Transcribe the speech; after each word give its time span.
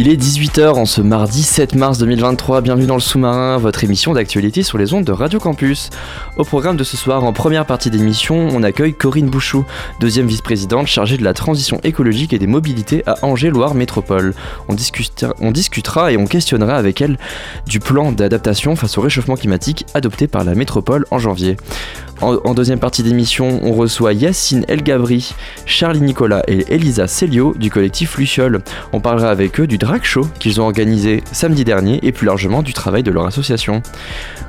Il 0.00 0.08
est 0.08 0.14
18h 0.14 0.74
en 0.74 0.86
ce 0.86 1.00
mardi 1.00 1.42
7 1.42 1.74
mars 1.74 1.98
2023. 1.98 2.60
Bienvenue 2.60 2.86
dans 2.86 2.94
le 2.94 3.00
sous-marin, 3.00 3.58
votre 3.58 3.82
émission 3.82 4.12
d'actualité 4.12 4.62
sur 4.62 4.78
les 4.78 4.94
ondes 4.94 5.02
de 5.02 5.10
Radio 5.10 5.40
Campus. 5.40 5.90
Au 6.36 6.44
programme 6.44 6.76
de 6.76 6.84
ce 6.84 6.96
soir, 6.96 7.24
en 7.24 7.32
première 7.32 7.66
partie 7.66 7.90
d'émission, 7.90 8.46
on 8.52 8.62
accueille 8.62 8.94
Corinne 8.94 9.28
Bouchou, 9.28 9.64
deuxième 9.98 10.28
vice-présidente 10.28 10.86
chargée 10.86 11.16
de 11.16 11.24
la 11.24 11.34
transition 11.34 11.80
écologique 11.82 12.32
et 12.32 12.38
des 12.38 12.46
mobilités 12.46 13.02
à 13.08 13.16
Angers-Loire 13.26 13.74
Métropole. 13.74 14.34
On 14.68 14.74
discutera, 14.74 15.34
on 15.40 15.50
discutera 15.50 16.12
et 16.12 16.16
on 16.16 16.26
questionnera 16.26 16.76
avec 16.76 17.00
elle 17.00 17.18
du 17.66 17.80
plan 17.80 18.12
d'adaptation 18.12 18.76
face 18.76 18.98
au 18.98 19.00
réchauffement 19.00 19.34
climatique 19.34 19.84
adopté 19.94 20.28
par 20.28 20.44
la 20.44 20.54
métropole 20.54 21.06
en 21.10 21.18
janvier. 21.18 21.56
En, 22.20 22.52
deuxième 22.52 22.80
partie 22.80 23.04
d'émission, 23.04 23.60
on 23.62 23.72
reçoit 23.72 24.12
Yacine 24.12 24.64
El 24.66 24.82
Gabri, 24.82 25.34
Charlie 25.66 26.00
Nicolas 26.00 26.42
et 26.48 26.64
Elisa 26.68 27.06
Celio 27.06 27.54
du 27.54 27.70
collectif 27.70 28.18
Luciole. 28.18 28.60
On 28.92 29.00
parlera 29.00 29.30
avec 29.30 29.60
eux 29.60 29.68
du 29.68 29.78
drag 29.78 30.02
show 30.02 30.26
qu'ils 30.40 30.60
ont 30.60 30.64
organisé 30.64 31.22
samedi 31.30 31.64
dernier 31.64 32.00
et 32.02 32.10
plus 32.10 32.26
largement 32.26 32.62
du 32.62 32.72
travail 32.72 33.04
de 33.04 33.12
leur 33.12 33.24
association. 33.24 33.82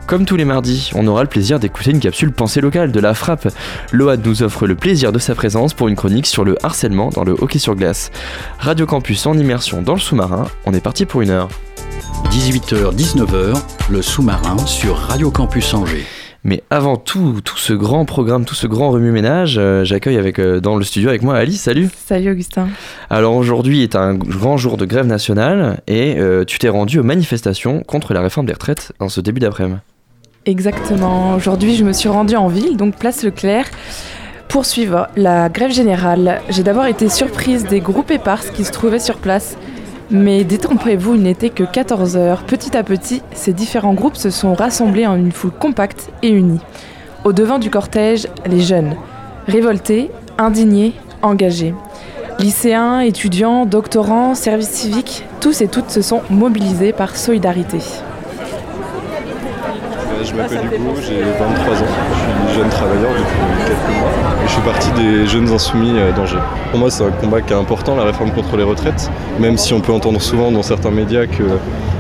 Comme 0.07 0.25
tous 0.25 0.35
les 0.35 0.45
mardis, 0.45 0.89
on 0.95 1.05
aura 1.05 1.21
le 1.21 1.29
plaisir 1.29 1.59
d'écouter 1.59 1.91
une 1.91 1.99
capsule 1.99 2.31
pensée 2.31 2.59
locale 2.59 2.91
de 2.91 2.99
la 2.99 3.13
frappe. 3.13 3.47
Load 3.91 4.25
nous 4.25 4.41
offre 4.41 4.65
le 4.65 4.73
plaisir 4.73 5.11
de 5.11 5.19
sa 5.19 5.35
présence 5.35 5.75
pour 5.75 5.87
une 5.87 5.95
chronique 5.95 6.25
sur 6.25 6.43
le 6.43 6.57
harcèlement 6.65 7.09
dans 7.09 7.23
le 7.23 7.33
hockey 7.33 7.59
sur 7.59 7.75
glace. 7.75 8.09
Radio 8.57 8.87
Campus 8.87 9.27
en 9.27 9.37
immersion 9.37 9.83
dans 9.83 9.93
le 9.93 9.99
sous-marin, 9.99 10.47
on 10.65 10.73
est 10.73 10.81
parti 10.81 11.05
pour 11.05 11.21
une 11.21 11.29
heure. 11.29 11.49
18h-19h, 12.31 13.61
le 13.91 14.01
sous-marin 14.01 14.57
sur 14.65 14.97
Radio 14.97 15.29
Campus 15.29 15.73
Angers. 15.75 16.05
Mais 16.45 16.63
avant 16.69 16.95
tout, 16.95 17.41
tout 17.43 17.57
ce 17.57 17.73
grand 17.73 18.05
programme, 18.05 18.45
tout 18.45 18.55
ce 18.55 18.65
grand 18.65 18.91
remue-ménage, 18.91 19.57
euh, 19.57 19.83
j'accueille 19.83 20.17
avec, 20.17 20.39
euh, 20.39 20.61
dans 20.61 20.77
le 20.77 20.85
studio 20.85 21.09
avec 21.09 21.21
moi 21.21 21.35
Alice, 21.35 21.61
salut 21.61 21.89
Salut 22.05 22.31
Augustin. 22.31 22.69
Alors 23.09 23.35
aujourd'hui 23.35 23.83
est 23.83 23.95
un 23.95 24.13
grand 24.13 24.55
jour 24.55 24.77
de 24.77 24.85
grève 24.85 25.05
nationale 25.05 25.81
et 25.87 26.17
euh, 26.17 26.45
tu 26.45 26.57
t'es 26.57 26.69
rendu 26.69 26.99
aux 26.99 27.03
manifestations 27.03 27.81
contre 27.81 28.13
la 28.13 28.21
réforme 28.21 28.45
des 28.45 28.53
retraites 28.53 28.93
dans 28.99 29.09
ce 29.09 29.19
début 29.19 29.41
d'après-midi. 29.41 29.79
Exactement. 30.45 31.35
Aujourd'hui, 31.35 31.75
je 31.75 31.83
me 31.83 31.91
suis 31.91 32.07
rendue 32.07 32.37
en 32.37 32.47
ville, 32.47 32.77
donc 32.77 32.95
place 32.95 33.23
Leclerc, 33.23 33.69
pour 34.47 34.65
suivre 34.65 35.07
la 35.17 35.49
grève 35.49 35.71
générale. 35.71 36.41
J'ai 36.49 36.63
d'abord 36.63 36.85
été 36.85 37.09
surprise 37.09 37.65
des 37.65 37.81
groupes 37.81 38.11
éparses 38.11 38.49
qui 38.51 38.63
se 38.63 38.71
trouvaient 38.71 38.99
sur 38.99 39.17
place. 39.17 39.57
Mais 40.11 40.43
détrompez-vous, 40.43 41.13
il 41.15 41.21
n'était 41.21 41.51
que 41.51 41.63
14 41.63 42.17
heures. 42.17 42.41
Petit 42.43 42.75
à 42.75 42.81
petit, 42.83 43.21
ces 43.33 43.53
différents 43.53 43.93
groupes 43.93 44.15
se 44.15 44.31
sont 44.31 44.55
rassemblés 44.55 45.05
en 45.05 45.15
une 45.15 45.31
foule 45.31 45.51
compacte 45.51 46.09
et 46.23 46.29
unie. 46.29 46.59
Au 47.25 47.33
devant 47.33 47.59
du 47.59 47.69
cortège, 47.69 48.27
les 48.47 48.61
jeunes. 48.61 48.95
Révoltés, 49.47 50.09
indignés, 50.39 50.93
engagés. 51.21 51.75
Lycéens, 52.39 53.01
étudiants, 53.01 53.67
doctorants, 53.67 54.33
services 54.33 54.69
civiques, 54.69 55.25
tous 55.41 55.61
et 55.61 55.67
toutes 55.67 55.91
se 55.91 56.01
sont 56.01 56.21
mobilisés 56.31 56.91
par 56.93 57.15
solidarité. 57.15 57.77
Euh, 57.77 57.81
Je 60.23 60.33
m'appelle 60.33 60.65
Hugo, 60.73 60.95
j'ai 61.05 61.21
23 61.21 61.43
ans, 61.43 61.47
je 62.13 62.17
suis 62.49 62.59
jeune 62.59 62.69
travailleur 62.69 63.11
depuis 63.11 63.37
quelques 63.67 63.99
mois 63.99 64.09
je 64.49 64.53
suis 64.55 64.63
partie 64.63 64.91
des 64.93 65.27
jeunes 65.27 65.47
insoumis 65.51 65.93
euh, 65.95 66.11
d'Angers. 66.11 66.39
Pour 66.71 66.79
moi 66.79 66.89
c'est 66.89 67.05
un 67.05 67.11
combat 67.11 67.41
qui 67.41 67.53
est 67.53 67.55
important, 67.55 67.95
la 67.95 68.03
réforme 68.03 68.31
contre 68.31 68.57
les 68.57 68.63
retraites, 68.63 69.09
même 69.39 69.57
si 69.57 69.73
on 69.73 69.79
peut 69.79 69.93
entendre 69.93 70.19
souvent 70.19 70.51
dans 70.51 70.63
certains 70.63 70.89
médias 70.89 71.27
que 71.27 71.43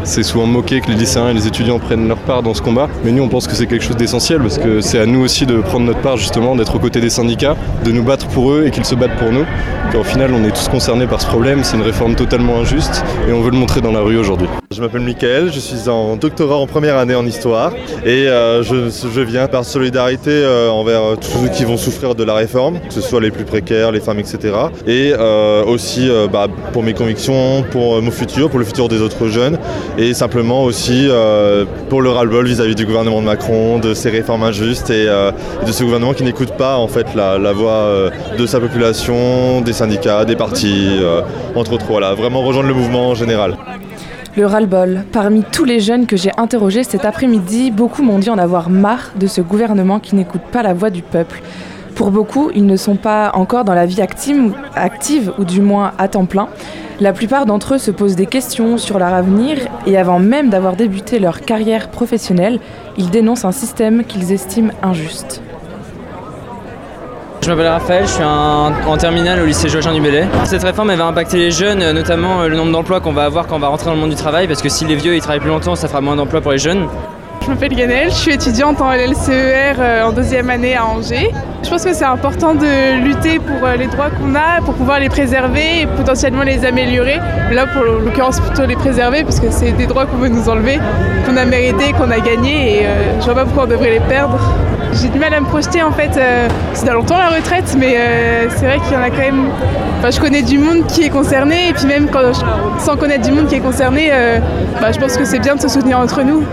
c'est 0.09 0.23
souvent 0.23 0.47
moqué 0.47 0.81
que 0.81 0.87
les 0.87 0.95
lycéens 0.95 1.29
et 1.29 1.33
les 1.33 1.45
étudiants 1.45 1.77
prennent 1.77 2.07
leur 2.07 2.17
part 2.17 2.41
dans 2.41 2.55
ce 2.55 2.63
combat, 2.63 2.89
mais 3.03 3.11
nous 3.11 3.21
on 3.21 3.27
pense 3.27 3.47
que 3.47 3.53
c'est 3.53 3.67
quelque 3.67 3.83
chose 3.83 3.95
d'essentiel 3.95 4.41
parce 4.41 4.57
que 4.57 4.81
c'est 4.81 4.97
à 4.97 5.05
nous 5.05 5.21
aussi 5.21 5.45
de 5.45 5.61
prendre 5.61 5.85
notre 5.85 6.01
part 6.01 6.17
justement, 6.17 6.55
d'être 6.55 6.75
aux 6.75 6.79
côtés 6.79 6.99
des 6.99 7.11
syndicats, 7.11 7.55
de 7.85 7.91
nous 7.91 8.03
battre 8.03 8.27
pour 8.27 8.51
eux 8.51 8.65
et 8.65 8.71
qu'ils 8.71 8.85
se 8.85 8.95
battent 8.95 9.17
pour 9.17 9.31
nous. 9.31 9.45
Qu'en 9.91 10.03
final 10.03 10.33
on 10.33 10.43
est 10.43 10.51
tous 10.51 10.67
concernés 10.67 11.05
par 11.05 11.21
ce 11.21 11.27
problème, 11.27 11.63
c'est 11.63 11.77
une 11.77 11.83
réforme 11.83 12.15
totalement 12.15 12.59
injuste 12.59 13.03
et 13.27 13.33
on 13.33 13.41
veut 13.41 13.51
le 13.51 13.57
montrer 13.57 13.81
dans 13.81 13.91
la 13.91 14.01
rue 14.01 14.17
aujourd'hui. 14.17 14.47
Je 14.71 14.81
m'appelle 14.81 15.01
Mickaël, 15.01 15.51
je 15.51 15.59
suis 15.59 15.89
en 15.89 16.15
doctorat 16.15 16.57
en 16.57 16.67
première 16.67 16.97
année 16.97 17.15
en 17.15 17.25
histoire 17.25 17.73
et 18.05 18.27
euh, 18.27 18.61
je, 18.61 19.21
viens 19.21 19.47
par 19.47 19.65
solidarité 19.65 20.29
euh, 20.29 20.69
envers 20.69 21.01
euh, 21.01 21.15
tous 21.15 21.43
ceux 21.43 21.49
qui 21.49 21.65
vont 21.65 21.75
souffrir 21.75 22.13
de 22.13 22.23
la 22.23 22.35
réforme, 22.35 22.79
que 22.79 22.93
ce 22.93 23.01
soit 23.01 23.19
les 23.19 23.31
plus 23.31 23.45
précaires, 23.45 23.91
les 23.91 23.99
femmes, 23.99 24.19
etc. 24.19 24.53
Et 24.85 25.13
aussi 25.65 26.09
bah, 26.31 26.47
pour 26.71 26.83
mes 26.83 26.93
convictions, 26.93 27.63
pour 27.71 28.01
mon 28.01 28.11
futur, 28.11 28.49
pour 28.49 28.59
le 28.59 28.65
futur 28.65 28.89
des 28.89 29.01
autres 29.01 29.27
jeunes 29.27 29.57
et 29.99 30.13
simplement 30.13 30.63
aussi 30.63 31.07
euh, 31.09 31.65
pour 31.89 32.01
le 32.01 32.09
ras-le-bol 32.09 32.47
vis-à-vis 32.47 32.73
du 32.73 32.85
gouvernement 32.85 33.19
de 33.19 33.25
Macron, 33.25 33.79
de 33.79 33.93
ces 33.93 34.09
réformes 34.09 34.43
injustes 34.43 34.89
et, 34.89 35.05
euh, 35.09 35.31
de 35.67 35.71
ce 35.73 35.83
gouvernement 35.83 36.13
qui 36.13 36.23
n'écoute 36.23 36.53
pas 36.53 36.77
en 36.77 36.87
fait 36.87 37.13
la, 37.15 37.51
voix 37.51 37.71
euh, 37.71 38.09
de 38.37 38.45
sa 38.45 38.61
population, 38.61 39.59
des 39.59 39.73
syndicats, 39.73 40.23
des 40.23 40.37
partis, 40.37 40.87
entre 41.53 41.73
autres. 41.73 41.85
Voilà, 41.89 42.13
vraiment 42.13 42.41
rejoindre 42.41 42.69
le 42.69 42.75
mouvement 42.75 43.09
en 43.09 43.15
général. 43.15 43.57
Le 44.37 44.45
ras-le-bol. 44.45 45.03
Parmi 45.11 45.43
tous 45.43 45.65
les 45.65 45.81
jeunes 45.81 46.05
que 46.05 46.15
j'ai 46.15 46.31
interrogés 46.37 46.85
cet 46.85 47.03
après-midi, 47.03 47.69
beaucoup 47.69 48.01
m'ont 48.01 48.19
dit 48.19 48.29
en 48.29 48.37
avoir 48.37 48.69
marre 48.69 49.11
de 49.19 49.27
ce 49.27 49.41
gouvernement 49.41 49.99
qui 49.99 50.15
n'écoute 50.15 50.43
pas 50.49 50.63
la 50.63 50.73
voix 50.73 50.91
du 50.91 51.01
peuple. 51.01 51.41
Pour 51.99 52.11
beaucoup, 52.11 52.49
ils 52.55 52.65
ne 52.65 52.77
sont 52.77 52.95
pas 52.95 53.31
encore 53.33 53.65
dans 53.65 53.73
la 53.73 53.85
vie 53.85 53.99
active, 53.99 55.33
ou 55.37 55.43
du 55.43 55.59
moins 55.59 55.91
à 55.97 56.07
temps 56.07 56.23
plein. 56.23 56.47
La 57.01 57.11
plupart 57.11 57.45
d'entre 57.45 57.73
eux 57.73 57.77
se 57.77 57.91
posent 57.91 58.15
des 58.15 58.25
questions 58.25 58.77
sur 58.77 58.99
leur 58.99 59.13
avenir 59.13 59.57
et 59.85 59.97
avant 59.97 60.17
même 60.17 60.49
d'avoir 60.49 60.77
débuté 60.77 61.19
leur 61.19 61.41
carrière 61.41 61.89
professionnelle, 61.89 62.61
ils 62.95 63.09
dénoncent 63.09 63.43
un 63.43 63.51
système 63.51 64.05
qu'ils 64.05 64.31
estiment 64.31 64.71
injuste. 64.81 65.41
Je 67.41 67.49
m'appelle 67.49 67.67
Raphaël, 67.67 68.05
je 68.05 68.11
suis 68.11 68.23
en 68.23 68.97
terminale 68.97 69.41
au 69.41 69.45
lycée 69.45 69.67
Joachim 69.67 69.91
du. 69.91 70.29
Cette 70.45 70.63
réforme 70.63 70.95
va 70.95 71.05
impacter 71.05 71.35
les 71.35 71.51
jeunes, 71.51 71.91
notamment 71.91 72.43
euh, 72.43 72.47
le 72.47 72.55
nombre 72.55 72.71
d'emplois 72.71 73.01
qu'on 73.01 73.11
va 73.11 73.25
avoir 73.25 73.45
quand 73.45 73.57
on 73.57 73.59
va 73.59 73.67
rentrer 73.67 73.87
dans 73.87 73.95
le 73.95 73.99
monde 73.99 74.11
du 74.11 74.15
travail, 74.15 74.47
parce 74.47 74.61
que 74.61 74.69
si 74.69 74.85
les 74.85 74.95
vieux 74.95 75.15
ils 75.15 75.21
travaillent 75.21 75.41
plus 75.41 75.49
longtemps, 75.49 75.75
ça 75.75 75.89
fera 75.89 75.99
moins 75.99 76.15
d'emplois 76.15 76.39
pour 76.39 76.53
les 76.53 76.59
jeunes. 76.59 76.87
Je 77.49 77.55
m'appelle 77.55 77.75
Ganel, 77.75 78.09
je 78.11 78.15
suis 78.15 78.31
étudiante 78.33 78.79
en 78.79 78.91
LLCER 78.91 79.73
euh, 79.79 80.03
en 80.03 80.11
deuxième 80.11 80.51
année 80.51 80.75
à 80.75 80.85
Angers. 80.85 81.31
Je 81.63 81.69
pense 81.71 81.83
que 81.83 81.93
c'est 81.93 82.05
important 82.05 82.53
de 82.53 83.01
lutter 83.03 83.39
pour 83.39 83.65
euh, 83.67 83.75
les 83.75 83.87
droits 83.87 84.11
qu'on 84.11 84.35
a, 84.35 84.61
pour 84.63 84.75
pouvoir 84.75 84.99
les 84.99 85.09
préserver 85.09 85.81
et 85.81 85.87
potentiellement 85.87 86.43
les 86.43 86.63
améliorer. 86.63 87.17
Là, 87.51 87.65
pour 87.65 87.81
l'occurrence, 87.85 88.39
plutôt 88.39 88.67
les 88.67 88.75
préserver, 88.75 89.23
parce 89.23 89.39
que 89.39 89.47
c'est 89.49 89.71
des 89.71 89.87
droits 89.87 90.05
qu'on 90.05 90.17
veut 90.17 90.27
nous 90.27 90.47
enlever, 90.47 90.77
qu'on 91.25 91.37
a 91.37 91.45
mérité, 91.45 91.91
qu'on 91.93 92.11
a 92.11 92.19
gagné, 92.19 92.81
et 92.81 92.85
euh, 92.85 93.19
je 93.19 93.25
vois 93.25 93.33
pas 93.33 93.45
pourquoi 93.45 93.63
on 93.63 93.67
devrait 93.67 93.93
les 93.93 93.99
perdre. 94.01 94.37
J'ai 94.93 95.07
du 95.07 95.17
mal 95.17 95.33
à 95.33 95.39
me 95.39 95.47
projeter 95.47 95.81
en 95.81 95.91
fait, 95.91 96.19
c'est 96.73 96.85
dans 96.85 96.93
longtemps 96.93 97.17
la 97.17 97.29
retraite, 97.35 97.75
mais 97.77 97.95
c'est 98.55 98.65
vrai 98.65 98.79
qu'il 98.79 98.93
y 98.93 98.95
en 98.97 99.03
a 99.03 99.09
quand 99.11 99.17
même. 99.19 99.45
Je 100.09 100.19
connais 100.19 100.41
du 100.41 100.57
monde 100.57 100.85
qui 100.87 101.03
est 101.03 101.09
concerné, 101.09 101.69
et 101.69 101.73
puis 101.73 101.85
même 101.85 102.07
quand 102.11 102.33
je- 102.33 102.83
sans 102.83 102.95
connaître 102.97 103.23
du 103.27 103.31
monde 103.31 103.45
qui 103.47 103.53
est 103.55 103.59
concerné, 103.59 104.11
bah, 104.81 104.91
je 104.91 104.99
pense 104.99 105.15
que 105.15 105.25
c'est 105.25 105.37
bien 105.39 105.55
de 105.55 105.61
se 105.61 105.67
soutenir 105.67 105.99
entre 105.99 106.23
nous. 106.23 106.43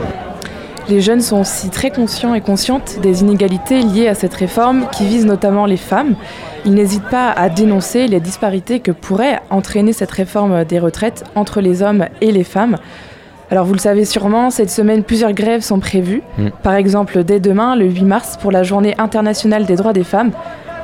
Les 0.88 1.00
jeunes 1.00 1.20
sont 1.20 1.40
aussi 1.40 1.68
très 1.68 1.90
conscients 1.90 2.34
et 2.34 2.40
conscientes 2.40 3.00
des 3.02 3.22
inégalités 3.22 3.82
liées 3.82 4.06
à 4.06 4.14
cette 4.14 4.34
réforme 4.34 4.86
qui 4.92 5.04
vise 5.04 5.26
notamment 5.26 5.66
les 5.66 5.76
femmes. 5.76 6.14
Ils 6.64 6.74
n'hésitent 6.74 7.08
pas 7.10 7.30
à 7.30 7.48
dénoncer 7.48 8.06
les 8.06 8.20
disparités 8.20 8.78
que 8.78 8.92
pourrait 8.92 9.40
entraîner 9.50 9.92
cette 9.92 10.12
réforme 10.12 10.64
des 10.64 10.78
retraites 10.78 11.24
entre 11.34 11.60
les 11.60 11.82
hommes 11.82 12.06
et 12.20 12.30
les 12.30 12.44
femmes. 12.44 12.76
Alors 13.50 13.64
vous 13.64 13.72
le 13.72 13.80
savez 13.80 14.04
sûrement, 14.04 14.50
cette 14.50 14.70
semaine 14.70 15.02
plusieurs 15.02 15.32
grèves 15.32 15.62
sont 15.62 15.80
prévues. 15.80 16.22
Mm. 16.38 16.48
Par 16.62 16.74
exemple, 16.74 17.24
dès 17.24 17.40
demain, 17.40 17.74
le 17.74 17.86
8 17.86 18.04
mars, 18.04 18.36
pour 18.40 18.52
la 18.52 18.62
journée 18.62 18.94
internationale 18.98 19.66
des 19.66 19.74
droits 19.74 19.92
des 19.92 20.04
femmes. 20.04 20.30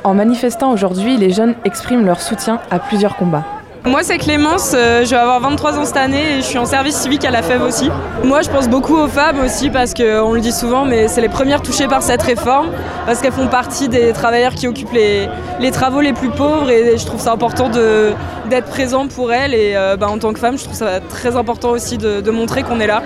En 0.03 0.13
manifestant 0.13 0.71
aujourd'hui, 0.73 1.15
les 1.15 1.29
jeunes 1.29 1.55
expriment 1.63 2.05
leur 2.05 2.19
soutien 2.19 2.59
à 2.71 2.79
plusieurs 2.79 3.15
combats. 3.15 3.45
Moi 3.85 4.01
c'est 4.01 4.17
Clémence, 4.17 4.71
euh, 4.73 5.03
je 5.03 5.09
vais 5.09 5.17
avoir 5.17 5.41
23 5.41 5.77
ans 5.77 5.83
cette 5.83 5.97
année 5.97 6.37
et 6.37 6.37
je 6.37 6.45
suis 6.45 6.57
en 6.57 6.65
service 6.65 6.95
civique 6.95 7.25
à 7.25 7.31
la 7.31 7.41
FEV 7.41 7.61
aussi. 7.61 7.89
Moi 8.23 8.41
je 8.41 8.49
pense 8.49 8.69
beaucoup 8.69 8.95
aux 8.95 9.09
femmes 9.09 9.39
aussi 9.43 9.69
parce 9.69 9.93
qu'on 9.93 10.31
le 10.31 10.39
dit 10.39 10.53
souvent 10.53 10.85
mais 10.85 11.09
c'est 11.09 11.19
les 11.19 11.27
premières 11.27 11.61
touchées 11.61 11.89
par 11.89 12.01
cette 12.01 12.21
réforme 12.21 12.69
parce 13.05 13.19
qu'elles 13.19 13.33
font 13.33 13.47
partie 13.47 13.89
des 13.89 14.13
travailleurs 14.13 14.55
qui 14.55 14.69
occupent 14.69 14.93
les, 14.93 15.27
les 15.59 15.71
travaux 15.71 15.99
les 15.99 16.13
plus 16.13 16.29
pauvres 16.29 16.69
et 16.69 16.97
je 16.97 17.05
trouve 17.05 17.19
ça 17.19 17.33
important 17.33 17.69
d'être 17.69 18.69
présent 18.69 19.07
pour 19.07 19.33
elles 19.33 19.53
et 19.53 19.73
euh, 19.75 19.97
bah, 19.97 20.07
en 20.07 20.17
tant 20.17 20.31
que 20.31 20.39
femme 20.39 20.57
je 20.57 20.63
trouve 20.63 20.77
ça 20.77 21.01
très 21.01 21.35
important 21.35 21.71
aussi 21.71 21.97
de 21.97 22.31
montrer 22.31 22.63
qu'on 22.63 22.79
est 22.79 22.87
là. 22.87 23.03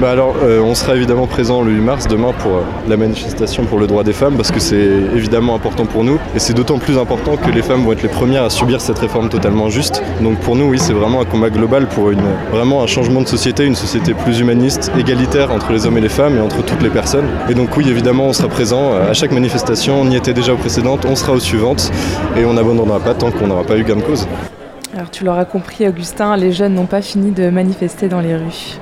Bah 0.00 0.12
alors, 0.12 0.34
euh, 0.42 0.62
on 0.62 0.74
sera 0.74 0.96
évidemment 0.96 1.26
présent 1.26 1.60
le 1.60 1.72
8 1.72 1.80
mars 1.82 2.08
demain 2.08 2.32
pour 2.32 2.52
euh, 2.52 2.62
la 2.88 2.96
manifestation 2.96 3.66
pour 3.66 3.78
le 3.78 3.86
droit 3.86 4.02
des 4.02 4.14
femmes 4.14 4.34
parce 4.34 4.50
que 4.50 4.58
c'est 4.58 4.88
évidemment 5.14 5.54
important 5.54 5.84
pour 5.84 6.04
nous 6.04 6.18
et 6.34 6.38
c'est 6.38 6.54
d'autant 6.54 6.78
plus 6.78 6.96
important 6.96 7.36
que 7.36 7.50
les 7.50 7.60
femmes 7.60 7.84
vont 7.84 7.92
être 7.92 8.02
les 8.02 8.08
premières 8.08 8.44
à 8.44 8.48
subir 8.48 8.80
cette 8.80 8.98
réforme 8.98 9.28
totalement 9.28 9.66
injuste. 9.66 10.02
Donc 10.22 10.38
pour 10.38 10.56
nous, 10.56 10.64
oui, 10.70 10.78
c'est 10.78 10.94
vraiment 10.94 11.20
un 11.20 11.26
combat 11.26 11.50
global 11.50 11.86
pour 11.86 12.12
vraiment 12.50 12.82
un 12.82 12.86
changement 12.86 13.20
de 13.20 13.28
société, 13.28 13.66
une 13.66 13.74
société 13.74 14.14
plus 14.14 14.40
humaniste, 14.40 14.90
égalitaire 14.98 15.52
entre 15.52 15.70
les 15.70 15.84
hommes 15.84 15.98
et 15.98 16.00
les 16.00 16.08
femmes 16.08 16.38
et 16.38 16.40
entre 16.40 16.64
toutes 16.64 16.80
les 16.80 16.88
personnes. 16.88 17.26
Et 17.50 17.54
donc 17.54 17.76
oui, 17.76 17.86
évidemment, 17.86 18.24
on 18.24 18.32
sera 18.32 18.48
présent 18.48 18.94
euh, 18.94 19.10
à 19.10 19.12
chaque 19.12 19.32
manifestation. 19.32 20.00
On 20.00 20.10
y 20.10 20.16
était 20.16 20.32
déjà 20.32 20.54
aux 20.54 20.56
précédentes, 20.56 21.04
on 21.04 21.14
sera 21.14 21.32
aux 21.32 21.40
suivantes 21.40 21.92
et 22.38 22.46
on 22.46 22.54
n'abandonnera 22.54 23.00
pas 23.00 23.12
tant 23.12 23.30
qu'on 23.30 23.48
n'aura 23.48 23.64
pas 23.64 23.76
eu 23.76 23.84
gain 23.84 23.96
de 23.96 24.00
cause. 24.02 24.26
Alors 24.94 25.10
tu 25.10 25.24
l'auras 25.24 25.44
compris, 25.44 25.86
Augustin, 25.86 26.38
les 26.38 26.52
jeunes 26.52 26.72
n'ont 26.72 26.86
pas 26.86 27.02
fini 27.02 27.32
de 27.32 27.50
manifester 27.50 28.08
dans 28.08 28.20
les 28.20 28.34
rues. 28.34 28.78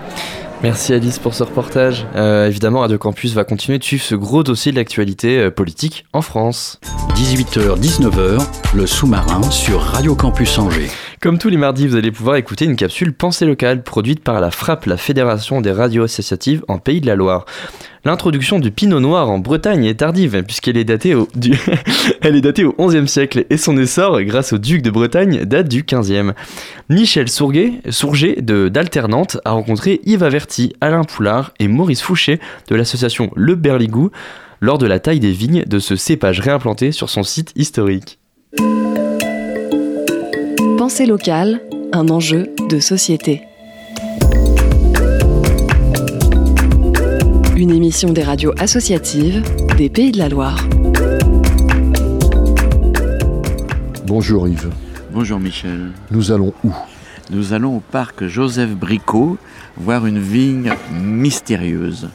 Merci 0.62 0.92
Alice 0.92 1.20
pour 1.20 1.34
ce 1.34 1.44
reportage. 1.44 2.06
Euh, 2.16 2.48
évidemment, 2.48 2.80
Radio 2.80 2.98
Campus 2.98 3.32
va 3.32 3.44
continuer 3.44 3.78
de 3.78 3.84
suivre 3.84 4.02
ce 4.02 4.16
gros 4.16 4.42
dossier 4.42 4.72
de 4.72 4.76
l'actualité 4.76 5.38
euh, 5.38 5.50
politique 5.52 6.04
en 6.12 6.20
France. 6.20 6.80
18h-19h, 7.14 8.44
le 8.74 8.86
sous-marin 8.86 9.42
sur 9.50 9.80
Radio 9.80 10.16
Campus 10.16 10.58
Angers. 10.58 10.90
Comme 11.20 11.38
tous 11.38 11.48
les 11.48 11.56
mardis, 11.56 11.88
vous 11.88 11.96
allez 11.96 12.12
pouvoir 12.12 12.36
écouter 12.36 12.64
une 12.64 12.76
capsule 12.76 13.12
Pensée 13.12 13.44
locale 13.44 13.82
produite 13.82 14.22
par 14.22 14.40
la 14.40 14.52
FRAP, 14.52 14.86
la 14.86 14.96
Fédération 14.96 15.60
des 15.60 15.72
radios 15.72 16.04
associatives 16.04 16.62
en 16.68 16.78
Pays 16.78 17.00
de 17.00 17.06
la 17.08 17.16
Loire. 17.16 17.44
L'introduction 18.04 18.60
du 18.60 18.70
pinot 18.70 19.00
noir 19.00 19.28
en 19.28 19.40
Bretagne 19.40 19.84
est 19.84 19.96
tardive 19.96 20.44
puisqu'elle 20.44 20.76
est 20.76 20.84
datée 20.84 21.16
au, 21.16 21.26
du- 21.34 21.58
elle 22.20 22.36
est 22.36 22.40
datée 22.40 22.64
au 22.64 22.72
XIe 22.78 23.08
siècle 23.08 23.46
et 23.50 23.56
son 23.56 23.76
essor, 23.76 24.22
grâce 24.22 24.52
au 24.52 24.58
duc 24.58 24.80
de 24.80 24.90
Bretagne, 24.90 25.44
date 25.44 25.66
du 25.68 25.82
XVe. 25.82 26.34
Michel 26.88 27.28
Sourguet, 27.28 27.72
Sourget 27.90 28.36
de 28.40 28.68
d'Alternante 28.68 29.38
a 29.44 29.50
rencontré 29.50 30.00
Yves 30.04 30.22
Averti, 30.22 30.72
Alain 30.80 31.02
Poulard 31.02 31.52
et 31.58 31.66
Maurice 31.66 32.00
Fouché 32.00 32.38
de 32.68 32.76
l'association 32.76 33.32
Le 33.34 33.56
Berligou 33.56 34.10
lors 34.60 34.78
de 34.78 34.86
la 34.86 35.00
taille 35.00 35.20
des 35.20 35.32
vignes 35.32 35.64
de 35.66 35.80
ce 35.80 35.96
cépage 35.96 36.38
réimplanté 36.38 36.92
sur 36.92 37.10
son 37.10 37.24
site 37.24 37.52
historique. 37.56 38.20
Pensée 40.78 41.06
locale, 41.06 41.60
un 41.92 42.08
enjeu 42.08 42.54
de 42.70 42.78
société. 42.78 43.42
Une 47.56 47.72
émission 47.72 48.12
des 48.12 48.22
radios 48.22 48.52
associatives 48.60 49.42
des 49.76 49.88
Pays 49.88 50.12
de 50.12 50.18
la 50.18 50.28
Loire. 50.28 50.64
Bonjour 54.06 54.46
Yves. 54.46 54.70
Bonjour 55.10 55.40
Michel. 55.40 55.90
Nous 56.12 56.30
allons 56.30 56.54
où? 56.62 56.70
Nous 57.30 57.54
allons 57.54 57.78
au 57.78 57.80
parc 57.80 58.28
Joseph 58.28 58.70
Bricot 58.70 59.36
voir 59.76 60.06
une 60.06 60.20
vigne 60.20 60.72
mystérieuse. 61.02 62.08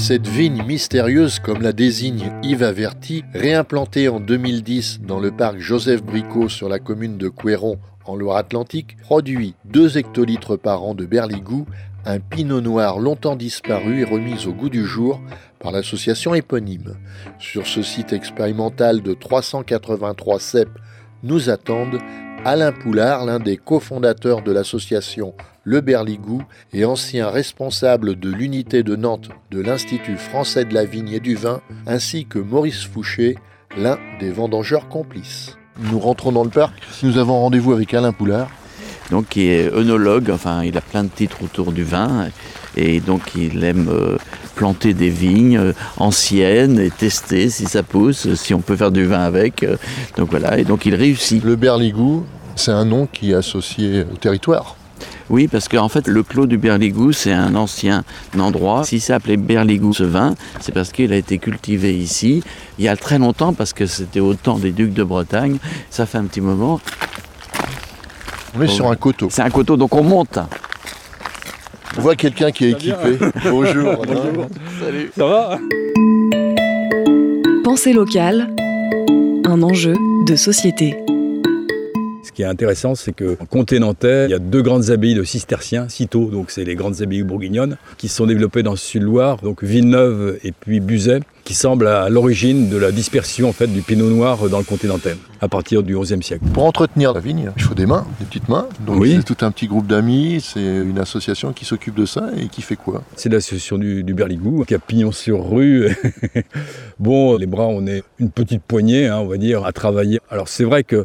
Cette 0.00 0.26
vigne 0.26 0.64
mystérieuse, 0.64 1.40
comme 1.40 1.60
la 1.60 1.74
désigne 1.74 2.32
Yves 2.42 2.62
Averti, 2.62 3.22
réimplantée 3.34 4.08
en 4.08 4.18
2010 4.18 5.02
dans 5.02 5.20
le 5.20 5.30
parc 5.30 5.58
Joseph 5.58 6.02
Bricot 6.02 6.48
sur 6.48 6.70
la 6.70 6.78
commune 6.78 7.18
de 7.18 7.28
Couéron 7.28 7.78
en 8.06 8.16
Loire-Atlantique, 8.16 8.96
produit 9.02 9.54
2 9.66 9.98
hectolitres 9.98 10.56
par 10.56 10.82
an 10.84 10.94
de 10.94 11.04
berligou, 11.04 11.66
un 12.06 12.18
pinot 12.18 12.62
noir 12.62 12.98
longtemps 12.98 13.36
disparu 13.36 14.00
et 14.00 14.04
remis 14.04 14.46
au 14.46 14.54
goût 14.54 14.70
du 14.70 14.86
jour 14.86 15.20
par 15.58 15.70
l'association 15.70 16.34
éponyme. 16.34 16.96
Sur 17.38 17.66
ce 17.66 17.82
site 17.82 18.14
expérimental 18.14 19.02
de 19.02 19.12
383 19.12 20.40
cèpes 20.40 20.78
nous 21.22 21.50
attendent 21.50 21.98
Alain 22.46 22.72
Poulard, 22.72 23.26
l'un 23.26 23.38
des 23.38 23.58
cofondateurs 23.58 24.40
de 24.40 24.50
l'association 24.50 25.34
Le 25.70 25.80
Berligou 25.80 26.42
et 26.72 26.84
ancien 26.84 27.30
responsable 27.30 28.18
de 28.18 28.28
l'unité 28.28 28.82
de 28.82 28.96
Nantes 28.96 29.28
de 29.52 29.60
l'Institut 29.60 30.16
français 30.16 30.64
de 30.64 30.74
la 30.74 30.84
vigne 30.84 31.12
et 31.12 31.20
du 31.20 31.36
vin, 31.36 31.60
ainsi 31.86 32.26
que 32.26 32.40
Maurice 32.40 32.82
Fouché, 32.82 33.36
l'un 33.78 33.96
des 34.18 34.32
vendangeurs 34.32 34.88
complices. 34.88 35.56
Nous 35.78 36.00
rentrons 36.00 36.32
dans 36.32 36.42
le 36.42 36.50
parc. 36.50 36.74
Nous 37.04 37.18
avons 37.18 37.38
rendez-vous 37.38 37.72
avec 37.72 37.94
Alain 37.94 38.10
Poulard. 38.12 38.50
Donc 39.12 39.28
qui 39.28 39.46
est 39.46 39.72
œnologue, 39.72 40.32
enfin 40.32 40.64
il 40.64 40.76
a 40.76 40.80
plein 40.80 41.04
de 41.04 41.08
titres 41.08 41.44
autour 41.44 41.70
du 41.70 41.84
vin 41.84 42.26
et 42.76 42.98
donc 42.98 43.36
il 43.36 43.62
aime 43.62 43.88
euh, 43.90 44.18
planter 44.56 44.92
des 44.92 45.10
vignes 45.10 45.58
euh, 45.58 45.72
anciennes 45.98 46.80
et 46.80 46.90
tester 46.90 47.48
si 47.48 47.66
ça 47.66 47.84
pousse, 47.84 48.34
si 48.34 48.54
on 48.54 48.60
peut 48.60 48.74
faire 48.74 48.90
du 48.90 49.06
vin 49.06 49.20
avec. 49.20 49.62
euh, 49.62 49.76
donc 50.16 50.30
voilà, 50.30 50.58
et 50.58 50.64
donc 50.64 50.84
il 50.84 50.96
réussit. 50.96 51.44
Le 51.44 51.54
Berligou, 51.54 52.24
c'est 52.56 52.72
un 52.72 52.84
nom 52.84 53.06
qui 53.06 53.30
est 53.30 53.34
associé 53.34 54.02
au 54.12 54.16
territoire. 54.16 54.74
Oui, 55.30 55.46
parce 55.46 55.68
qu'en 55.68 55.88
fait, 55.88 56.08
le 56.08 56.24
clos 56.24 56.46
du 56.46 56.58
Berligou, 56.58 57.12
c'est 57.12 57.32
un 57.32 57.54
ancien 57.54 58.02
endroit. 58.36 58.82
Si 58.82 58.98
c'est 58.98 59.12
appelé 59.12 59.36
Berligou, 59.36 59.94
ce 59.94 60.02
vin, 60.02 60.34
c'est 60.60 60.72
parce 60.72 60.90
qu'il 60.90 61.12
a 61.12 61.16
été 61.16 61.38
cultivé 61.38 61.96
ici 61.96 62.42
il 62.78 62.84
y 62.84 62.88
a 62.88 62.96
très 62.96 63.18
longtemps, 63.18 63.52
parce 63.52 63.72
que 63.72 63.86
c'était 63.86 64.20
au 64.20 64.34
temps 64.34 64.58
des 64.58 64.72
ducs 64.72 64.92
de 64.92 65.04
Bretagne. 65.04 65.58
Ça 65.90 66.06
fait 66.06 66.18
un 66.18 66.24
petit 66.24 66.40
moment. 66.40 66.80
On 68.56 68.62
est 68.62 68.68
sur 68.68 68.90
un 68.90 68.96
coteau. 68.96 69.28
C'est 69.30 69.42
un 69.42 69.50
coteau, 69.50 69.76
donc 69.76 69.94
on 69.94 70.02
monte. 70.02 70.38
On 71.96 72.00
voit 72.00 72.16
quelqu'un 72.16 72.50
qui 72.50 72.64
est 72.64 72.70
équipé. 72.70 73.18
Bonjour. 73.44 74.02
Alain. 74.02 74.48
Salut. 74.80 75.12
Ça 75.16 75.26
va 75.26 75.58
Pensée 77.62 77.92
locale, 77.92 78.48
un 79.44 79.62
enjeu 79.62 79.94
de 80.26 80.36
société. 80.36 80.96
Qui 82.40 82.44
est 82.44 82.48
intéressant, 82.48 82.94
c'est 82.94 83.12
que 83.12 83.36
en 83.38 83.44
comté 83.44 83.78
nantais, 83.80 84.24
il 84.24 84.30
y 84.30 84.34
a 84.34 84.38
deux 84.38 84.62
grandes 84.62 84.88
abbayes 84.88 85.12
de 85.14 85.24
cisterciens, 85.24 85.90
citeaux, 85.90 86.30
donc 86.30 86.50
c'est 86.50 86.64
les 86.64 86.74
grandes 86.74 87.02
abbayes 87.02 87.22
bourguignonnes, 87.22 87.76
qui 87.98 88.08
se 88.08 88.16
sont 88.16 88.24
développées 88.24 88.62
dans 88.62 88.70
le 88.70 88.78
sud-Loire, 88.78 89.36
donc 89.42 89.62
Villeneuve 89.62 90.38
et 90.42 90.52
puis 90.52 90.80
Buzet, 90.80 91.20
qui 91.44 91.52
semblent 91.52 91.86
à 91.86 92.08
l'origine 92.08 92.70
de 92.70 92.78
la 92.78 92.92
dispersion 92.92 93.50
en 93.50 93.52
fait 93.52 93.66
du 93.66 93.82
pinot 93.82 94.08
noir 94.08 94.48
dans 94.48 94.56
le 94.56 94.64
comté 94.64 94.86
nantais, 94.88 95.16
à 95.42 95.48
partir 95.48 95.82
du 95.82 95.94
XIe 95.98 96.22
siècle. 96.22 96.44
Pour 96.54 96.64
entretenir 96.64 97.12
la 97.12 97.20
vigne, 97.20 97.50
il 97.58 97.62
faut 97.62 97.74
des 97.74 97.84
mains, 97.84 98.06
des 98.20 98.24
petites 98.24 98.48
mains. 98.48 98.66
Donc 98.86 99.00
Oui. 99.00 99.16
c'est 99.18 99.34
tout 99.34 99.44
un 99.44 99.50
petit 99.50 99.66
groupe 99.66 99.86
d'amis, 99.86 100.40
c'est 100.42 100.62
une 100.64 100.98
association 100.98 101.52
qui 101.52 101.66
s'occupe 101.66 101.94
de 101.94 102.06
ça 102.06 102.30
et 102.40 102.48
qui 102.48 102.62
fait 102.62 102.76
quoi? 102.76 103.02
C'est 103.16 103.28
l'association 103.30 103.76
du, 103.76 104.02
du 104.02 104.14
Berligou, 104.14 104.64
qui 104.64 104.74
a 104.74 104.78
pignon 104.78 105.12
sur 105.12 105.46
rue. 105.50 105.94
bon, 106.98 107.36
les 107.36 107.46
bras, 107.46 107.66
on 107.66 107.86
est 107.86 108.02
une 108.18 108.30
petite 108.30 108.62
poignée, 108.62 109.08
hein, 109.08 109.18
on 109.18 109.26
va 109.26 109.36
dire, 109.36 109.66
à 109.66 109.72
travailler. 109.72 110.20
Alors 110.30 110.48
c'est 110.48 110.64
vrai 110.64 110.84
que 110.84 111.04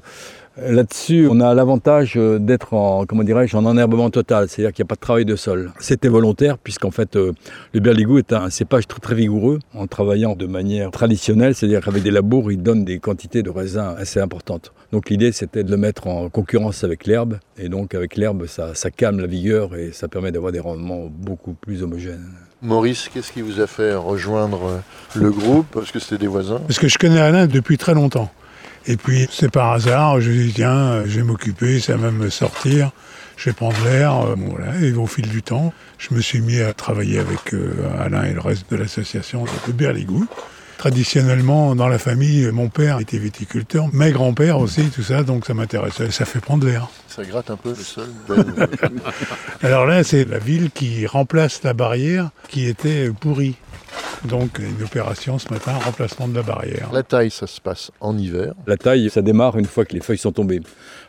Là-dessus, 0.58 1.28
on 1.30 1.42
a 1.42 1.54
l'avantage 1.54 2.14
euh, 2.16 2.40
d'être 2.40 2.74
en, 2.74 3.06
comment 3.06 3.24
dirais-je, 3.24 3.58
en 3.58 3.66
enherbement 3.66 4.10
total, 4.10 4.48
c'est-à-dire 4.48 4.72
qu'il 4.72 4.84
n'y 4.84 4.88
a 4.88 4.90
pas 4.90 4.96
de 4.96 5.02
travail 5.02 5.26
de 5.26 5.36
sol. 5.36 5.72
C'était 5.82 6.08
volontaire 6.08 6.58
puisqu'en 6.58 6.92
fait, 6.92 7.18
euh, 7.18 7.34
le 7.74 7.82
berligou 7.82 8.20
est 8.20 8.32
un 8.32 8.50
cépage 8.50 8.88
très 8.88 9.02
très 9.02 9.16
vigoureux 9.16 9.60
en 9.74 9.86
travaillant 9.86 10.34
de 10.34 10.46
manière 10.46 10.92
traditionnelle, 10.92 11.56
c'est-à-dire 11.56 11.84
qu'avec 11.84 12.04
des 12.04 12.12
labours, 12.12 12.54
il 12.54 12.64
donne 12.64 12.86
des 12.86 13.00
quantités 13.00 13.44
de 13.44 13.50
raisins 13.50 13.96
assez 13.98 14.22
importantes. 14.22 14.72
Donc 14.94 15.10
l'idée, 15.10 15.34
c'était 15.34 15.66
de 15.66 15.72
le 15.72 15.78
mettre 15.78 16.08
en 16.08 16.30
concurrence 16.30 16.86
avec 16.86 17.06
l'herbe, 17.06 17.38
et 17.58 17.68
donc 17.68 17.94
avec 17.94 18.16
l'herbe, 18.16 18.46
ça, 18.48 18.76
ça 18.76 18.92
calme 18.92 19.20
la 19.20 19.28
vigueur 19.28 19.76
et 19.76 19.92
ça 19.92 20.08
permet 20.08 20.32
d'avoir 20.32 20.54
des 20.54 20.62
rendements 20.62 21.10
beaucoup 21.12 21.54
plus 21.54 21.84
homogènes. 21.84 22.30
Maurice, 22.62 23.10
qu'est-ce 23.14 23.34
qui 23.34 23.42
vous 23.42 23.60
a 23.60 23.68
fait 23.68 23.94
rejoindre 23.94 24.82
le 25.16 25.32
groupe? 25.32 25.68
Parce 25.74 25.92
que 25.92 26.00
c'était 26.00 26.18
des 26.18 26.28
voisins. 26.28 26.62
Parce 26.66 26.80
que 26.80 26.88
je 26.88 26.98
connais 26.98 27.20
Alain 27.20 27.46
depuis 27.46 27.78
très 27.78 27.94
longtemps. 27.94 28.32
Et 28.88 28.98
puis, 28.98 29.28
c'est 29.32 29.50
par 29.52 29.72
hasard, 29.72 30.22
je 30.22 30.30
dis, 30.32 30.54
tiens, 30.54 31.04
je 31.06 31.18
vais 31.18 31.24
m'occuper, 31.24 31.80
ça 31.80 31.96
va 31.98 32.12
me 32.12 32.30
sortir, 32.30 32.92
je 33.36 33.50
vais 33.50 33.54
prendre 33.54 33.76
l'air. 33.84 34.16
euh, 34.22 34.36
voilà. 34.38 34.78
Et 34.80 34.94
au 34.94 35.08
fil 35.08 35.28
du 35.28 35.42
temps, 35.42 35.74
je 35.98 36.14
me 36.14 36.22
suis 36.22 36.42
mis 36.42 36.60
à 36.62 36.74
travailler 36.74 37.20
avec 37.20 37.54
euh, 37.54 37.74
Alain 38.00 38.24
et 38.26 38.34
le 38.34 38.42
reste 38.42 38.70
de 38.72 38.76
l'association 38.76 39.46
de 39.68 39.72
Berligou. 39.72 40.28
Traditionnellement, 40.78 41.76
dans 41.76 41.88
la 41.88 41.98
famille, 41.98 42.50
mon 42.52 42.70
père 42.70 43.00
était 43.00 43.18
viticulteur, 43.18 43.88
mes 43.94 44.12
grands-pères 44.12 44.60
aussi, 44.60 44.90
tout 44.90 45.04
ça, 45.04 45.24
donc 45.24 45.46
ça 45.46 45.54
m'intéressait. 45.54 46.12
Ça 46.12 46.26
fait 46.26 46.40
prendre 46.40 46.66
l'air. 46.66 46.90
Ça 47.08 47.24
gratte 47.24 47.50
un 47.50 47.58
peu 47.58 47.70
le 47.70 47.76
sol. 47.76 48.10
Alors 49.64 49.86
là, 49.86 50.04
c'est 50.04 50.26
la 50.26 50.40
ville 50.40 50.70
qui 50.72 51.06
remplace 51.08 51.64
la 51.64 51.74
barrière 51.74 52.30
qui 52.50 52.68
était 52.68 53.10
pourrie. 53.10 53.56
Donc, 54.26 54.60
une 54.60 54.84
opération 54.84 55.38
ce 55.38 55.52
matin, 55.54 55.74
remplacement 55.74 56.28
de 56.28 56.36
la 56.36 56.42
barrière. 56.42 56.90
La 56.92 57.04
taille, 57.04 57.30
ça 57.30 57.48
se 57.48 57.62
passe 57.62 57.92
en 58.00 58.18
hiver. 58.18 58.54
La 58.66 58.78
taille, 58.78 59.10
ça 59.10 59.22
démarre 59.22 59.58
une 59.58 59.66
fois 59.66 59.86
que 59.86 59.94
les 59.94 60.02
feuilles 60.02 60.18
sont 60.18 60.32
tombées. 60.32 60.62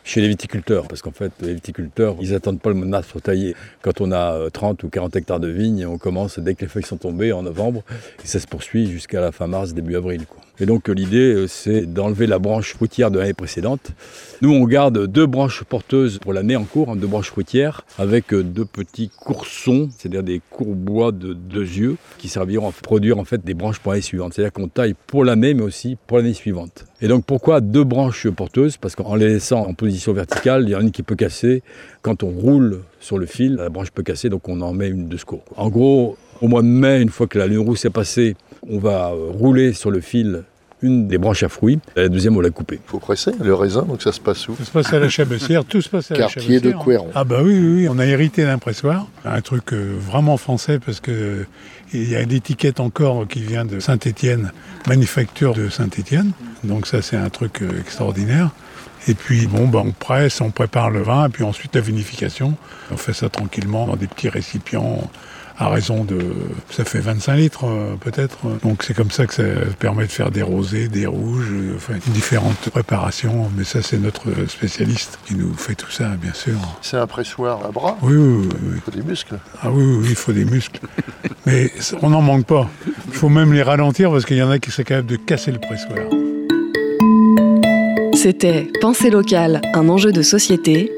Chez 0.07 0.21
les 0.21 0.29
viticulteurs, 0.29 0.87
parce 0.87 1.01
qu'en 1.01 1.11
fait, 1.11 1.33
les 1.41 1.53
viticulteurs, 1.55 2.15
ils 2.21 2.31
n'attendent 2.31 2.61
pas 2.61 2.69
le 2.69 2.75
monarque 2.75 3.07
pour 3.07 3.21
tailler. 3.21 3.57
Quand 3.81 3.99
on 3.99 4.13
a 4.13 4.35
euh, 4.35 4.49
30 4.49 4.81
ou 4.83 4.89
40 4.89 5.13
hectares 5.17 5.41
de 5.41 5.49
vignes, 5.49 5.85
on 5.85 5.97
commence 5.97 6.39
dès 6.39 6.55
que 6.55 6.61
les 6.61 6.69
feuilles 6.69 6.85
sont 6.85 6.95
tombées 6.95 7.33
en 7.33 7.43
novembre, 7.43 7.83
et 8.23 8.25
ça 8.25 8.39
se 8.39 8.47
poursuit 8.47 8.89
jusqu'à 8.89 9.19
la 9.19 9.33
fin 9.33 9.47
mars, 9.47 9.73
début 9.73 9.97
avril. 9.97 10.25
quoi. 10.25 10.46
Et 10.59 10.65
donc 10.65 10.87
l'idée, 10.87 11.33
euh, 11.33 11.47
c'est 11.47 11.81
d'enlever 11.81 12.25
la 12.25 12.39
branche 12.39 12.73
fruitière 12.73 13.11
de 13.11 13.19
l'année 13.19 13.33
précédente. 13.33 13.91
Nous, 14.41 14.51
on 14.51 14.63
garde 14.65 15.05
deux 15.07 15.25
branches 15.25 15.63
porteuses 15.63 16.17
pour 16.19 16.33
l'année 16.33 16.55
en 16.55 16.63
cours, 16.63 16.89
hein, 16.89 16.95
deux 16.95 17.07
branches 17.07 17.29
fruitières, 17.29 17.85
avec 17.99 18.33
euh, 18.33 18.43
deux 18.43 18.65
petits 18.65 19.09
coursons, 19.09 19.89
c'est-à-dire 19.97 20.23
des 20.23 20.41
courbois 20.49 21.11
de 21.11 21.33
deux 21.33 21.61
yeux, 21.61 21.97
qui 22.17 22.27
serviront 22.27 22.69
à 22.69 22.71
produire 22.71 23.19
en 23.19 23.25
fait 23.25 23.43
des 23.45 23.53
branches 23.53 23.79
pour 23.79 23.91
l'année 23.91 24.01
suivante. 24.01 24.33
C'est-à-dire 24.33 24.53
qu'on 24.53 24.67
taille 24.67 24.95
pour 25.05 25.23
l'année, 25.23 25.53
mais 25.53 25.63
aussi 25.63 25.97
pour 26.07 26.17
l'année 26.17 26.33
suivante. 26.33 26.85
Et 27.01 27.07
donc 27.07 27.25
pourquoi 27.25 27.61
deux 27.61 27.83
branches 27.83 28.27
porteuses? 28.29 28.77
Parce 28.77 28.95
qu'en 28.95 29.15
les 29.15 29.27
laissant 29.27 29.61
en 29.61 29.73
position 29.73 30.13
verticale, 30.13 30.63
il 30.63 30.69
y 30.71 30.75
en 30.75 30.79
a 30.79 30.81
une 30.81 30.91
qui 30.91 31.03
peut 31.03 31.15
casser. 31.15 31.61
Quand 32.01 32.23
on 32.23 32.29
roule 32.29 32.81
sur 32.99 33.19
le 33.19 33.27
fil, 33.27 33.55
la 33.55 33.69
branche 33.69 33.91
peut 33.91 34.03
casser, 34.03 34.29
donc 34.29 34.49
on 34.49 34.61
en 34.61 34.73
met 34.73 34.89
une 34.89 35.07
de 35.07 35.17
secours. 35.17 35.43
En 35.55 35.69
gros, 35.69 36.17
au 36.41 36.47
mois 36.47 36.61
de 36.61 36.67
mai, 36.67 37.01
une 37.01 37.09
fois 37.09 37.27
que 37.27 37.37
la 37.37 37.47
lune 37.47 37.59
rousse 37.59 37.85
est 37.85 37.91
passée, 37.91 38.35
on 38.67 38.79
va 38.79 39.09
euh, 39.09 39.31
rouler 39.31 39.73
sur 39.73 39.91
le 39.91 40.01
fil 40.01 40.43
une 40.81 41.07
des 41.07 41.17
branches 41.17 41.43
à 41.43 41.49
fruits, 41.49 41.79
la 41.95 42.07
deuxième 42.07 42.37
on 42.37 42.41
l'a 42.41 42.51
coupée. 42.51 42.79
Il 42.85 42.89
faut 42.89 42.99
presser 42.99 43.31
le 43.41 43.53
raisin, 43.53 43.81
donc 43.81 44.01
ça 44.01 44.11
se 44.11 44.19
passe 44.19 44.47
où 44.47 44.55
Ça 44.55 44.65
se 44.65 44.71
passe 44.71 44.93
à 44.93 44.99
la 44.99 45.09
Chabessière, 45.09 45.65
tout 45.65 45.81
se 45.81 45.89
passe 45.89 46.11
à 46.11 46.15
Quartier 46.15 46.41
la 46.41 46.47
de 46.47 46.53
Chabessière. 46.55 46.83
Couéron. 46.83 47.09
Ah 47.15 47.23
bah 47.23 47.39
oui, 47.43 47.57
oui, 47.59 47.75
oui, 47.75 47.89
on 47.89 47.97
a 47.97 48.05
hérité 48.05 48.43
d'un 48.43 48.59
pressoir, 48.59 49.07
un 49.25 49.41
truc 49.41 49.73
euh, 49.73 49.95
vraiment 49.99 50.37
français 50.37 50.79
parce 50.79 50.99
que 50.99 51.45
il 51.93 52.09
y 52.09 52.15
a 52.15 52.21
une 52.21 52.31
étiquette 52.31 52.79
encore 52.79 53.27
qui 53.27 53.41
vient 53.41 53.65
de 53.65 53.79
Saint-Étienne, 53.79 54.51
manufacture 54.87 55.53
de 55.53 55.69
Saint-Étienne. 55.69 56.31
Donc 56.63 56.85
ça 56.85 57.01
c'est 57.01 57.17
un 57.17 57.29
truc 57.29 57.61
euh, 57.61 57.79
extraordinaire. 57.79 58.51
Et 59.07 59.13
puis 59.13 59.47
bon, 59.47 59.67
bah, 59.67 59.81
on 59.85 59.91
presse, 59.91 60.41
on 60.41 60.51
prépare 60.51 60.89
le 60.89 61.01
vin, 61.01 61.27
et 61.27 61.29
puis 61.29 61.43
ensuite 61.43 61.75
la 61.75 61.81
vinification. 61.81 62.55
On 62.91 62.97
fait 62.97 63.13
ça 63.13 63.29
tranquillement 63.29 63.87
dans 63.87 63.95
des 63.95 64.07
petits 64.07 64.29
récipients 64.29 65.09
à 65.57 65.69
raison 65.69 66.03
de... 66.03 66.19
Ça 66.69 66.85
fait 66.85 66.99
25 66.99 67.35
litres 67.35 67.65
euh, 67.65 67.95
peut-être. 67.99 68.37
Donc 68.63 68.83
c'est 68.83 68.93
comme 68.93 69.11
ça 69.11 69.25
que 69.25 69.33
ça 69.33 69.43
permet 69.79 70.05
de 70.05 70.11
faire 70.11 70.31
des 70.31 70.41
rosés, 70.41 70.87
des 70.87 71.05
rouges, 71.05 71.49
euh, 71.51 71.73
enfin 71.75 71.93
différentes 72.07 72.69
préparations. 72.69 73.49
Mais 73.57 73.63
ça 73.63 73.81
c'est 73.81 73.97
notre 73.97 74.27
spécialiste 74.47 75.19
qui 75.25 75.35
nous 75.35 75.53
fait 75.53 75.75
tout 75.75 75.91
ça, 75.91 76.09
bien 76.21 76.33
sûr. 76.33 76.57
C'est 76.81 76.97
un 76.97 77.07
pressoir 77.07 77.65
à 77.65 77.71
bras? 77.71 77.97
Oui, 78.01 78.15
oui, 78.15 78.49
oui. 78.51 78.75
Il 78.75 78.81
faut 78.81 78.91
des 78.91 79.03
muscles. 79.03 79.39
Ah 79.61 79.71
oui, 79.71 79.83
oui, 79.83 79.97
oui, 80.01 80.07
il 80.09 80.15
faut 80.15 80.33
des 80.33 80.45
muscles. 80.45 80.79
Mais 81.45 81.71
on 82.01 82.09
n'en 82.09 82.21
manque 82.21 82.45
pas. 82.45 82.69
Il 83.07 83.13
faut 83.13 83.29
même 83.29 83.53
les 83.53 83.63
ralentir 83.63 84.11
parce 84.11 84.25
qu'il 84.25 84.37
y 84.37 84.43
en 84.43 84.51
a 84.51 84.59
qui 84.59 84.71
sont 84.71 84.83
capables 84.83 85.07
de 85.07 85.15
casser 85.15 85.51
le 85.51 85.59
pressoir. 85.59 86.07
C'était 88.13 88.67
Pensée 88.81 89.09
locale, 89.09 89.61
un 89.73 89.89
enjeu 89.89 90.11
de 90.11 90.21
société. 90.21 90.91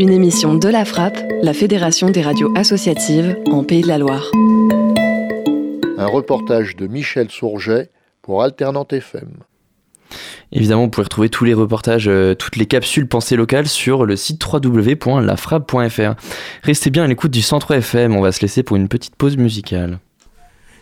Une 0.00 0.12
émission 0.14 0.54
de 0.54 0.66
la 0.70 0.86
Frappe, 0.86 1.18
la 1.42 1.52
Fédération 1.52 2.08
des 2.08 2.22
radios 2.22 2.50
associatives 2.56 3.36
en 3.52 3.64
Pays 3.64 3.82
de 3.82 3.88
la 3.88 3.98
Loire. 3.98 4.30
Un 5.98 6.06
reportage 6.06 6.74
de 6.74 6.86
Michel 6.86 7.30
Sourget 7.30 7.90
pour 8.22 8.42
Alternante 8.42 8.94
FM. 8.94 9.28
Évidemment, 10.52 10.84
vous 10.84 10.88
pouvez 10.88 11.04
retrouver 11.04 11.28
tous 11.28 11.44
les 11.44 11.52
reportages, 11.52 12.08
euh, 12.08 12.34
toutes 12.34 12.56
les 12.56 12.64
capsules 12.64 13.06
pensées 13.08 13.36
locales 13.36 13.68
sur 13.68 14.06
le 14.06 14.16
site 14.16 14.42
www.lafrappe.fr. 14.42 16.14
Restez 16.62 16.88
bien 16.88 17.04
à 17.04 17.06
l'écoute 17.06 17.30
du 17.30 17.42
Centre 17.42 17.74
FM, 17.74 18.16
on 18.16 18.22
va 18.22 18.32
se 18.32 18.40
laisser 18.40 18.62
pour 18.62 18.78
une 18.78 18.88
petite 18.88 19.16
pause 19.16 19.36
musicale. 19.36 19.98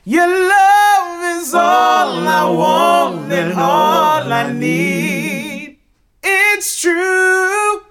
Your 0.06 0.28
love 0.28 1.42
is 1.42 1.56
all 1.56 2.25
I 2.25 2.44
want 2.54 3.32
and 3.32 3.58
all 3.58 4.32
I 4.32 4.52
need. 4.54 5.76
It's 6.22 6.80
true. 6.80 7.88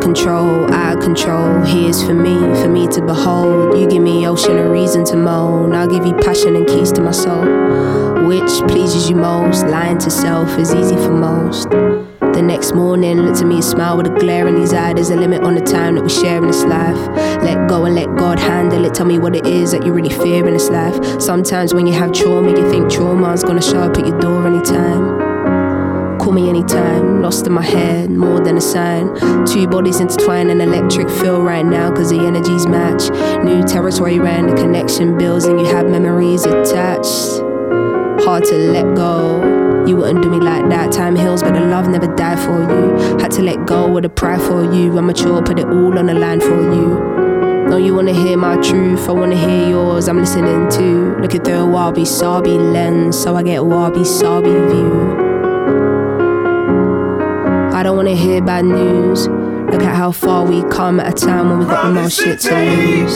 Control, 0.00 0.72
of 0.72 1.00
control. 1.00 1.62
Here's 1.62 2.02
for 2.02 2.14
me, 2.14 2.36
for 2.60 2.68
me 2.68 2.86
to 2.88 3.02
behold. 3.02 3.78
You 3.78 3.88
give 3.88 4.02
me 4.02 4.26
ocean 4.26 4.56
a 4.58 4.68
reason 4.68 5.04
to 5.06 5.16
moan. 5.16 5.74
I'll 5.74 5.88
give 5.88 6.06
you 6.06 6.14
passion 6.14 6.56
and 6.56 6.66
keys 6.66 6.92
to 6.92 7.00
my 7.00 7.12
soul. 7.12 7.44
Which 8.26 8.50
pleases 8.68 9.08
you 9.08 9.16
most? 9.16 9.66
Lying 9.66 9.98
to 9.98 10.10
self 10.10 10.58
is 10.58 10.74
easy 10.74 10.96
for 10.96 11.12
most. 11.12 11.70
The 11.70 12.42
next 12.42 12.74
morning, 12.74 13.18
look 13.22 13.36
to 13.38 13.44
me, 13.44 13.56
and 13.56 13.64
smile 13.64 13.96
with 13.96 14.08
a 14.08 14.18
glare 14.18 14.46
in 14.46 14.56
his 14.56 14.72
eye. 14.72 14.92
There's 14.92 15.10
a 15.10 15.16
limit 15.16 15.42
on 15.42 15.54
the 15.54 15.62
time 15.62 15.94
that 15.94 16.02
we 16.02 16.10
share 16.10 16.38
in 16.38 16.46
this 16.46 16.64
life. 16.64 16.98
Let 17.42 17.68
go 17.68 17.84
and 17.86 17.94
let 17.94 18.14
God 18.16 18.38
handle 18.38 18.84
it. 18.84 18.94
Tell 18.94 19.06
me 19.06 19.18
what 19.18 19.34
it 19.34 19.46
is 19.46 19.72
that 19.72 19.86
you 19.86 19.92
really 19.92 20.10
fear 20.10 20.46
in 20.46 20.52
this 20.52 20.68
life. 20.68 21.20
Sometimes 21.20 21.72
when 21.72 21.86
you 21.86 21.94
have 21.94 22.12
trauma, 22.12 22.50
you 22.50 22.68
think 22.70 22.90
trauma's 22.90 23.42
gonna 23.42 23.62
show 23.62 23.80
up 23.80 23.96
at 23.96 24.06
your 24.06 24.18
door 24.20 24.46
anytime. 24.46 25.15
Call 26.26 26.32
me 26.32 26.48
anytime, 26.48 27.22
lost 27.22 27.46
in 27.46 27.52
my 27.52 27.62
head, 27.62 28.10
more 28.10 28.40
than 28.40 28.56
a 28.56 28.60
sign. 28.60 29.14
Two 29.46 29.68
bodies 29.68 30.00
intertwined, 30.00 30.50
an 30.50 30.60
electric 30.60 31.08
feel 31.08 31.40
right 31.40 31.64
now, 31.64 31.94
cause 31.94 32.10
the 32.10 32.18
energies 32.18 32.66
match. 32.66 33.08
New 33.44 33.62
territory 33.62 34.18
ran, 34.18 34.48
the 34.48 34.56
connection 34.56 35.16
builds, 35.16 35.44
and 35.44 35.60
you 35.60 35.66
have 35.66 35.88
memories 35.88 36.44
attached. 36.44 37.40
Hard 38.26 38.42
to 38.46 38.56
let 38.56 38.96
go. 38.96 39.84
You 39.86 39.98
wouldn't 39.98 40.20
do 40.20 40.28
me 40.28 40.40
like 40.40 40.68
that. 40.68 40.90
Time 40.90 41.14
heals, 41.14 41.44
but 41.44 41.54
the 41.54 41.60
love 41.60 41.88
never 41.88 42.12
died 42.16 42.40
for 42.40 42.58
you. 42.58 43.18
Had 43.20 43.30
to 43.30 43.42
let 43.42 43.64
go 43.64 43.88
with 43.88 44.02
the 44.02 44.08
pride 44.08 44.42
for 44.42 44.64
you. 44.74 44.98
I'm 44.98 45.06
mature, 45.06 45.40
put 45.42 45.60
it 45.60 45.66
all 45.66 45.96
on 45.96 46.06
the 46.06 46.14
line 46.14 46.40
for 46.40 46.60
you. 46.60 47.68
No, 47.68 47.76
you 47.76 47.94
wanna 47.94 48.12
hear 48.12 48.36
my 48.36 48.56
truth, 48.56 49.08
I 49.08 49.12
wanna 49.12 49.36
hear 49.36 49.68
yours. 49.68 50.08
I'm 50.08 50.18
listening 50.18 50.68
too. 50.70 51.14
Looking 51.20 51.44
through 51.44 51.54
a 51.54 51.66
wabi 51.66 52.04
sabi 52.04 52.58
lens, 52.58 53.16
so 53.16 53.36
I 53.36 53.44
get 53.44 53.64
wabi 53.64 54.02
sabi 54.04 54.50
view. 54.50 55.25
I 57.76 57.82
don't 57.82 57.94
wanna 57.94 58.16
hear 58.16 58.40
bad 58.40 58.64
news. 58.64 59.28
Look 59.28 59.82
at 59.82 59.94
how 59.94 60.10
far 60.10 60.46
we 60.46 60.62
come 60.70 60.98
at 60.98 61.12
a 61.12 61.26
time 61.26 61.50
when 61.50 61.58
we 61.58 61.66
got 61.66 61.88
the 61.88 61.92
most 61.92 62.18
shit 62.18 62.40
to 62.40 62.54
lose. 62.54 63.14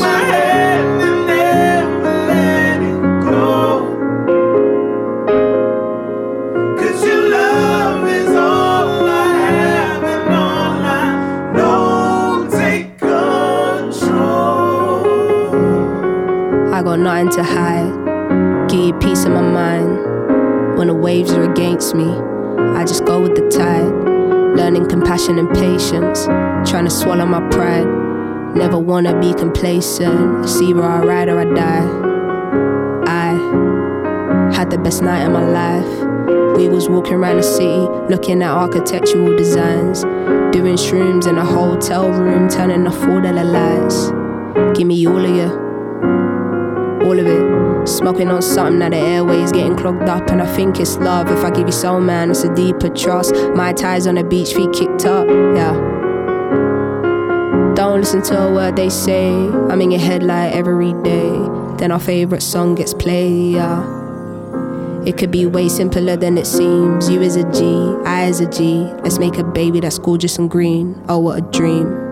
Cause 6.79 7.05
your 7.07 7.31
love 7.31 8.07
is 8.07 8.29
all 8.29 9.09
I 9.09 9.35
have 9.49 10.05
and 10.05 10.35
all 10.35 10.85
I 10.85 11.53
know. 11.57 12.47
Take 12.51 12.99
control. 12.99 13.97
I 16.75 16.83
got 16.83 16.99
nothing 16.99 17.31
to 17.31 17.43
hide. 17.43 18.69
Give 18.69 18.81
you 18.89 18.93
peace 18.99 19.25
in 19.25 19.33
my 19.33 19.41
mind. 19.41 20.77
When 20.77 20.89
the 20.89 20.95
waves 20.95 21.33
are 21.33 21.51
against 21.51 21.95
me, 21.95 22.13
I 22.77 22.85
just 22.85 23.07
go 23.07 23.23
with 23.23 23.37
the 23.37 23.49
tide. 23.49 24.00
Learning 24.61 24.87
compassion 24.87 25.39
and 25.39 25.49
patience. 25.49 26.27
Trying 26.71 26.85
to 26.85 26.91
swallow 26.91 27.25
my 27.25 27.41
pride. 27.49 27.87
Never 28.55 28.79
wanna 28.79 29.19
be 29.19 29.33
complacent. 29.33 30.49
See 30.49 30.75
where 30.75 30.85
I 30.85 31.01
ride 31.03 31.29
or 31.29 31.41
I 31.41 31.45
die. 31.45 31.87
I 33.07 34.53
had 34.55 34.71
the 34.71 34.79
best 34.79 35.03
night 35.03 35.25
of 35.25 35.33
my 35.33 35.47
life. 35.49 36.57
We 36.59 36.69
was 36.69 36.89
walking 36.91 37.15
around 37.15 37.39
the 37.39 37.43
city, 37.43 37.87
looking 38.13 38.43
at 38.43 38.51
architectural 38.51 39.35
designs. 39.37 40.03
Doing 40.55 40.77
shrooms 40.77 41.27
in 41.27 41.39
a 41.39 41.45
hotel 41.45 42.11
room, 42.11 42.49
turning 42.51 42.87
off 42.87 43.03
all 43.09 43.21
the 43.23 43.33
lights. 43.33 44.11
Give 44.77 44.87
me 44.87 45.07
all 45.07 45.25
of 45.25 45.35
you 45.37 45.71
all 47.11 47.19
of 47.19 47.27
it. 47.27 47.70
Smoking 47.87 48.29
on 48.29 48.43
something 48.43 48.79
that 48.81 48.91
the 48.91 48.99
airways 48.99 49.53
getting 49.53 49.77
clogged 49.77 50.09
up, 50.09 50.31
and 50.31 50.41
I 50.43 50.47
think 50.55 50.79
it's 50.79 50.97
love. 50.99 51.31
If 51.31 51.45
I 51.45 51.51
give 51.51 51.67
you 51.67 51.73
soul, 51.73 52.01
man, 52.01 52.31
it's 52.31 52.45
a 52.45 52.55
deeper 52.55 52.89
trust. 52.89 53.35
My 53.55 53.73
ties 53.73 54.07
on 54.07 54.17
the 54.17 54.25
beach, 54.25 54.55
feet 54.55 54.73
kicked 54.73 55.07
up, 55.07 55.27
yeah. 55.29 55.73
Don't 57.75 58.01
listen 58.01 58.23
to 58.23 58.39
a 58.39 58.53
word 58.53 58.77
they 58.77 58.91
say. 58.91 59.33
I'm 59.33 59.81
in 59.81 59.91
your 59.91 60.01
head 60.01 60.23
like 60.23 60.55
every 60.55 60.93
day. 61.03 61.31
Then 61.79 61.91
our 61.91 62.01
favorite 62.01 62.43
song 62.43 62.75
gets 62.75 62.93
played, 62.93 63.55
yeah. 63.55 65.03
It 65.07 65.17
could 65.17 65.31
be 65.31 65.47
way 65.47 65.69
simpler 65.71 66.17
than 66.17 66.37
it 66.37 66.47
seems. 66.47 67.09
You 67.09 67.23
is 67.23 67.37
a 67.37 67.51
G, 67.51 67.97
I 68.05 68.27
is 68.27 68.41
a 68.41 68.47
G. 68.51 68.85
Let's 69.03 69.19
make 69.19 69.39
a 69.39 69.45
baby 69.45 69.81
that's 69.81 69.99
gorgeous 69.99 70.37
and 70.39 70.51
green. 70.51 71.03
Oh, 71.09 71.19
what 71.19 71.39
a 71.39 71.41
dream. 71.51 72.10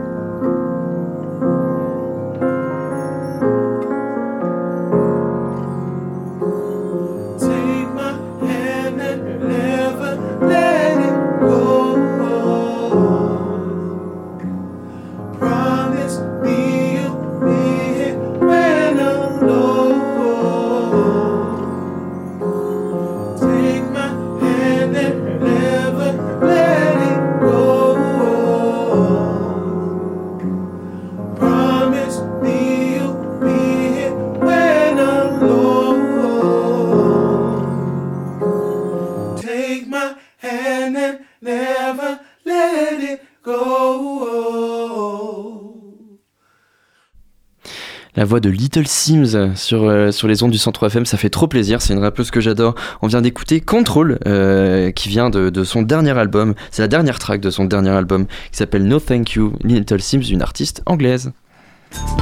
Voix 48.39 48.41
de 48.41 48.51
Little 48.51 48.87
Sims 48.87 49.57
sur, 49.57 49.85
euh, 49.85 50.11
sur 50.11 50.29
les 50.29 50.43
ondes 50.43 50.51
du 50.51 50.59
Centre 50.59 50.87
FM, 50.87 51.07
ça 51.07 51.17
fait 51.17 51.31
trop 51.31 51.49
plaisir, 51.49 51.83
c'est 51.83 51.93
une 51.93 51.99
rappeuse 51.99 52.31
que 52.31 52.41
j'adore. 52.41 52.75
On 53.03 53.07
vient 53.07 53.21
d'écouter 53.21 53.61
Control, 53.61 54.19
euh, 54.27 54.91
qui 54.91 55.09
vient 55.09 55.31
de, 55.31 55.51
de 55.51 55.65
son 55.65 55.83
dernier 55.83 56.17
album, 56.17 56.55
c'est 56.71 56.83
la 56.83 56.89
dernière 56.89 57.19
track 57.19 57.41
de 57.41 57.51
son 57.51 57.65
dernier 57.65 57.91
album, 57.91 58.27
qui 58.53 58.59
s'appelle 58.59 58.85
No 58.85 59.01
Thank 59.01 59.33
You, 59.33 59.55
Little 59.65 60.01
Sims, 60.01 60.23
une 60.31 60.43
artiste 60.43 60.83
anglaise. 60.87 61.33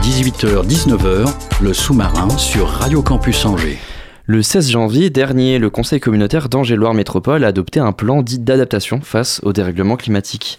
18h-19h, 0.03 1.29
le 1.61 1.75
sous-marin 1.75 2.29
sur 2.39 2.69
Radio 2.69 3.03
Campus 3.03 3.45
Angers. 3.45 3.79
Le 4.25 4.43
16 4.43 4.71
janvier 4.71 5.11
dernier, 5.11 5.59
le 5.59 5.71
Conseil 5.71 6.01
communautaire 6.01 6.49
d'Angers-Loire 6.49 6.95
Métropole 6.95 7.45
a 7.45 7.49
adopté 7.49 7.81
un 7.81 7.93
plan 7.93 8.23
dit 8.23 8.39
d'adaptation 8.39 9.01
face 9.03 9.41
au 9.43 9.53
dérèglement 9.53 9.97
climatique. 9.97 10.59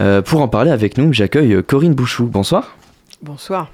Euh, 0.00 0.22
pour 0.22 0.42
en 0.42 0.48
parler 0.48 0.70
avec 0.70 0.96
nous, 0.98 1.12
j'accueille 1.12 1.62
Corinne 1.66 1.94
Bouchou. 1.94 2.26
Bonsoir. 2.26 2.76
Bonsoir. 3.22 3.70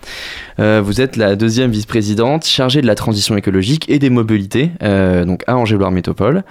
Euh, 0.61 0.81
vous 0.85 1.01
êtes 1.01 1.17
la 1.17 1.35
deuxième 1.35 1.73
vice-présidente 1.73 2.47
chargée 2.47 2.81
de 2.81 2.87
la 2.87 2.95
transition 2.95 3.37
écologique 3.37 3.91
et 3.91 3.99
des 3.99 4.09
mobilités, 4.09 4.71
euh, 4.83 5.25
donc 5.25 5.43
à 5.49 5.57
Angers-Loire 5.57 5.91
Métropole. 5.91 6.45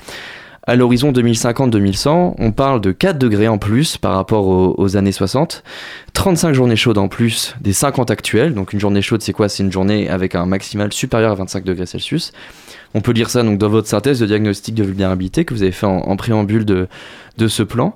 À 0.68 0.76
l'horizon 0.76 1.14
2050-2100, 1.14 2.36
on 2.38 2.52
parle 2.52 2.82
de 2.82 2.92
4 2.92 3.18
degrés 3.18 3.48
en 3.48 3.58
plus 3.58 3.98
par 3.98 4.14
rapport 4.14 4.46
aux, 4.46 4.76
aux, 4.78 4.98
années 4.98 5.14
60, 5.14 5.64
35 6.14 6.54
journées 6.54 6.76
chaudes 6.76 6.98
en 6.98 7.08
plus 7.08 7.56
des 7.62 7.74
50 7.74 8.12
actuelles. 8.12 8.54
Donc 8.54 8.74
une 8.74 8.80
journée 8.80 9.02
chaude, 9.02 9.22
c'est 9.22 9.34
quoi? 9.34 9.48
C'est 9.48 9.64
une 9.64 9.72
journée 9.72 10.10
avec 10.10 10.36
un 10.36 10.46
maximal 10.46 10.92
supérieur 10.92 11.32
à 11.32 11.36
25 11.36 11.64
degrés 11.64 11.86
Celsius. 11.86 12.34
On 12.94 13.02
peut 13.02 13.12
lire 13.12 13.30
ça 13.30 13.44
donc 13.44 13.58
dans 13.58 13.70
votre 13.70 13.88
synthèse 13.88 14.20
de 14.20 14.26
diagnostic 14.26 14.76
de 14.76 14.84
vulnérabilité 14.84 15.46
que 15.46 15.54
vous 15.54 15.64
avez 15.64 15.72
fait 15.72 15.86
en, 15.86 16.16
préambule 16.18 16.66
de, 16.66 16.88
de 17.38 17.48
ce 17.48 17.64
plan. 17.64 17.96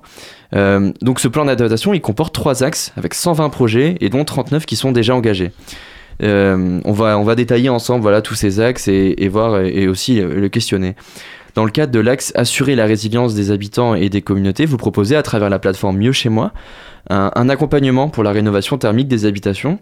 Euh, 0.54 0.92
donc 1.02 1.20
ce 1.20 1.28
plan 1.28 1.44
d'adaptation, 1.44 1.92
il 1.92 2.00
comporte 2.00 2.34
trois 2.34 2.62
axes 2.62 2.92
avec 2.96 3.14
120 3.14 3.50
projets 3.50 3.96
et 4.00 4.08
dont 4.08 4.24
39 4.24 4.64
qui 4.64 4.76
sont 4.76 4.92
déjà 4.92 5.14
engagés. 5.14 5.52
Euh, 6.22 6.80
on, 6.84 6.92
va, 6.92 7.18
on 7.18 7.24
va 7.24 7.34
détailler 7.34 7.68
ensemble 7.68 8.00
voilà, 8.00 8.22
tous 8.22 8.34
ces 8.34 8.60
axes 8.60 8.88
et, 8.88 9.28
voir 9.28 9.60
et, 9.60 9.86
aussi 9.86 10.20
le 10.20 10.48
questionner. 10.48 10.96
Dans 11.54 11.64
le 11.64 11.70
cadre 11.70 11.92
de 11.92 12.00
l'axe 12.00 12.32
Assurer 12.34 12.74
la 12.74 12.86
résilience 12.86 13.34
des 13.34 13.50
habitants 13.50 13.94
et 13.94 14.08
des 14.08 14.22
communautés, 14.22 14.66
vous 14.66 14.76
proposez 14.78 15.16
à 15.16 15.22
travers 15.22 15.50
la 15.50 15.58
plateforme 15.58 15.98
Mieux 15.98 16.12
chez 16.12 16.28
moi 16.28 16.52
un 17.08 17.48
accompagnement 17.48 18.08
pour 18.08 18.24
la 18.24 18.32
rénovation 18.32 18.78
thermique 18.78 19.06
des 19.06 19.26
habitations. 19.26 19.78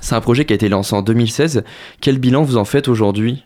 C'est 0.00 0.14
un 0.14 0.20
projet 0.20 0.44
qui 0.44 0.52
a 0.52 0.56
été 0.56 0.68
lancé 0.68 0.94
en 0.94 1.02
2016. 1.02 1.64
Quel 2.00 2.18
bilan 2.18 2.42
vous 2.42 2.56
en 2.56 2.64
faites 2.64 2.88
aujourd'hui? 2.88 3.44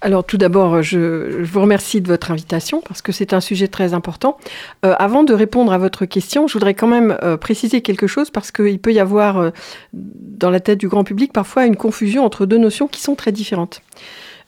Alors 0.00 0.24
tout 0.24 0.38
d'abord, 0.38 0.82
je, 0.82 1.42
je, 1.42 1.52
vous 1.52 1.60
remercie 1.60 2.00
de 2.00 2.06
votre 2.06 2.30
invitation 2.30 2.82
parce 2.86 3.02
que 3.02 3.10
c'est 3.10 3.32
un 3.32 3.40
sujet 3.40 3.66
très 3.66 3.94
important. 3.94 4.38
Euh, 4.84 4.94
avant 4.98 5.24
de 5.24 5.34
répondre 5.34 5.72
à 5.72 5.78
votre 5.78 6.04
question, 6.04 6.46
je 6.46 6.52
voudrais 6.52 6.74
quand 6.74 6.86
même 6.86 7.18
euh, 7.22 7.36
préciser 7.36 7.80
quelque 7.80 8.06
chose 8.06 8.30
parce 8.30 8.52
qu'il 8.52 8.78
peut 8.78 8.92
y 8.92 9.00
avoir 9.00 9.38
euh, 9.38 9.50
dans 9.92 10.50
la 10.50 10.60
tête 10.60 10.78
du 10.78 10.88
grand 10.88 11.02
public 11.02 11.32
parfois 11.32 11.66
une 11.66 11.76
confusion 11.76 12.24
entre 12.24 12.46
deux 12.46 12.58
notions 12.58 12.86
qui 12.86 13.00
sont 13.00 13.16
très 13.16 13.32
différentes. 13.32 13.82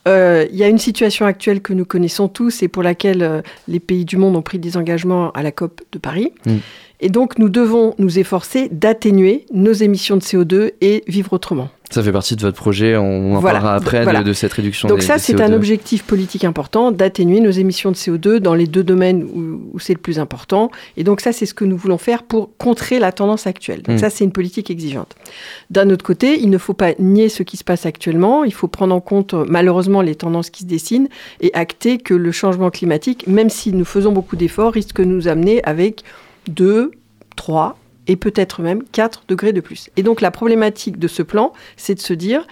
Euh, 0.07 0.47
il 0.51 0.57
y 0.57 0.63
a 0.63 0.67
une 0.67 0.79
situation 0.79 1.25
actuelle 1.25 1.61
que 1.61 1.73
nous 1.73 1.85
connaissons 1.85 2.27
tous 2.27 2.63
et 2.63 2.67
pour 2.67 2.83
laquelle 2.83 3.21
euh, 3.21 3.41
les 3.67 3.79
pays 3.79 4.05
du 4.05 4.17
monde 4.17 4.35
ont 4.35 4.41
pris 4.41 4.57
des 4.57 4.77
engagements 4.77 5.31
à 5.31 5.43
la 5.43 5.51
COP 5.51 5.81
de 5.91 5.99
Paris. 5.99 6.33
Mm. 6.45 6.55
Et 7.01 7.09
donc 7.09 7.37
nous 7.37 7.49
devons 7.49 7.93
nous 7.97 8.19
efforcer 8.19 8.69
d'atténuer 8.71 9.45
nos 9.53 9.73
émissions 9.73 10.17
de 10.17 10.21
CO2 10.21 10.71
et 10.81 11.03
vivre 11.07 11.33
autrement. 11.33 11.69
Ça 11.91 12.01
fait 12.01 12.11
partie 12.11 12.35
de 12.35 12.41
votre 12.41 12.57
projet, 12.57 12.95
on 12.95 13.35
en 13.35 13.39
voilà, 13.39 13.59
parlera 13.59 13.75
après 13.75 14.03
voilà. 14.03 14.19
de, 14.19 14.29
de, 14.29 14.33
cette 14.33 14.53
réduction 14.53 14.87
Donc 14.87 14.99
des, 14.99 15.05
ça, 15.05 15.17
c'est 15.17 15.41
un 15.41 15.53
objectif 15.53 16.03
politique 16.03 16.43
important, 16.43 16.91
d'atténuer 16.91 17.39
nos 17.41 17.51
émissions 17.51 17.91
de 17.91 17.95
CO2 17.95 18.37
dans 18.37 18.53
les 18.53 18.65
deux 18.65 18.83
domaines 18.83 19.23
où, 19.23 19.61
où 19.73 19.79
c'est 19.79 19.93
le 19.93 19.99
plus 19.99 20.19
important. 20.19 20.71
Et 20.97 21.03
donc 21.03 21.21
ça, 21.21 21.33
c'est 21.33 21.45
ce 21.45 21.53
que 21.53 21.65
nous 21.65 21.77
voulons 21.77 21.97
faire 21.97 22.23
pour 22.23 22.55
contrer 22.57 22.99
la 22.99 23.11
tendance 23.11 23.45
actuelle. 23.45 23.81
Donc 23.81 23.95
mmh. 23.95 23.99
ça, 23.99 24.09
c'est 24.09 24.23
une 24.23 24.31
politique 24.31 24.71
exigeante. 24.71 25.15
D'un 25.69 25.89
autre 25.89 26.03
côté, 26.03 26.39
il 26.39 26.49
ne 26.49 26.57
faut 26.57 26.73
pas 26.73 26.93
nier 26.99 27.29
ce 27.29 27.43
qui 27.43 27.57
se 27.57 27.63
passe 27.63 27.85
actuellement, 27.85 28.43
il 28.43 28.53
faut 28.53 28.67
prendre 28.67 28.95
en 28.95 29.01
compte 29.01 29.33
malheureusement 29.33 30.01
les 30.01 30.15
tendances 30.15 30.49
qui 30.49 30.63
se 30.63 30.67
dessinent 30.67 31.09
et 31.41 31.51
acter 31.53 31.97
que 31.97 32.13
le 32.13 32.31
changement 32.31 32.69
climatique, 32.69 33.27
même 33.27 33.49
si 33.49 33.73
nous 33.73 33.85
faisons 33.85 34.11
beaucoup 34.11 34.35
d'efforts, 34.35 34.73
risque 34.73 34.97
de 34.97 35.05
nous 35.05 35.27
amener 35.27 35.61
avec 35.63 36.03
2, 36.47 36.91
3, 37.35 37.77
et 38.11 38.17
peut-être 38.17 38.61
même 38.61 38.83
4 38.83 39.23
degrés 39.29 39.53
de 39.53 39.61
plus. 39.61 39.89
Et 39.95 40.03
donc 40.03 40.19
la 40.19 40.31
problématique 40.31 40.99
de 40.99 41.07
ce 41.07 41.23
plan, 41.23 41.53
c'est 41.77 41.95
de 41.95 42.01
se 42.01 42.11
dire 42.11 42.45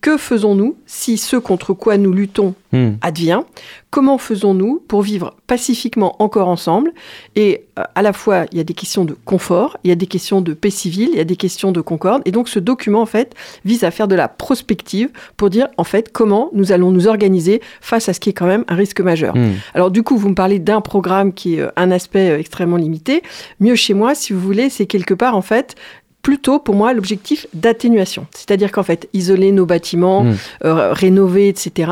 que 0.00 0.16
faisons-nous 0.16 0.76
si 0.86 1.18
ce 1.18 1.36
contre 1.36 1.74
quoi 1.74 1.98
nous 1.98 2.12
luttons 2.12 2.54
mmh. 2.72 2.90
advient? 3.02 3.42
Comment 3.90 4.18
faisons-nous 4.18 4.82
pour 4.86 5.02
vivre 5.02 5.34
pacifiquement 5.46 6.16
encore 6.22 6.48
ensemble? 6.48 6.92
Et 7.36 7.64
euh, 7.78 7.82
à 7.94 8.02
la 8.02 8.12
fois, 8.12 8.46
il 8.52 8.58
y 8.58 8.60
a 8.60 8.64
des 8.64 8.74
questions 8.74 9.04
de 9.04 9.16
confort, 9.24 9.76
il 9.84 9.88
y 9.88 9.92
a 9.92 9.96
des 9.96 10.06
questions 10.06 10.40
de 10.40 10.54
paix 10.54 10.70
civile, 10.70 11.10
il 11.12 11.18
y 11.18 11.20
a 11.20 11.24
des 11.24 11.36
questions 11.36 11.72
de 11.72 11.80
concorde. 11.80 12.22
Et 12.24 12.30
donc 12.30 12.48
ce 12.48 12.58
document, 12.58 13.02
en 13.02 13.06
fait, 13.06 13.34
vise 13.64 13.84
à 13.84 13.90
faire 13.90 14.08
de 14.08 14.14
la 14.14 14.28
prospective 14.28 15.10
pour 15.36 15.50
dire, 15.50 15.68
en 15.76 15.84
fait, 15.84 16.12
comment 16.12 16.50
nous 16.54 16.72
allons 16.72 16.92
nous 16.92 17.06
organiser 17.08 17.60
face 17.80 18.08
à 18.08 18.14
ce 18.14 18.20
qui 18.20 18.30
est 18.30 18.34
quand 18.34 18.46
même 18.46 18.64
un 18.68 18.76
risque 18.76 19.00
majeur. 19.00 19.36
Mmh. 19.36 19.54
Alors 19.74 19.90
du 19.90 20.02
coup, 20.02 20.16
vous 20.16 20.28
me 20.28 20.34
parlez 20.34 20.60
d'un 20.60 20.80
programme 20.80 21.32
qui 21.32 21.56
est 21.56 21.66
un 21.76 21.90
aspect 21.90 22.38
extrêmement 22.40 22.76
limité. 22.76 23.22
Mieux 23.58 23.74
chez 23.74 23.94
moi, 23.94 24.14
si 24.14 24.32
vous 24.32 24.40
voulez, 24.40 24.70
c'est 24.70 24.86
quelque 24.86 25.14
part, 25.14 25.36
en 25.36 25.42
fait, 25.42 25.74
plutôt 26.22 26.58
pour 26.58 26.74
moi 26.74 26.92
l'objectif 26.92 27.46
d'atténuation. 27.54 28.26
C'est-à-dire 28.34 28.72
qu'en 28.72 28.82
fait, 28.82 29.08
isoler 29.12 29.52
nos 29.52 29.66
bâtiments, 29.66 30.24
mmh. 30.24 30.36
euh, 30.64 30.92
rénover, 30.92 31.48
etc. 31.48 31.90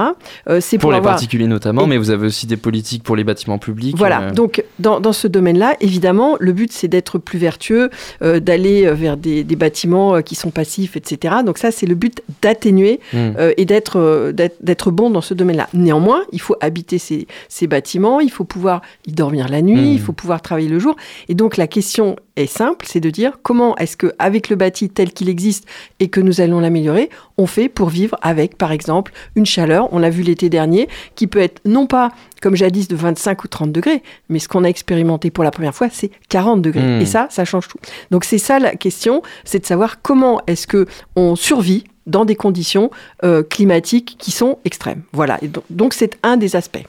Euh, 0.49 0.61
c'est 0.61 0.77
pour, 0.77 0.83
pour 0.83 0.93
les 0.93 0.99
avoir... 0.99 1.15
particuliers 1.15 1.47
notamment, 1.47 1.85
Et... 1.85 1.87
mais 1.87 1.97
vous 1.99 2.11
avez 2.11 2.27
aussi 2.27 2.47
des 2.47 2.57
politiques 2.57 3.03
pour 3.03 3.17
les 3.17 3.25
bâtiments 3.25 3.59
publics. 3.59 3.97
Voilà, 3.97 4.23
euh... 4.23 4.31
donc 4.33 4.65
dans, 4.79 5.01
dans 5.01 5.13
ce 5.13 5.29
domaine-là, 5.29 5.77
évidemment, 5.81 6.37
le 6.41 6.53
but 6.53 6.73
c'est 6.73 6.89
d'être 6.89 7.19
plus 7.19 7.39
vertueux, 7.39 7.91
d'aller 8.21 8.91
vers 8.93 9.17
des, 9.17 9.45
des, 9.45 9.57
bâtiments 9.57 10.23
qui 10.23 10.35
sont 10.35 10.51
passifs, 10.51 10.97
etc. 10.97 11.37
Donc 11.45 11.59
ça, 11.59 11.71
c'est 11.71 11.87
le 11.87 11.95
but 11.95 12.23
d'atténuer 12.43 13.01
mmh. 13.13 13.31
et 13.57 13.65
d'être 13.65 14.33
d'être 14.33 14.91
bon 14.91 15.11
dans 15.11 15.21
ce 15.21 15.35
domaine-là. 15.35 15.69
Néanmoins, 15.73 16.23
il 16.33 16.41
faut 16.41 16.57
habiter 16.61 16.99
ces, 16.99 17.27
ces, 17.49 17.67
bâtiments, 17.67 18.21
il 18.21 18.31
faut 18.31 18.45
pouvoir 18.45 18.83
y 19.07 19.13
dormir 19.13 19.49
la 19.49 19.63
nuit, 19.63 19.91
mmh. 19.91 19.95
il 19.95 20.01
faut 20.01 20.13
pouvoir 20.13 20.43
travailler 20.43 20.69
le 20.69 20.79
jour. 20.79 20.97
Et 21.29 21.35
donc 21.35 21.57
la 21.57 21.67
question 21.67 22.17
est 22.39 22.47
simple, 22.47 22.87
c'est 22.89 23.01
de 23.01 23.11
dire 23.11 23.39
comment 23.43 23.77
est-ce 23.77 23.97
que 23.97 24.13
avec 24.19 24.49
le 24.49 24.57
bâti 24.57 24.89
tel 24.89 25.13
qu'il 25.13 25.29
existe 25.29 25.67
et 26.01 26.09
que 26.09 26.21
nous 26.21 26.41
allons 26.41 26.61
l'améliorer, 26.61 27.11
on 27.37 27.47
fait 27.47 27.69
pour 27.69 27.89
vivre 27.89 28.17
avec, 28.23 28.57
par 28.57 28.73
exemple, 28.73 29.13
une 29.37 29.47
chaleur, 29.47 29.93
on 29.93 29.99
l'a 29.99 30.11
vu 30.11 30.23
l'été 30.23 30.49
dernier, 30.49 30.89
qui 31.15 31.27
peut 31.27 31.41
être 31.41 31.61
non 31.65 31.87
pas 31.87 32.11
comme 32.41 32.55
jadis 32.55 32.89
de 32.89 32.97
25 32.97 33.45
ou 33.45 33.49
30 33.49 33.73
degrés, 33.73 34.03
mais 34.29 34.39
ce 34.39 34.49
qu'on 34.49 34.65
a 34.65 34.69
expérimenté 34.69 35.31
pour 35.31 35.45
la 35.45 35.51
première 35.51 35.75
fois, 35.75 35.89
c'est 35.91 36.11
40 36.29 36.63
degrés. 36.63 36.83
Mmh. 36.83 37.01
Et 37.01 37.07
ça, 37.07 37.27
ça 37.31 37.45
change 37.45 37.69
tout. 37.69 37.79
Donc 38.11 38.25
c'est 38.25 38.39
ça 38.39 38.59
la 38.59 38.75
question, 38.77 39.23
c'est 39.45 39.59
de 39.59 39.67
savoir 39.67 40.01
comment 40.03 40.41
est-ce 40.47 40.67
que 40.67 40.87
on 41.17 41.37
survit 41.37 41.85
dans 42.07 42.25
des 42.25 42.37
conditions 42.37 42.91
euh, 43.23 43.43
climatiques 43.43 44.17
qui 44.19 44.31
sont 44.31 44.59
extrêmes. 44.65 45.03
Voilà, 45.13 45.39
et 45.43 45.51
donc 45.71 45.93
c'est 45.93 46.19
un 46.23 46.37
des 46.37 46.57
aspects. 46.57 46.85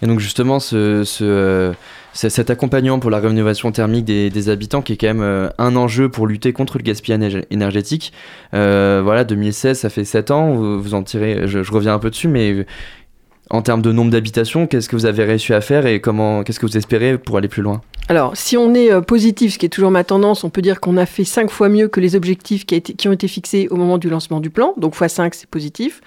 Et 0.00 0.06
donc 0.06 0.18
justement, 0.18 0.60
ce, 0.60 1.04
ce 1.04 1.74
euh 2.14 2.30
cet 2.30 2.50
accompagnement 2.50 2.98
pour 2.98 3.10
la 3.10 3.20
rénovation 3.20 3.72
thermique 3.72 4.04
des, 4.04 4.48
habitants 4.48 4.82
qui 4.82 4.94
est 4.94 4.96
quand 4.96 5.08
même 5.08 5.22
euh, 5.22 5.48
un 5.58 5.76
enjeu 5.76 6.08
pour 6.08 6.26
lutter 6.26 6.52
contre 6.52 6.78
le 6.78 6.82
gaspillage 6.82 7.42
énergétique. 7.50 8.12
Euh, 8.54 9.00
voilà, 9.02 9.24
2016, 9.24 9.78
ça 9.78 9.90
fait 9.90 10.04
7 10.04 10.30
ans, 10.30 10.54
vous, 10.54 10.94
en 10.94 11.02
tirez, 11.02 11.46
je, 11.46 11.62
je, 11.62 11.72
reviens 11.72 11.94
un 11.94 11.98
peu 11.98 12.10
dessus, 12.10 12.28
mais 12.28 12.66
en 13.50 13.62
termes 13.62 13.82
de 13.82 13.92
nombre 13.92 14.10
d'habitations, 14.10 14.66
qu'est-ce 14.66 14.88
que 14.88 14.96
vous 14.96 15.06
avez 15.06 15.24
réussi 15.24 15.52
à 15.52 15.60
faire 15.60 15.86
et 15.86 16.00
comment, 16.00 16.42
qu'est-ce 16.42 16.58
que 16.58 16.66
vous 16.66 16.76
espérez 16.76 17.18
pour 17.18 17.36
aller 17.36 17.48
plus 17.48 17.62
loin? 17.62 17.80
Alors, 18.12 18.36
si 18.36 18.58
on 18.58 18.74
est 18.74 18.92
euh, 18.92 19.00
positif, 19.00 19.54
ce 19.54 19.58
qui 19.58 19.64
est 19.64 19.70
toujours 19.70 19.90
ma 19.90 20.04
tendance, 20.04 20.44
on 20.44 20.50
peut 20.50 20.60
dire 20.60 20.80
qu'on 20.80 20.98
a 20.98 21.06
fait 21.06 21.24
5 21.24 21.50
fois 21.50 21.70
mieux 21.70 21.88
que 21.88 21.98
les 21.98 22.14
objectifs 22.14 22.66
qui, 22.66 22.74
a 22.74 22.76
été, 22.76 22.92
qui, 22.92 23.08
ont 23.08 23.12
été 23.12 23.26
fixés 23.26 23.68
au 23.70 23.76
moment 23.76 23.96
du 23.96 24.10
lancement 24.10 24.38
du 24.38 24.50
plan. 24.50 24.74
Donc, 24.76 24.94
x 25.00 25.14
5, 25.14 25.34
c'est 25.34 25.48
positif. 25.48 26.02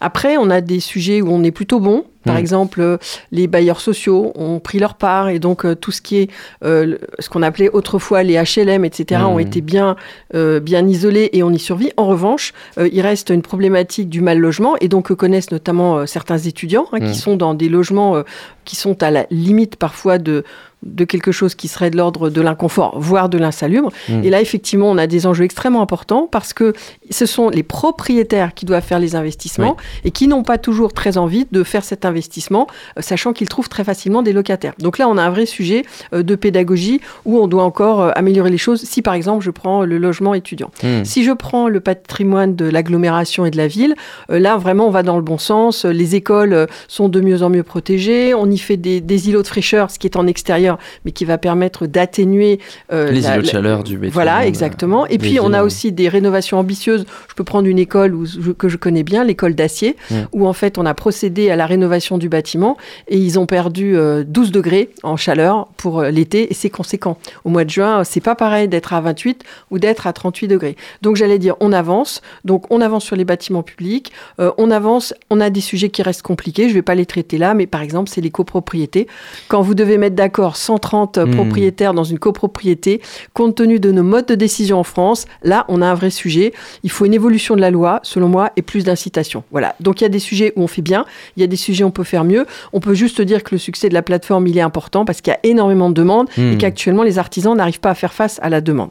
Après, 0.00 0.38
on 0.38 0.50
a 0.50 0.60
des 0.60 0.80
sujets 0.80 1.20
où 1.20 1.30
on 1.30 1.44
est 1.44 1.52
plutôt 1.52 1.78
bon. 1.78 2.04
Par 2.26 2.34
mmh. 2.34 2.38
exemple, 2.38 2.98
les 3.30 3.46
bailleurs 3.46 3.80
sociaux 3.80 4.32
ont 4.34 4.58
pris 4.58 4.78
leur 4.78 4.94
part 4.94 5.28
et 5.28 5.38
donc 5.38 5.64
euh, 5.64 5.74
tout 5.74 5.92
ce 5.92 6.02
qui 6.02 6.16
est 6.16 6.30
euh, 6.64 6.98
ce 7.20 7.30
qu'on 7.30 7.42
appelait 7.42 7.70
autrefois 7.70 8.22
les 8.24 8.34
HLM, 8.34 8.84
etc., 8.84 9.20
mmh. 9.22 9.26
ont 9.26 9.38
été 9.38 9.60
bien, 9.60 9.96
euh, 10.34 10.58
bien 10.60 10.86
isolés 10.86 11.30
et 11.32 11.42
on 11.42 11.50
y 11.50 11.58
survit. 11.58 11.92
En 11.96 12.06
revanche, 12.06 12.52
euh, 12.78 12.88
il 12.92 13.00
reste 13.00 13.30
une 13.30 13.42
problématique 13.42 14.08
du 14.08 14.20
mal 14.20 14.38
logement 14.38 14.76
et 14.80 14.88
donc 14.88 15.14
connaissent 15.14 15.52
notamment 15.52 15.98
euh, 15.98 16.06
certains 16.06 16.38
étudiants 16.38 16.86
hein, 16.92 16.98
mmh. 17.00 17.12
qui 17.12 17.14
sont 17.14 17.36
dans 17.36 17.54
des 17.54 17.68
logements 17.68 18.22
qui 18.64 18.74
sont 18.74 19.02
à 19.02 19.10
la 19.12 19.26
limite 19.30 19.76
parfois 19.76 20.18
de 20.18 20.42
de 20.86 21.04
quelque 21.04 21.32
chose 21.32 21.54
qui 21.54 21.68
serait 21.68 21.90
de 21.90 21.96
l'ordre 21.96 22.30
de 22.30 22.40
l'inconfort, 22.40 22.98
voire 22.98 23.28
de 23.28 23.38
l'insalubre. 23.38 23.90
Mmh. 24.08 24.24
Et 24.24 24.30
là, 24.30 24.40
effectivement, 24.40 24.90
on 24.90 24.98
a 24.98 25.06
des 25.06 25.26
enjeux 25.26 25.44
extrêmement 25.44 25.82
importants 25.82 26.28
parce 26.30 26.52
que 26.52 26.72
ce 27.10 27.26
sont 27.26 27.50
les 27.50 27.62
propriétaires 27.62 28.54
qui 28.54 28.64
doivent 28.64 28.84
faire 28.84 28.98
les 28.98 29.16
investissements 29.16 29.76
oui. 29.78 30.00
et 30.04 30.10
qui 30.10 30.28
n'ont 30.28 30.42
pas 30.42 30.58
toujours 30.58 30.92
très 30.92 31.18
envie 31.18 31.46
de 31.50 31.62
faire 31.64 31.84
cet 31.84 32.04
investissement, 32.04 32.66
euh, 32.96 33.02
sachant 33.02 33.32
qu'ils 33.32 33.48
trouvent 33.48 33.68
très 33.68 33.84
facilement 33.84 34.22
des 34.22 34.32
locataires. 34.32 34.74
Donc 34.78 34.98
là, 34.98 35.08
on 35.08 35.16
a 35.18 35.22
un 35.22 35.30
vrai 35.30 35.46
sujet 35.46 35.84
euh, 36.12 36.22
de 36.22 36.34
pédagogie 36.34 37.00
où 37.24 37.38
on 37.38 37.48
doit 37.48 37.64
encore 37.64 38.00
euh, 38.00 38.10
améliorer 38.14 38.50
les 38.50 38.58
choses. 38.58 38.82
Si, 38.82 39.02
par 39.02 39.14
exemple, 39.14 39.44
je 39.44 39.50
prends 39.50 39.84
le 39.84 39.98
logement 39.98 40.34
étudiant. 40.34 40.70
Mmh. 40.82 41.04
Si 41.04 41.24
je 41.24 41.32
prends 41.32 41.68
le 41.68 41.80
patrimoine 41.80 42.54
de 42.54 42.66
l'agglomération 42.66 43.44
et 43.46 43.50
de 43.50 43.56
la 43.56 43.66
ville, 43.66 43.94
là, 44.28 44.56
vraiment, 44.56 44.86
on 44.86 44.90
va 44.90 45.02
dans 45.02 45.16
le 45.16 45.22
bon 45.22 45.38
sens. 45.38 45.84
Les 45.84 46.14
écoles 46.14 46.66
sont 46.88 47.08
de 47.08 47.20
mieux 47.20 47.42
en 47.42 47.50
mieux 47.50 47.62
protégées. 47.62 48.34
On 48.34 48.50
y 48.50 48.58
fait 48.58 48.76
des, 48.76 49.00
des 49.00 49.28
îlots 49.28 49.42
de 49.42 49.46
fraîcheur, 49.46 49.90
ce 49.90 49.98
qui 49.98 50.06
est 50.06 50.16
en 50.16 50.26
extérieur 50.26 50.75
chaleur, 50.76 51.00
mais 51.04 51.12
qui 51.12 51.24
va 51.24 51.38
permettre 51.38 51.86
d'atténuer 51.86 52.58
euh, 52.92 53.10
Les 53.10 53.26
îlots 53.26 53.42
de 53.42 53.46
chaleur 53.46 53.84
du 53.84 53.96
béton. 53.98 54.12
Voilà, 54.14 54.40
euh, 54.40 54.42
exactement. 54.46 55.06
Et 55.06 55.18
puis 55.18 55.38
on 55.40 55.52
a 55.52 55.62
aussi 55.62 55.92
des 55.92 56.08
rénovations 56.08 56.58
ambitieuses. 56.58 57.04
Je 57.28 57.34
peux 57.34 57.44
prendre 57.44 57.66
une 57.68 57.78
école 57.78 58.14
où 58.14 58.24
je- 58.26 58.52
que 58.52 58.68
je 58.68 58.76
connais 58.76 59.02
bien, 59.02 59.24
l'école 59.24 59.54
d'acier, 59.54 59.96
où 60.32 60.46
en 60.46 60.52
fait 60.52 60.78
on 60.78 60.86
a 60.86 60.94
procédé 60.94 61.50
à 61.50 61.56
la 61.56 61.66
rénovation 61.66 62.18
du 62.18 62.28
bâtiment 62.28 62.76
et 63.08 63.18
ils 63.18 63.38
ont 63.38 63.46
perdu 63.46 63.96
euh, 63.96 64.24
12 64.26 64.52
degrés 64.52 64.90
en 65.02 65.16
chaleur 65.16 65.68
pour 65.76 66.00
euh, 66.00 66.10
l'été 66.10 66.50
et 66.50 66.54
c'est 66.54 66.70
conséquent. 66.70 67.18
Au 67.44 67.50
mois 67.50 67.64
de 67.64 67.70
juin, 67.70 68.04
c'est 68.04 68.20
pas 68.20 68.34
pareil 68.34 68.68
d'être 68.68 68.92
à 68.94 69.00
28 69.00 69.42
ou 69.70 69.78
d'être 69.78 70.06
à 70.06 70.12
38 70.12 70.48
degrés. 70.48 70.76
Donc 71.02 71.16
j'allais 71.16 71.38
dire, 71.38 71.54
on 71.60 71.72
avance. 71.72 72.22
Donc 72.44 72.70
on 72.70 72.80
avance 72.80 73.04
sur 73.04 73.16
les 73.16 73.24
bâtiments 73.24 73.62
publics, 73.62 74.12
euh, 74.40 74.50
on 74.58 74.70
avance. 74.70 75.14
On 75.30 75.40
a 75.40 75.50
des 75.50 75.60
sujets 75.60 75.88
qui 75.90 76.02
restent 76.02 76.22
compliqués. 76.22 76.68
Je 76.68 76.74
vais 76.74 76.82
pas 76.82 76.94
les 76.94 77.06
traiter 77.06 77.38
là, 77.38 77.54
mais 77.54 77.66
par 77.66 77.82
exemple, 77.82 78.08
c'est 78.10 78.20
les 78.20 78.30
copropriétés. 78.30 79.06
Quand 79.48 79.62
vous 79.62 79.74
devez 79.74 79.98
mettre 79.98 80.16
d'accord 80.16 80.56
130 80.66 81.18
Mm. 81.18 81.30
propriétaires 81.34 81.94
dans 81.94 82.04
une 82.04 82.18
copropriété, 82.18 83.00
compte 83.32 83.54
tenu 83.56 83.80
de 83.80 83.90
nos 83.92 84.02
modes 84.02 84.26
de 84.26 84.34
décision 84.34 84.78
en 84.78 84.84
France, 84.84 85.26
là, 85.42 85.64
on 85.68 85.80
a 85.82 85.86
un 85.86 85.94
vrai 85.94 86.10
sujet. 86.10 86.52
Il 86.82 86.90
faut 86.90 87.04
une 87.06 87.14
évolution 87.14 87.56
de 87.56 87.60
la 87.60 87.70
loi, 87.70 88.00
selon 88.02 88.28
moi, 88.28 88.50
et 88.56 88.62
plus 88.62 88.84
d'incitation. 88.84 89.44
Voilà. 89.50 89.74
Donc 89.80 90.00
il 90.00 90.04
y 90.04 90.06
a 90.06 90.10
des 90.10 90.18
sujets 90.18 90.52
où 90.56 90.62
on 90.62 90.66
fait 90.66 90.82
bien, 90.82 91.04
il 91.36 91.40
y 91.40 91.44
a 91.44 91.46
des 91.46 91.56
sujets 91.56 91.84
où 91.84 91.88
on 91.88 91.90
peut 91.90 92.04
faire 92.04 92.24
mieux. 92.24 92.44
On 92.72 92.80
peut 92.80 92.94
juste 92.94 93.20
dire 93.22 93.42
que 93.44 93.54
le 93.54 93.58
succès 93.58 93.88
de 93.88 93.94
la 93.94 94.02
plateforme, 94.02 94.46
il 94.46 94.58
est 94.58 94.60
important 94.62 95.04
parce 95.04 95.20
qu'il 95.20 95.32
y 95.32 95.36
a 95.36 95.40
énormément 95.44 95.88
de 95.88 95.94
demandes 95.94 96.28
et 96.36 96.54
Mm. 96.54 96.58
qu'actuellement, 96.58 97.02
les 97.04 97.18
artisans 97.18 97.56
n'arrivent 97.56 97.80
pas 97.80 97.90
à 97.90 97.94
faire 97.94 98.12
face 98.12 98.38
à 98.42 98.48
la 98.48 98.60
demande. 98.60 98.90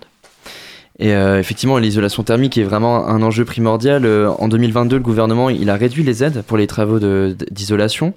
Et 0.98 1.14
euh, 1.14 1.40
effectivement, 1.40 1.78
l'isolation 1.78 2.24
thermique 2.24 2.58
est 2.58 2.64
vraiment 2.64 3.06
un 3.08 3.22
enjeu 3.22 3.44
primordial. 3.44 4.06
Euh, 4.06 4.30
en 4.40 4.48
2022, 4.48 4.96
le 4.96 5.02
gouvernement 5.04 5.50
il 5.50 5.70
a 5.70 5.76
réduit 5.76 6.04
les 6.04 6.24
aides 6.24 6.42
pour 6.48 6.56
les 6.58 6.68
travaux 6.68 7.00
d'isolation. 7.52 8.14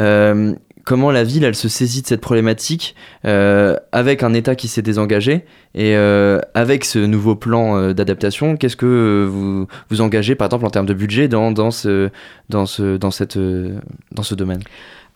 Euh, 0.00 0.52
comment 0.86 1.10
la 1.10 1.24
ville, 1.24 1.44
elle 1.44 1.56
se 1.56 1.68
saisit 1.68 2.00
de 2.00 2.06
cette 2.06 2.22
problématique 2.22 2.94
euh, 3.26 3.76
avec 3.92 4.22
un 4.22 4.32
État 4.32 4.54
qui 4.54 4.68
s'est 4.68 4.82
désengagé 4.82 5.44
et 5.74 5.96
euh, 5.96 6.40
avec 6.54 6.84
ce 6.84 7.00
nouveau 7.00 7.34
plan 7.34 7.76
euh, 7.76 7.92
d'adaptation 7.92 8.56
Qu'est-ce 8.56 8.76
que 8.76 9.26
vous 9.28 9.66
vous 9.90 10.00
engagez, 10.00 10.36
par 10.36 10.46
exemple, 10.46 10.64
en 10.64 10.70
termes 10.70 10.86
de 10.86 10.94
budget 10.94 11.26
dans, 11.28 11.50
dans, 11.50 11.72
ce, 11.72 12.08
dans, 12.48 12.66
ce, 12.66 12.96
dans, 12.96 13.10
cette, 13.10 13.36
dans 13.36 14.22
ce 14.22 14.34
domaine? 14.34 14.62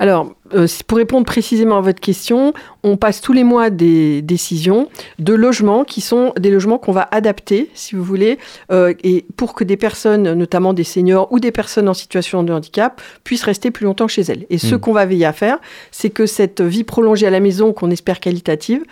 Alors, 0.00 0.32
euh, 0.54 0.66
pour 0.86 0.96
répondre 0.96 1.26
précisément 1.26 1.76
à 1.76 1.80
votre 1.82 2.00
question, 2.00 2.54
on 2.82 2.96
passe 2.96 3.20
tous 3.20 3.34
les 3.34 3.44
mois 3.44 3.68
des 3.68 4.22
décisions 4.22 4.88
de 5.18 5.34
logements 5.34 5.84
qui 5.84 6.00
sont 6.00 6.32
des 6.40 6.50
logements 6.50 6.78
qu'on 6.78 6.92
va 6.92 7.06
adapter, 7.12 7.68
si 7.74 7.94
vous 7.94 8.02
voulez, 8.02 8.38
euh, 8.72 8.94
et 9.04 9.26
pour 9.36 9.52
que 9.54 9.62
des 9.62 9.76
personnes, 9.76 10.32
notamment 10.32 10.72
des 10.72 10.84
seniors 10.84 11.30
ou 11.30 11.38
des 11.38 11.52
personnes 11.52 11.86
en 11.86 11.92
situation 11.94 12.42
de 12.42 12.50
handicap, 12.52 13.00
puissent 13.24 13.44
rester 13.44 13.70
plus 13.70 13.84
longtemps 13.84 14.08
chez 14.08 14.22
elles. 14.22 14.46
Et 14.48 14.56
ce 14.56 14.74
Mm. 14.74 14.80
qu'on 14.80 14.92
va 14.94 15.04
veiller 15.04 15.26
à 15.26 15.34
faire, 15.34 15.58
c'est 15.90 16.08
que 16.10 16.24
cette 16.24 16.62
vie 16.62 16.82
prolongée 16.82 17.26
à 17.26 17.30
la 17.30 17.40
maison, 17.40 17.74
qu'on 17.74 17.90
espère 17.90 18.20
qualitative, 18.20 18.82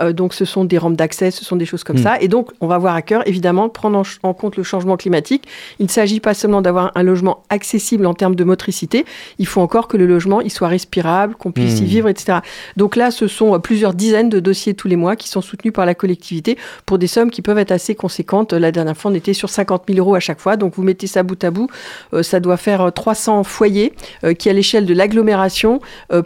euh, 0.00 0.12
donc 0.12 0.34
ce 0.34 0.44
sont 0.44 0.64
des 0.64 0.78
rampes 0.78 0.96
d'accès, 0.96 1.30
ce 1.30 1.44
sont 1.44 1.56
des 1.56 1.66
choses 1.66 1.84
comme 1.84 1.96
Mm. 1.96 2.02
ça, 2.02 2.20
et 2.20 2.28
donc 2.28 2.50
on 2.60 2.66
va 2.66 2.76
avoir 2.76 2.94
à 2.94 3.02
cœur, 3.02 3.26
évidemment, 3.26 3.66
de 3.66 3.72
prendre 3.72 4.02
en, 4.22 4.34
compte 4.34 4.56
le 4.56 4.62
changement 4.62 4.96
climatique. 4.96 5.44
Il 5.78 5.86
ne 5.86 5.90
s'agit 5.90 6.20
pas 6.20 6.34
seulement 6.34 6.62
d'avoir 6.62 6.92
un 6.94 7.02
logement 7.02 7.42
accessible 7.50 8.06
en 8.06 8.14
termes 8.14 8.34
de 8.34 8.44
motricité, 8.44 9.04
il 9.38 9.46
faut 9.46 9.60
encore 9.60 9.88
que 9.88 9.96
le 9.96 10.06
logement 10.06 10.40
il 10.40 10.50
soit 10.50 10.68
respirable, 10.68 11.34
qu'on 11.34 11.52
puisse 11.52 11.80
y 11.80 11.82
Mm. 11.82 11.86
vivre, 11.86 12.08
etc. 12.08 12.38
Donc 12.76 12.96
là, 12.96 13.10
ce 13.10 13.28
sont 13.28 13.54
euh, 13.54 13.58
plusieurs 13.58 13.94
dizaines 13.94 14.28
de 14.28 14.40
dossiers 14.40 14.74
tous 14.74 14.88
les 14.88 14.96
mois 14.96 15.16
qui 15.16 15.28
sont 15.28 15.40
soutenus 15.40 15.72
par 15.72 15.86
la 15.86 15.94
collectivité 15.94 16.58
pour 16.84 16.98
des 16.98 17.06
sommes 17.06 17.30
qui 17.30 17.42
peuvent 17.42 17.58
être 17.58 17.72
assez 17.72 17.94
conséquentes. 17.94 18.52
La 18.52 18.72
dernière 18.72 18.96
fois, 18.96 19.10
on 19.10 19.14
était 19.14 19.32
sur 19.34 19.48
50 19.48 19.84
000 19.88 19.98
euros 19.98 20.14
à 20.14 20.20
chaque 20.20 20.40
fois. 20.40 20.56
Donc 20.56 20.74
vous 20.74 20.82
mettez 20.82 21.06
ça 21.06 21.22
bout 21.22 21.42
à 21.44 21.50
bout, 21.50 21.68
euh, 22.12 22.22
ça 22.22 22.40
doit 22.40 22.56
faire 22.56 22.80
euh, 22.80 22.90
300 22.90 23.44
foyers 23.44 23.92
euh, 24.24 24.34
qui, 24.34 24.50
à 24.50 24.52
l'échelle 24.52 24.86
de 24.86 24.94
l'agglomération, 24.94 25.80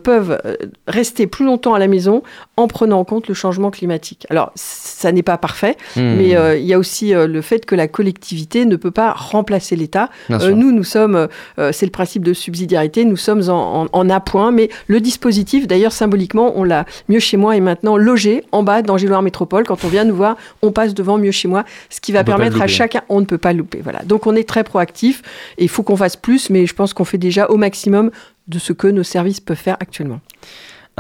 peuvent 0.05 0.41
rester 0.87 1.27
plus 1.27 1.45
longtemps 1.45 1.75
à 1.75 1.79
la 1.79 1.89
maison 1.89 2.23
en 2.57 2.67
prenant 2.69 3.01
en 3.01 3.05
compte 3.05 3.29
le 3.29 3.35
changement 3.35 3.60
climatique. 3.69 4.27
Alors, 4.31 4.53
ça 4.55 5.13
n'est 5.13 5.23
pas 5.23 5.37
parfait, 5.37 5.77
Mmh. 5.97 6.01
mais 6.17 6.37
euh, 6.37 6.57
il 6.57 6.65
y 6.65 6.73
a 6.73 6.79
aussi 6.79 7.15
euh, 7.15 7.27
le 7.27 7.43
fait 7.43 7.67
que 7.67 7.75
la 7.75 7.89
collectivité 7.89 8.65
ne 8.65 8.77
peut 8.77 8.91
pas 8.91 9.13
remplacer 9.13 9.77
l'État. 9.77 10.09
Euh, 10.31 10.53
nous, 10.53 10.73
nous 10.73 10.85
sommes, 10.85 11.29
c'est 11.73 11.85
le 11.85 11.91
principe 11.91 12.25
de 12.25 12.33
subsidiarité, 12.33 13.05
nous 13.05 13.17
sommes 13.19 13.51
en, 13.51 13.83
en, 13.83 13.89
en 13.93 14.11
appoint, 14.11 14.53
mais 14.53 14.71
le 14.87 15.01
dispositif, 15.01 15.67
d'ailleurs 15.67 15.93
symboliquement, 15.93 16.53
on 16.57 16.65
l'a 16.65 16.87
mieux 17.09 17.19
chez 17.19 17.37
moi 17.37 17.57
est 17.57 17.61
maintenant 17.61 17.97
logé 17.97 18.45
en 18.53 18.63
bas 18.63 18.81
d'Angéloire 18.81 19.21
Métropole. 19.21 19.65
Quand 19.65 19.85
on 19.85 19.89
vient 19.89 20.05
nous 20.05 20.17
voir, 20.17 20.37
on 20.63 20.73
passe 20.73 20.95
devant 20.95 21.19
mieux 21.19 21.33
chez 21.33 21.49
moi, 21.49 21.65
ce 21.91 22.01
qui 22.01 22.13
va 22.13 22.21
On 22.21 22.25
permettre 22.25 22.63
à 22.63 22.67
chacun, 22.67 23.03
on 23.09 23.21
ne 23.21 23.27
peut 23.27 23.39
pas 23.39 23.53
louper. 23.53 23.81
Voilà. 23.83 24.01
Donc 24.05 24.27
on 24.27 24.35
est 24.37 24.49
très 24.49 24.65
proactif 24.65 25.23
et 25.59 25.65
il 25.65 25.69
faut 25.69 25.83
qu'on 25.83 25.97
fasse 25.97 26.17
plus, 26.17 26.49
mais 26.49 26.67
je 26.67 26.75
pense 26.75 26.95
qu'on 26.95 27.05
fait 27.05 27.19
déjà 27.19 27.47
au 27.51 27.57
maximum 27.57 28.11
de 28.49 28.59
ce 28.59 28.73
que 28.73 28.87
nos 28.87 29.03
services 29.03 29.41
peuvent 29.41 29.57
faire 29.57 29.77
actuellement. 29.81 30.21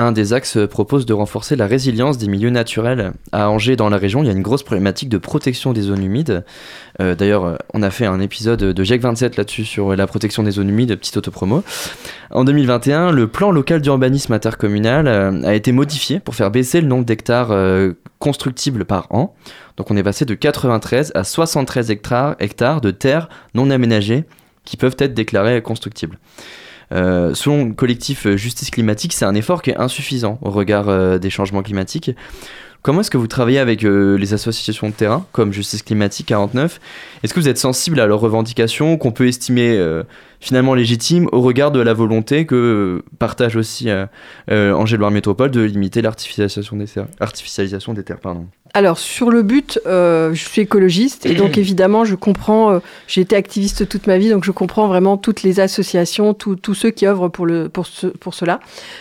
Un 0.00 0.12
des 0.12 0.32
axes 0.32 0.56
propose 0.70 1.04
de 1.04 1.12
renforcer 1.12 1.56
la 1.56 1.66
résilience 1.66 2.16
des 2.16 2.26
milieux 2.26 2.48
naturels. 2.48 3.12
À 3.32 3.50
Angers, 3.50 3.76
dans 3.76 3.90
la 3.90 3.98
région, 3.98 4.22
il 4.22 4.26
y 4.28 4.30
a 4.30 4.32
une 4.32 4.40
grosse 4.40 4.62
problématique 4.62 5.10
de 5.10 5.18
protection 5.18 5.74
des 5.74 5.82
zones 5.82 6.02
humides. 6.02 6.42
Euh, 7.02 7.14
D'ailleurs, 7.14 7.58
on 7.74 7.82
a 7.82 7.90
fait 7.90 8.06
un 8.06 8.18
épisode 8.18 8.60
de 8.60 8.82
GEC 8.82 9.02
27 9.02 9.36
là-dessus 9.36 9.66
sur 9.66 9.94
la 9.94 10.06
protection 10.06 10.42
des 10.42 10.52
zones 10.52 10.70
humides, 10.70 10.96
petite 10.96 11.18
autopromo. 11.18 11.62
En 12.30 12.44
2021, 12.44 13.12
le 13.12 13.26
plan 13.26 13.50
local 13.50 13.82
d'urbanisme 13.82 14.32
intercommunal 14.32 15.06
euh, 15.06 15.42
a 15.44 15.52
été 15.52 15.70
modifié 15.70 16.18
pour 16.18 16.34
faire 16.34 16.50
baisser 16.50 16.80
le 16.80 16.86
nombre 16.86 17.04
d'hectares 17.04 17.50
euh, 17.50 17.92
constructibles 18.20 18.86
par 18.86 19.06
an. 19.10 19.34
Donc 19.76 19.90
on 19.90 19.98
est 19.98 20.02
passé 20.02 20.24
de 20.24 20.32
93 20.32 21.12
à 21.14 21.24
73 21.24 21.90
hectares, 21.90 22.36
hectares 22.38 22.80
de 22.80 22.90
terres 22.90 23.28
non 23.52 23.68
aménagées 23.68 24.24
qui 24.64 24.78
peuvent 24.78 24.96
être 24.98 25.12
déclarées 25.12 25.60
constructibles. 25.60 26.16
Euh, 26.92 27.34
selon 27.34 27.66
le 27.66 27.72
collectif 27.72 28.26
euh, 28.26 28.36
Justice 28.36 28.70
Climatique, 28.70 29.12
c'est 29.12 29.24
un 29.24 29.34
effort 29.34 29.62
qui 29.62 29.70
est 29.70 29.76
insuffisant 29.76 30.38
au 30.42 30.50
regard 30.50 30.88
euh, 30.88 31.18
des 31.18 31.30
changements 31.30 31.62
climatiques. 31.62 32.10
Comment 32.82 33.02
est-ce 33.02 33.10
que 33.10 33.18
vous 33.18 33.26
travaillez 33.26 33.58
avec 33.58 33.84
euh, 33.84 34.16
les 34.16 34.32
associations 34.32 34.88
de 34.88 34.94
terrain, 34.94 35.26
comme 35.32 35.52
Justice 35.52 35.82
Climatique 35.82 36.26
49 36.26 36.80
Est-ce 37.22 37.34
que 37.34 37.40
vous 37.40 37.48
êtes 37.48 37.58
sensible 37.58 38.00
à 38.00 38.06
leurs 38.06 38.20
revendications, 38.20 38.96
qu'on 38.96 39.12
peut 39.12 39.28
estimer 39.28 39.78
finalement 40.40 40.72
légitimes 40.72 41.28
au 41.30 41.42
regard 41.42 41.72
de 41.72 41.80
la 41.80 41.92
volonté 41.92 42.46
que 42.46 43.04
partage 43.18 43.56
aussi 43.56 43.90
Angers-Loire 44.48 45.10
Métropole 45.10 45.50
de 45.50 45.60
limiter 45.60 46.00
l'artificialisation 46.00 46.78
des 46.78 46.86
terres. 46.86 47.08
Alors 48.72 48.98
sur 48.98 49.30
le 49.30 49.42
but, 49.42 49.80
euh, 49.86 50.32
je 50.32 50.48
suis 50.48 50.62
écologiste 50.62 51.26
et 51.26 51.34
donc 51.34 51.58
évidemment 51.58 52.04
je 52.04 52.14
comprends, 52.14 52.72
euh, 52.72 52.78
j'ai 53.08 53.20
été 53.20 53.34
activiste 53.34 53.88
toute 53.88 54.06
ma 54.06 54.16
vie 54.16 54.30
donc 54.30 54.44
je 54.44 54.52
comprends 54.52 54.86
vraiment 54.86 55.16
toutes 55.16 55.42
les 55.42 55.58
associations, 55.58 56.34
tous 56.34 56.74
ceux 56.74 56.90
qui 56.90 57.06
œuvrent 57.06 57.28
pour, 57.28 57.46
le, 57.46 57.68
pour, 57.68 57.86
ce, 57.86 58.06
pour 58.06 58.34
cela. 58.34 58.60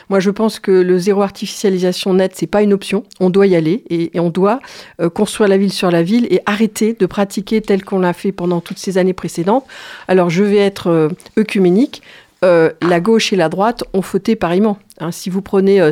Moi 0.09 0.19
je 0.19 0.31
pense 0.31 0.59
que 0.59 0.71
le 0.71 0.97
zéro 0.97 1.21
artificialisation 1.21 2.13
net 2.15 2.31
c'est 2.35 2.47
pas 2.47 2.63
une 2.63 2.73
option, 2.73 3.03
on 3.19 3.29
doit 3.29 3.45
y 3.45 3.55
aller 3.55 3.83
et, 3.89 4.15
et 4.17 4.19
on 4.19 4.29
doit 4.29 4.59
euh, 5.01 5.09
construire 5.09 5.49
la 5.49 5.57
ville 5.57 5.73
sur 5.73 5.91
la 5.91 6.01
ville 6.01 6.25
et 6.31 6.41
arrêter 6.47 6.95
de 6.99 7.05
pratiquer 7.05 7.61
tel 7.61 7.83
qu'on 7.83 7.99
l'a 7.99 8.13
fait 8.13 8.31
pendant 8.31 8.61
toutes 8.61 8.79
ces 8.79 8.97
années 8.97 9.13
précédentes. 9.13 9.65
Alors 10.07 10.31
je 10.31 10.43
vais 10.43 10.57
être 10.57 10.87
euh, 10.87 11.09
œcuménique, 11.37 12.01
euh, 12.43 12.71
la 12.81 12.99
gauche 13.01 13.33
et 13.33 13.35
la 13.35 13.49
droite 13.49 13.83
ont 13.93 14.01
fauté 14.01 14.35
pareillement. 14.35 14.77
Hein, 14.99 15.11
si 15.11 15.29
vous 15.29 15.41
prenez 15.41 15.81
euh, 15.81 15.91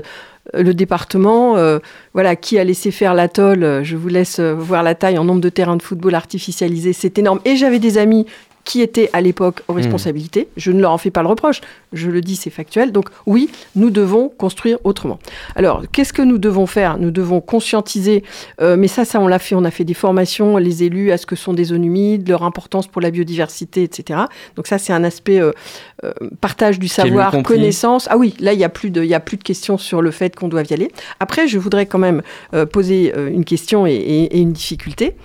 le 0.54 0.74
département, 0.74 1.58
euh, 1.58 1.80
voilà, 2.14 2.36
qui 2.36 2.58
a 2.60 2.64
laissé 2.64 2.92
faire 2.92 3.14
l'atoll, 3.14 3.64
euh, 3.64 3.84
je 3.84 3.96
vous 3.96 4.08
laisse 4.08 4.40
euh, 4.40 4.54
voir 4.54 4.84
la 4.84 4.96
taille 4.96 5.18
en 5.18 5.24
nombre 5.24 5.42
de 5.42 5.50
terrains 5.50 5.76
de 5.76 5.82
football 5.82 6.16
artificialisés, 6.16 6.94
c'est 6.94 7.18
énorme. 7.18 7.40
Et 7.46 7.56
j'avais 7.56 7.80
des 7.80 7.98
amis 7.98 8.26
qui 8.68 8.82
étaient 8.82 9.10
à 9.14 9.22
l'époque 9.22 9.62
aux 9.70 9.74
responsabilités. 9.74 10.50
Je 10.58 10.72
ne 10.74 10.82
leur 10.82 10.92
en 10.92 10.98
fais 10.98 11.10
pas 11.10 11.22
le 11.22 11.30
reproche, 11.30 11.62
je 11.94 12.10
le 12.12 12.20
dis, 12.20 12.36
c'est 12.36 12.50
factuel. 12.50 12.92
Donc 12.92 13.08
oui, 13.26 13.50
nous 13.78 13.90
devons 13.90 14.28
construire 14.28 14.78
autrement. 14.84 15.20
Alors, 15.56 15.84
qu'est-ce 15.94 16.12
que 16.12 16.22
nous 16.22 16.38
devons 16.38 16.66
faire? 16.68 16.98
Nous 16.98 17.10
devons 17.12 17.40
conscientiser, 17.40 18.24
euh, 18.62 18.76
mais 18.78 18.90
ça, 18.90 19.06
ça, 19.06 19.22
on 19.22 19.28
l'a 19.28 19.40
fait, 19.40 19.56
on 19.56 19.64
a 19.64 19.72
fait 19.72 19.86
des 19.86 19.94
formations, 19.94 20.58
les 20.58 20.84
élus, 20.84 21.12
à 21.14 21.18
ce 21.18 21.26
que 21.26 21.38
sont 21.38 21.54
des 21.54 21.64
zones 21.64 21.86
humides, 21.86 22.28
leur 22.28 22.44
importance 22.44 22.88
pour 22.88 23.02
la 23.02 23.10
biodiversité, 23.10 23.84
etc. 23.84 24.20
Donc 24.58 24.68
ça, 24.68 24.78
c'est 24.78 24.92
un 24.92 25.06
aspect 25.06 25.40
euh, 25.40 25.52
euh, 26.04 26.12
partage 26.42 26.78
du 26.78 26.88
savoir, 26.90 27.32
connaissance. 27.44 28.08
Ah 28.12 28.18
oui, 28.18 28.36
là, 28.42 28.52
il 28.52 28.58
n'y 28.58 28.66
a, 28.66 28.70
plus 28.70 28.90
de- 28.92 29.04
y 29.04 29.14
a 29.14 29.22
plus 29.22 29.38
de 29.38 29.44
questions 29.44 29.78
sur 29.78 30.02
le 30.02 30.12
fait 30.12 30.36
qu'on 30.36 30.50
doit 30.50 30.64
y 30.70 30.74
aller. 30.74 30.92
Après, 31.22 31.48
je 31.48 31.58
voudrais 31.58 31.86
quand 31.86 32.00
même 32.00 32.22
poser 32.74 33.14
une 33.16 33.46
question 33.46 33.88
et, 33.88 33.94
et- 33.94 34.36
et 34.38 34.40
une 34.42 34.52
difficulté. 34.52 35.16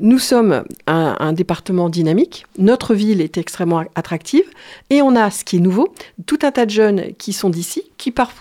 Nous 0.00 0.18
sommes 0.18 0.62
un, 0.86 1.16
un 1.20 1.32
département 1.32 1.88
dynamique, 1.88 2.37
notre 2.58 2.94
ville 2.94 3.20
est 3.20 3.38
extrêmement 3.38 3.84
attractive, 3.94 4.44
et 4.90 5.02
on 5.02 5.16
a, 5.16 5.30
ce 5.30 5.44
qui 5.44 5.56
est 5.56 5.60
nouveau, 5.60 5.92
tout 6.26 6.38
un 6.42 6.50
tas 6.52 6.66
de 6.66 6.70
jeunes 6.70 7.12
qui 7.18 7.32
sont 7.32 7.50
d'ici, 7.50 7.82
qui 7.96 8.10
par- 8.10 8.32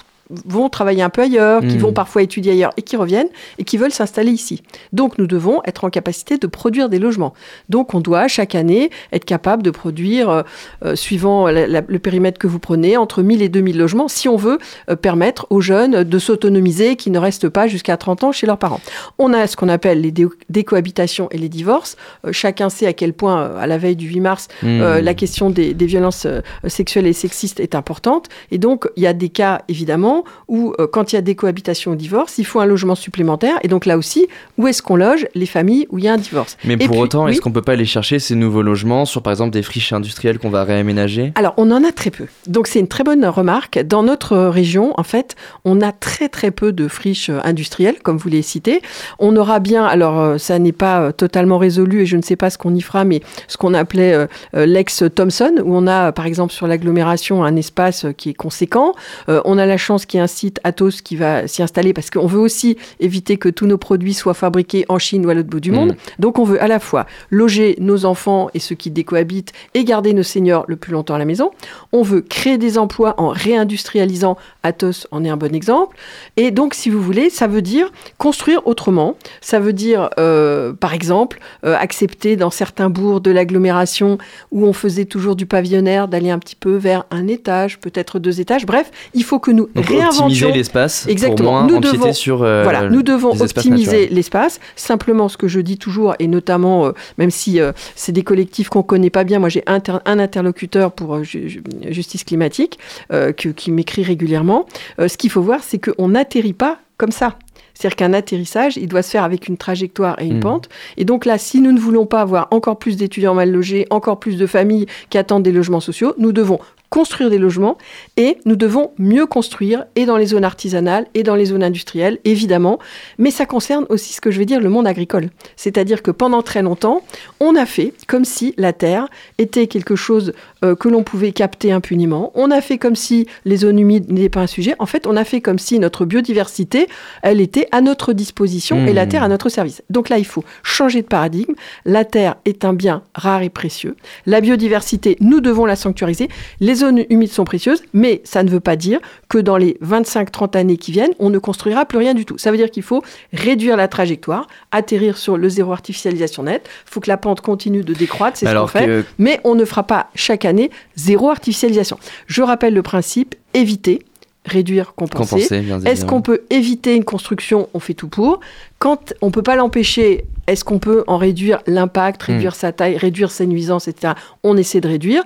vont 0.46 0.70
travailler 0.70 1.02
un 1.04 1.10
peu 1.10 1.22
ailleurs, 1.22 1.62
qui 1.62 1.76
Mhm. 1.76 1.78
vont 1.78 1.94
parfois 1.94 2.22
étudier 2.22 2.52
ailleurs 2.52 2.72
et 2.78 2.82
qui 2.82 2.96
reviennent 2.98 3.30
et 3.60 3.64
qui 3.64 3.78
veulent 3.78 3.92
s'installer 3.92 4.32
ici. 4.32 4.62
Donc 4.94 5.18
nous 5.18 5.28
devons 5.28 5.62
être 5.66 5.84
en 5.86 5.90
capacité 5.90 6.38
de 6.38 6.48
produire 6.48 6.90
des 6.90 7.00
logements. 7.00 7.34
Donc 7.70 7.94
on 7.94 8.00
doit 8.02 8.28
chaque 8.28 8.56
année 8.56 8.90
être 9.14 9.26
capable 9.26 9.64
de 9.64 9.72
produire, 9.72 10.30
euh, 10.30 10.42
euh, 10.86 10.96
suivant 10.96 11.48
la- 11.48 11.68
la- 11.68 11.82
le 11.88 12.00
périmètre 12.00 12.40
que 12.40 12.48
vous 12.48 12.60
prenez, 12.60 12.98
entre 12.98 13.22
1000 13.22 13.42
et 13.42 13.50
2000 13.50 13.78
logements, 13.78 14.08
si 14.08 14.28
on 14.28 14.36
veut 14.36 14.58
euh, 14.90 14.96
permettre 14.96 15.48
aux 15.50 15.62
jeunes 15.62 16.04
de 16.04 16.20
s'autonomiser, 16.20 16.96
qui 16.96 17.10
ne 17.12 17.20
restent 17.20 17.50
pas 17.50 17.68
jusqu'à 17.68 17.96
30 17.98 18.24
ans 18.24 18.32
chez 18.32 18.48
leurs 18.48 18.58
parents. 18.58 18.82
On 19.20 19.34
a 19.34 19.48
ce 19.48 19.56
qu'on 19.56 19.70
appelle 19.70 20.02
les 20.02 20.12
dé- 20.12 20.26
décohabitations 20.50 21.30
et 21.32 21.38
les 21.38 21.50
divorces. 21.50 21.96
Euh, 22.26 22.32
chacun 22.32 22.70
sait 22.70 22.86
à 22.88 22.94
quel 22.94 23.14
point, 23.14 23.56
à 23.58 23.68
la 23.68 23.78
veille 23.78 23.96
du 23.96 24.08
8 24.08 24.20
mars, 24.20 24.48
euh, 24.64 25.02
la 25.02 25.14
question 25.14 25.50
des, 25.50 25.74
des 25.74 25.86
violences 25.86 26.28
sexuelles 26.68 27.08
et 27.08 27.14
sexistes 27.14 27.60
est 27.60 27.76
importante. 27.76 28.28
Et 28.52 28.58
donc, 28.58 28.88
il 28.96 29.04
y 29.04 29.08
a 29.08 29.14
des 29.14 29.30
cas, 29.30 29.62
évidemment, 29.70 30.17
moment 30.18 30.24
où, 30.48 30.74
euh, 30.80 30.88
quand 30.88 31.12
il 31.12 31.16
y 31.16 31.20
a 31.20 31.22
des 31.22 31.36
cohabitations 31.36 31.92
ou 31.92 31.96
divorce, 31.96 32.38
il 32.38 32.46
faut 32.46 32.60
un 32.60 32.66
logement 32.66 32.96
supplémentaire. 32.96 33.58
Et 33.64 33.68
donc 33.68 33.86
là 33.86 33.98
aussi, 33.98 34.28
où 34.58 34.68
est-ce 34.68 34.82
qu'on 34.82 34.96
loge 34.96 35.28
les 35.36 35.46
familles 35.46 35.88
où 35.90 35.98
il 35.98 36.06
y 36.06 36.08
a 36.08 36.14
un 36.14 36.18
divorce? 36.18 36.58
Mais 36.64 36.74
Et 36.74 36.78
pour 36.78 36.90
puis- 36.92 37.00
autant, 37.00 37.26
oui. 37.26 37.32
est-ce 37.32 37.42
qu'on 37.42 37.52
peut 37.52 37.62
pas 37.62 37.74
aller 37.74 37.86
chercher 37.86 38.20
ces 38.20 38.36
nouveaux 38.36 38.62
logements 38.62 39.06
sur 39.06 39.22
par 39.22 39.32
exemple 39.32 39.52
des 39.52 39.62
friches 39.64 39.94
industrielles 39.94 40.40
qu'on 40.40 40.50
va 40.50 40.64
réaménager? 40.64 41.32
Alors, 41.36 41.54
on 41.58 41.70
en 41.72 41.84
a 41.84 41.92
très 41.92 42.12
peu. 42.12 42.26
Donc, 42.48 42.68
c'est 42.68 42.80
une 42.80 42.88
très 42.88 43.04
bonne 43.04 43.26
remarque. 43.26 43.80
Dans 43.80 44.04
notre 44.04 44.34
euh, 44.34 44.50
région, 44.50 44.94
en 44.98 45.04
fait, 45.04 45.36
on 45.66 45.82
a 45.82 45.92
très 45.92 46.30
très 46.30 46.52
peu 46.52 46.72
de 46.72 46.88
friches 46.88 47.30
euh, 47.30 47.40
industrielles, 47.44 47.96
comme 48.04 48.18
vous 48.18 48.30
les 48.30 48.42
citez. 48.42 48.82
On 49.20 49.36
aura 49.36 49.60
bien, 49.60 49.86
alors 49.86 50.40
ça 50.40 50.60
n'est 50.60 50.72
pas 50.72 51.12
totalement 51.14 51.58
résolu 51.58 52.02
et 52.02 52.06
je 52.06 52.18
ne 52.18 52.22
sais 52.22 52.36
pas 52.36 52.50
ce 52.50 52.58
qu'on 52.58 52.74
y 52.76 52.82
fera, 52.82 53.04
mais 53.06 53.22
ce 53.48 53.58
qu'on 53.58 53.74
appelait 53.74 54.14
euh, 54.14 54.28
l'ex-Thomson, 54.66 55.56
où 55.64 55.76
on 55.76 55.88
a, 55.88 56.12
par 56.12 56.26
exemple, 56.26 56.54
sur 56.54 56.68
l'agglomération, 56.68 57.44
un 57.44 57.56
espace 57.56 58.06
qui 58.18 58.30
est 58.30 58.34
conséquent. 58.34 58.94
Euh, 59.30 59.42
on 59.46 59.58
a 59.58 59.66
la 59.66 59.78
chance 59.78 60.06
un 60.16 60.28
site 60.28 60.60
Atos 60.64 61.02
qui 61.02 61.16
va 61.16 61.48
s'y 61.48 61.62
installer 61.62 61.94
parce 61.94 62.10
qu'on 62.10 62.28
veut 62.28 62.40
aussi 62.40 62.78
éviter 63.00 63.38
que 63.38 63.50
tous 63.50 63.68
nos 63.68 63.78
produits 63.78 64.14
soient 64.14 64.34
fabriqués 64.34 64.86
en 64.90 65.00
Chine 65.00 65.26
ou 65.26 65.30
à 65.30 65.34
l'autre 65.34 65.50
bout 65.50 65.60
du 65.60 65.72
monde. 65.72 65.96
Donc, 66.20 66.40
on 66.40 66.44
veut 66.44 66.62
à 66.62 66.68
la 66.68 66.80
fois 66.80 67.06
loger 67.30 67.76
nos 67.80 68.06
enfants 68.06 68.50
et 68.54 68.60
ceux 68.60 68.76
qui 68.76 68.92
décohabitent 68.92 69.54
et 69.74 69.84
garder 69.84 70.14
nos 70.14 70.24
seniors 70.24 70.66
le 70.68 70.76
plus 70.76 70.92
longtemps 70.92 71.16
à 71.16 71.20
la 71.20 71.26
maison. 71.26 71.52
On 71.92 72.02
veut 72.02 72.22
créer 72.22 72.58
des 72.58 72.78
emplois 72.78 73.16
en 73.18 73.30
réindustrialisant. 73.30 74.38
Atos 74.64 75.08
en 75.12 75.24
est 75.24 75.30
un 75.30 75.38
bon 75.38 75.54
exemple. 75.54 75.98
Et 76.36 76.52
donc, 76.52 76.74
si 76.74 76.90
vous 76.90 77.02
voulez, 77.02 77.30
ça 77.30 77.48
veut 77.48 77.62
dire 77.62 77.92
construire 78.18 78.66
autrement. 78.68 79.16
Ça 79.42 79.60
veut 79.60 79.74
dire, 79.74 80.10
euh, 80.20 80.74
par 80.74 80.94
exemple, 80.94 81.40
euh, 81.66 81.76
accepter 81.78 82.36
dans 82.36 82.50
certains 82.50 82.90
bourgs 82.90 83.22
de 83.22 83.32
l'agglomération 83.32 84.18
où 84.52 84.66
on 84.66 84.74
faisait 84.74 85.06
toujours 85.06 85.36
du 85.36 85.46
pavillonnaire 85.46 86.08
d'aller 86.08 86.30
un 86.30 86.40
petit 86.40 86.56
peu 86.56 86.76
vers 86.76 87.06
un 87.12 87.28
étage, 87.28 87.80
peut-être 87.80 88.20
deux 88.20 88.42
étages. 88.42 88.66
Bref, 88.66 88.92
il 89.14 89.24
faut 89.24 89.40
que 89.40 89.52
nous 89.52 89.70
Donc, 89.76 89.90
optimiser 90.06 90.52
l'espace 90.52 91.02
pour 91.04 91.12
Exactement. 91.12 91.52
moins 91.52 91.68
nous 91.68 91.80
devons, 91.80 92.14
sur, 92.14 92.44
euh, 92.44 92.64
voilà, 92.64 92.90
nous 92.90 93.04
devons 93.04 93.30
les 93.34 93.44
espaces 93.44 93.66
optimiser 93.66 94.08
l'espace. 94.10 94.60
Simplement, 94.76 95.30
ce 95.30 95.38
que 95.38 95.48
je 95.48 95.60
dis 95.60 95.78
toujours, 95.78 96.16
et 96.20 96.28
notamment, 96.28 96.88
euh, 96.88 96.92
même 97.18 97.32
si 97.32 97.60
euh, 97.60 97.72
c'est 97.96 98.12
des 98.12 98.24
collectifs 98.24 98.70
qu'on 98.70 98.84
connaît 98.84 99.10
pas 99.10 99.24
bien, 99.24 99.40
moi 99.40 99.50
j'ai 99.50 99.64
inter- 99.68 100.00
un 100.06 100.20
interlocuteur 100.20 100.92
pour 100.92 101.24
ju- 101.24 101.50
ju- 101.50 101.64
justice 101.90 102.24
climatique 102.24 102.78
que- 103.10 103.50
qui 103.50 103.72
m'écrit 103.72 104.04
régulièrement. 104.04 104.66
Ce 105.00 105.18
qu'il 105.18 105.30
faut 105.30 105.42
voir, 105.42 105.60
c'est 105.64 105.80
qu'on 105.80 106.10
n'atterrit 106.10 106.54
pas 106.54 106.78
comme 106.98 107.12
ça. 107.12 107.38
C'est-à-dire 107.74 107.96
qu'un 107.96 108.14
atterrissage, 108.14 108.76
il 108.78 108.88
doit 108.88 109.04
se 109.04 109.12
faire 109.12 109.24
avec 109.24 109.48
une 109.48 109.56
trajectoire 109.58 110.20
et 110.20 110.26
une 110.26 110.36
Mhm. 110.36 110.40
pente. 110.40 110.70
Et 110.98 111.06
donc 111.06 111.26
là, 111.26 111.38
si 111.38 111.62
nous 111.62 111.72
ne 111.72 111.80
voulons 111.80 112.08
pas 112.08 112.22
avoir 112.22 112.48
encore 112.50 112.80
plus 112.80 112.98
d'étudiants 112.98 113.36
mal 113.36 113.52
logés, 113.52 113.86
encore 113.92 114.20
plus 114.20 114.36
de 114.38 114.48
familles 114.48 114.88
qui 115.12 115.20
attendent 115.20 115.44
des 115.44 115.52
logements 115.52 115.80
sociaux, 115.80 116.16
nous 116.18 116.32
devons 116.32 116.60
construire 116.90 117.30
des 117.30 117.38
logements 117.38 117.78
et 118.16 118.38
nous 118.46 118.56
devons 118.56 118.92
mieux 118.98 119.26
construire 119.26 119.86
et 119.96 120.06
dans 120.06 120.18
les 120.18 120.28
zones 120.28 120.44
artisanales 120.44 121.08
et 121.14 121.24
dans 121.24 121.36
les 121.36 121.46
zones 121.46 121.64
industrielles, 121.64 122.20
évidemment. 122.24 122.80
Mais 123.18 123.32
ça 123.32 123.46
concerne 123.46 123.86
aussi 123.90 124.14
ce 124.14 124.22
que 124.22 124.32
je 124.32 124.40
vais 124.40 124.46
dire 124.46 124.62
le 124.62 124.70
monde 124.70 124.88
agricole. 124.88 125.30
C'est-à-dire 125.56 126.02
que 126.02 126.12
pendant 126.12 126.42
très 126.42 126.62
longtemps, 126.62 127.02
on 127.40 127.56
a 127.56 127.66
fait 127.66 127.94
comme 128.08 128.26
si 128.26 128.54
la 128.58 128.74
terre 128.74 129.08
était 129.38 129.68
quelque 129.68 129.96
chose 129.96 130.34
euh, 130.64 130.76
que 130.76 130.88
l'on 130.90 131.04
pouvait 131.04 131.32
capter 131.32 131.72
impuniment. 131.72 132.32
On 132.36 132.52
a 132.52 132.62
fait 132.62 132.78
comme 132.78 132.96
si 132.96 133.28
les 133.46 133.58
zones 133.58 133.80
humides 133.80 134.12
n'étaient 134.12 134.30
pas 134.30 134.42
un 134.42 134.48
sujet. 134.48 134.76
En 134.80 134.86
fait, 134.86 135.08
on 135.08 135.16
a 135.16 135.24
fait 135.24 135.42
comme 135.42 135.60
si 135.60 135.80
notre 135.80 136.06
biodiversité, 136.06 136.88
elle 137.22 137.42
était 137.42 137.68
à 137.72 137.82
notre 137.82 138.14
disposition 138.14 138.86
et 138.86 138.94
la 138.94 139.06
Mmh. 139.06 139.10
terre 139.10 139.24
à 139.24 139.28
notre 139.30 139.50
service. 139.50 139.82
Donc 139.90 140.10
là, 140.10 140.18
il 140.18 140.26
faut 140.26 140.44
changer 140.64 141.02
de 141.02 141.08
paradigme. 141.08 141.54
La 141.86 142.06
terre 142.06 142.36
est 142.46 142.66
un 142.66 142.74
bien 142.74 143.04
rare 143.16 143.42
et 143.44 143.50
précieux. 143.50 143.96
La 144.26 144.42
biodiversité, 144.42 145.18
nous 145.22 145.40
devons 145.42 145.66
la 145.66 145.76
sanctuariser. 145.76 146.28
Les 146.60 146.76
zones 146.76 147.04
humides 147.10 147.32
sont 147.32 147.44
précieuses, 147.46 147.84
mais 147.94 148.22
ça 148.24 148.44
ne 148.44 148.50
veut 148.50 148.60
pas 148.60 148.76
dire 148.76 149.00
que 149.30 149.38
dans 149.38 149.58
les 149.58 149.78
25-30 149.82 150.56
années 150.56 150.78
qui 150.78 150.92
viennent, 150.92 151.14
on 151.20 151.30
ne 151.30 151.38
construira 151.40 151.86
plus 151.86 151.98
rien 151.98 152.14
du 152.14 152.26
tout. 152.26 152.38
Ça 152.38 152.52
veut 152.52 152.58
dire 152.58 152.72
qu'il 152.72 152.84
faut 152.84 153.04
réduire 153.34 153.78
la 153.78 153.88
trajectoire, 153.88 154.48
atterrir 154.72 155.18
sur 155.18 155.38
le 155.38 155.50
zéro 155.50 155.72
artificialisation 155.72 156.44
net. 156.44 156.68
Il 156.88 156.92
faut 156.94 157.00
que 157.00 157.10
la 157.10 157.18
pente 157.18 157.42
continue 157.42 157.84
de 157.84 157.94
décroître, 157.94 158.38
c'est 158.38 158.46
ce 158.46 158.52
qu'on 158.64 158.68
fait. 158.68 158.86
que- 158.86 159.06
Mais 159.20 159.40
on 159.44 159.56
ne 159.56 159.66
fera 159.66 159.84
pas 159.84 160.10
chaque 160.16 160.46
année 160.48 160.72
zéro 160.96 161.30
artificialisation. 161.30 161.98
Je 162.26 162.42
rappelle 162.42 162.74
le 162.74 162.82
principe, 162.82 163.36
éviter, 163.54 164.00
réduire, 164.48 164.94
compenser. 164.96 165.48
Est-ce 165.86 166.06
qu'on 166.06 166.22
peut 166.22 166.42
éviter 166.50 166.96
une 166.96 167.04
construction 167.04 167.70
On 167.74 167.80
fait 167.80 167.94
tout 167.94 168.08
pour. 168.08 168.40
Quand 168.80 169.14
on 169.22 169.32
peut 169.32 169.42
pas 169.42 169.56
l'empêcher, 169.56 170.26
est-ce 170.46 170.64
qu'on 170.64 170.78
peut 170.80 171.04
en 171.08 171.18
réduire 171.18 171.60
l'impact, 171.68 172.22
réduire 172.24 172.52
Hmm. 172.52 172.56
sa 172.56 172.72
taille, 172.72 172.96
réduire 172.96 173.32
ses 173.32 173.48
nuisances, 173.48 173.88
etc. 173.88 174.14
On 174.44 174.56
essaie 174.56 174.80
de 174.82 174.88
réduire. 174.88 175.24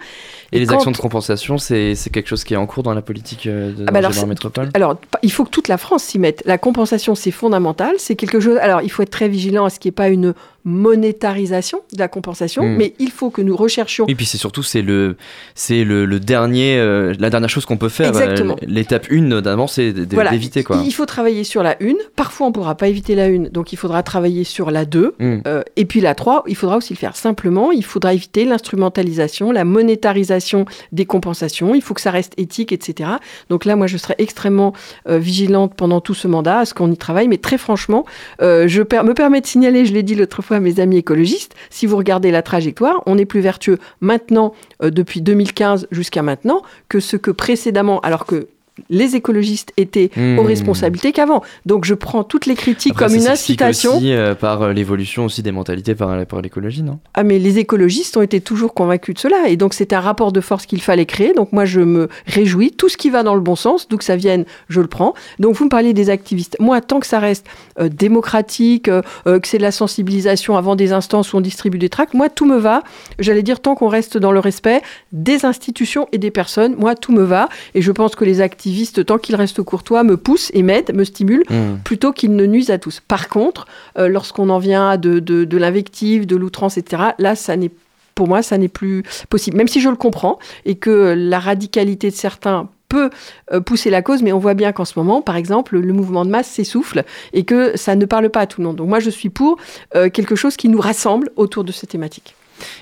Et 0.53 0.59
les 0.59 0.65
quand- 0.65 0.75
actions 0.75 0.91
de 0.91 0.97
compensation, 0.97 1.57
c'est 1.57 1.93
quelque 2.11 2.27
chose 2.27 2.43
qui 2.43 2.53
est 2.53 2.57
en 2.57 2.65
cours 2.65 2.81
dans 2.83 2.93
la 2.93 3.01
politique 3.01 3.45
euh, 3.47 3.73
de 3.73 3.85
Ah 3.87 3.91
bah 3.91 3.99
alors, 3.99 4.11
Angers 4.11 4.21
c'est- 4.21 4.25
Métropole? 4.25 4.69
Alors, 4.73 4.97
il 5.21 5.31
faut 5.31 5.43
que 5.43 5.49
toute 5.49 5.67
la 5.67 5.77
France 5.77 6.03
s'y 6.03 6.17
mette. 6.17 6.41
La 6.45 6.57
compensation, 6.57 7.13
c'est 7.13 7.29
fondamental. 7.31 7.93
C'est 7.97 8.15
quelque 8.15 8.39
chose. 8.39 8.57
Alors, 8.61 8.81
il 8.81 8.89
faut 8.89 9.03
être 9.03 9.11
très 9.11 9.27
vigilant 9.27 9.65
à 9.65 9.69
ce 9.69 9.79
qu'il 9.79 9.89
n'y 9.89 9.93
ait 9.93 9.95
pas 9.95 10.07
une 10.09 10.33
monétarisation 10.63 11.79
de 11.93 11.99
la 11.99 12.07
compensation, 12.07 12.63
Mm. 12.63 12.75
mais 12.77 12.93
il 12.99 13.09
faut 13.11 13.31
que 13.31 13.41
nous 13.41 13.55
recherchions. 13.55 14.05
Et 14.07 14.13
puis 14.13 14.25
c'est 14.27 14.37
surtout 14.37 14.61
c'est 14.61 14.83
le 14.83 15.15
c'est 15.55 15.83
le, 15.83 16.05
le 16.05 16.19
dernier 16.19 16.77
euh, 16.77 17.15
la 17.19 17.31
dernière 17.31 17.49
chose 17.49 17.65
qu'on 17.65 17.77
peut 17.77 17.89
faire. 17.89 18.15
Euh, 18.15 18.53
L'étape 18.67 19.07
1 19.11 19.21
notamment 19.21 19.65
c'est 19.65 19.91
d- 19.91 20.05
Voilà. 20.13 20.29
d'éviter 20.29 20.63
quoi. 20.63 20.77
Il 20.85 20.91
faut 20.91 21.07
travailler 21.07 21.43
sur 21.43 21.63
la 21.63 21.81
une. 21.81 21.97
Parfois, 22.15 22.45
on 22.45 22.49
ne 22.49 22.53
pourra 22.53 22.75
pas 22.75 22.87
éviter 22.87 23.15
la 23.15 23.27
une, 23.27 23.40
donc 23.49 23.73
il 23.73 23.75
faudra 23.77 24.03
travailler 24.03 24.43
sur 24.43 24.71
la 24.71 24.85
2. 24.85 25.15
Mm. 25.19 25.37
Euh, 25.47 25.61
et 25.75 25.85
puis 25.85 26.01
la 26.01 26.15
3, 26.15 26.43
il 26.47 26.55
faudra 26.55 26.77
aussi 26.77 26.93
le 26.93 26.97
faire. 26.97 27.15
Simplement, 27.15 27.71
il 27.71 27.83
faudra 27.83 28.13
éviter 28.13 28.45
l'instrumentalisation, 28.45 29.51
la 29.51 29.63
monétarisation 29.63 30.65
des 30.91 31.05
compensations. 31.05 31.75
Il 31.75 31.81
faut 31.81 31.93
que 31.93 32.01
ça 32.01 32.11
reste 32.11 32.33
éthique, 32.37 32.71
etc. 32.71 33.11
Donc 33.49 33.65
là, 33.65 33.75
moi, 33.75 33.87
je 33.87 33.97
serai 33.97 34.15
extrêmement 34.17 34.73
euh, 35.07 35.17
vigilante 35.17 35.73
pendant 35.75 36.01
tout 36.01 36.13
ce 36.13 36.27
mandat 36.27 36.59
à 36.59 36.65
ce 36.65 36.73
qu'on 36.73 36.91
y 36.91 36.97
travaille. 36.97 37.27
Mais 37.27 37.37
très 37.37 37.57
franchement, 37.57 38.05
euh, 38.41 38.67
je 38.67 38.81
per- 38.81 39.03
me 39.03 39.13
permets 39.13 39.41
de 39.41 39.47
signaler, 39.47 39.85
je 39.85 39.93
l'ai 39.93 40.03
dit 40.03 40.15
l'autre 40.15 40.41
fois 40.41 40.57
à 40.57 40.59
mes 40.59 40.79
amis 40.79 40.97
écologistes, 40.97 41.55
si 41.69 41.85
vous 41.85 41.97
regardez 41.97 42.31
la 42.31 42.41
trajectoire, 42.41 43.01
on 43.05 43.17
est 43.17 43.25
plus 43.25 43.41
vertueux 43.41 43.77
maintenant, 44.01 44.53
depuis 44.81 45.21
2015 45.21 45.87
jusqu'à 45.91 46.21
maintenant, 46.21 46.61
que 46.89 46.99
ce 46.99 47.17
que 47.17 47.31
précédemment, 47.31 47.99
alors 48.01 48.25
que 48.25 48.47
les 48.89 49.15
écologistes 49.15 49.73
étaient 49.77 50.09
Mmh. 50.15 50.39
aux 50.39 50.43
responsabilités 50.43 51.11
qu'avant. 51.11 51.41
Donc 51.65 51.85
je 51.85 51.93
prends 51.93 52.23
toutes 52.23 52.45
les 52.45 52.55
critiques 52.55 52.93
Après, 52.93 53.05
comme 53.05 53.15
une 53.15 53.27
incitation. 53.27 53.97
aussi 53.97 54.13
euh, 54.13 54.35
par 54.35 54.61
euh, 54.61 54.73
l'évolution 54.73 55.25
aussi 55.25 55.41
des 55.41 55.51
mentalités 55.51 55.95
par, 55.95 56.25
par 56.25 56.41
l'écologie, 56.41 56.83
non? 56.83 56.99
Ah 57.13 57.23
mais 57.23 57.39
les 57.39 57.59
écologistes 57.59 58.17
ont 58.17 58.21
été 58.21 58.41
toujours 58.41 58.73
convaincus 58.73 59.15
de 59.15 59.19
cela 59.19 59.47
et 59.47 59.57
donc 59.57 59.73
c'est 59.73 59.93
un 59.93 59.99
rapport 59.99 60.31
de 60.31 60.41
force 60.41 60.65
qu'il 60.65 60.81
fallait 60.81 61.05
créer. 61.05 61.33
Donc 61.33 61.53
moi 61.53 61.65
je 61.65 61.81
me 61.81 62.09
réjouis, 62.27 62.71
tout 62.71 62.89
ce 62.89 62.97
qui 62.97 63.09
va 63.09 63.23
dans 63.23 63.35
le 63.35 63.41
bon 63.41 63.55
sens, 63.55 63.87
d'où 63.87 63.97
que 63.97 64.03
ça 64.03 64.15
vienne, 64.15 64.45
je 64.69 64.81
le 64.81 64.87
prends. 64.87 65.13
Donc 65.39 65.55
vous 65.55 65.65
me 65.65 65.69
parlez 65.69 65.93
des 65.93 66.09
activistes. 66.09 66.57
Moi 66.59 66.81
tant 66.81 66.99
que 66.99 67.07
ça 67.07 67.19
reste 67.19 67.47
euh, 67.79 67.89
démocratique, 67.89 68.87
euh, 68.87 69.01
euh, 69.27 69.39
que 69.39 69.47
c'est 69.47 69.57
de 69.57 69.63
la 69.63 69.71
sensibilisation 69.71 70.57
avant 70.57 70.75
des 70.75 70.93
instances 70.93 71.33
où 71.33 71.37
on 71.37 71.41
distribue 71.41 71.79
des 71.79 71.89
tracts, 71.89 72.13
moi 72.13 72.29
tout 72.29 72.45
me 72.45 72.57
va. 72.57 72.83
J'allais 73.19 73.43
dire 73.43 73.59
tant 73.59 73.75
qu'on 73.75 73.87
reste 73.87 74.17
dans 74.17 74.31
le 74.31 74.39
respect 74.39 74.81
des 75.11 75.45
institutions 75.45 76.07
et 76.11 76.17
des 76.17 76.31
personnes, 76.31 76.75
moi 76.75 76.95
tout 76.95 77.11
me 77.11 77.23
va 77.23 77.49
et 77.75 77.81
je 77.81 77.91
pense 77.91 78.15
que 78.15 78.25
les 78.25 78.41
activistes 78.41 78.60
tant 79.05 79.17
qu'ils 79.17 79.35
restent 79.35 79.63
courtois 79.63 80.03
me 80.03 80.17
poussent 80.17 80.51
et 80.53 80.63
m'aident, 80.63 80.93
me 80.93 81.03
stimulent 81.03 81.41
Mmh. 81.49 81.81
plutôt 81.83 82.11
qu'ils 82.11 82.35
ne 82.35 82.45
nuisent 82.45 82.71
à 82.71 82.77
tous. 82.77 83.01
Par 83.05 83.29
contre, 83.29 83.65
euh, 83.97 84.07
lorsqu'on 84.07 84.49
en 84.49 84.59
vient 84.59 84.89
à 84.89 84.97
de, 84.97 85.19
de, 85.19 85.43
de 85.43 85.57
l'invective, 85.57 86.25
de 86.25 86.35
l'outrance, 86.35 86.77
etc., 86.77 87.03
là, 87.17 87.35
ça 87.35 87.55
n'est 87.57 87.71
pour 88.15 88.27
moi, 88.27 88.41
ça 88.41 88.57
n'est 88.57 88.67
plus 88.67 89.03
possible. 89.29 89.57
Même 89.57 89.69
si 89.69 89.79
je 89.81 89.89
le 89.89 89.95
comprends 89.95 90.37
et 90.65 90.75
que 90.75 91.15
la 91.17 91.39
radicalité 91.39 92.11
de 92.11 92.15
certains 92.15 92.67
peut 92.89 93.09
euh, 93.53 93.61
pousser 93.61 93.89
la 93.89 94.01
cause, 94.01 94.21
mais 94.21 94.33
on 94.33 94.37
voit 94.37 94.53
bien 94.53 94.73
qu'en 94.73 94.83
ce 94.85 94.99
moment, 94.99 95.21
par 95.21 95.37
exemple, 95.37 95.79
le 95.79 95.93
mouvement 95.93 96.25
de 96.25 96.29
masse 96.29 96.47
s'essouffle 96.47 97.05
et 97.31 97.43
que 97.43 97.77
ça 97.77 97.95
ne 97.95 98.05
parle 98.05 98.29
pas 98.29 98.41
à 98.41 98.47
tout 98.47 98.59
le 98.59 98.67
monde. 98.67 98.75
Donc 98.75 98.89
moi, 98.89 98.99
je 98.99 99.09
suis 99.09 99.29
pour 99.29 99.57
euh, 99.95 100.09
quelque 100.09 100.35
chose 100.35 100.57
qui 100.57 100.67
nous 100.67 100.79
rassemble 100.79 101.31
autour 101.37 101.63
de 101.63 101.71
ces 101.71 101.87
thématiques. 101.87 102.35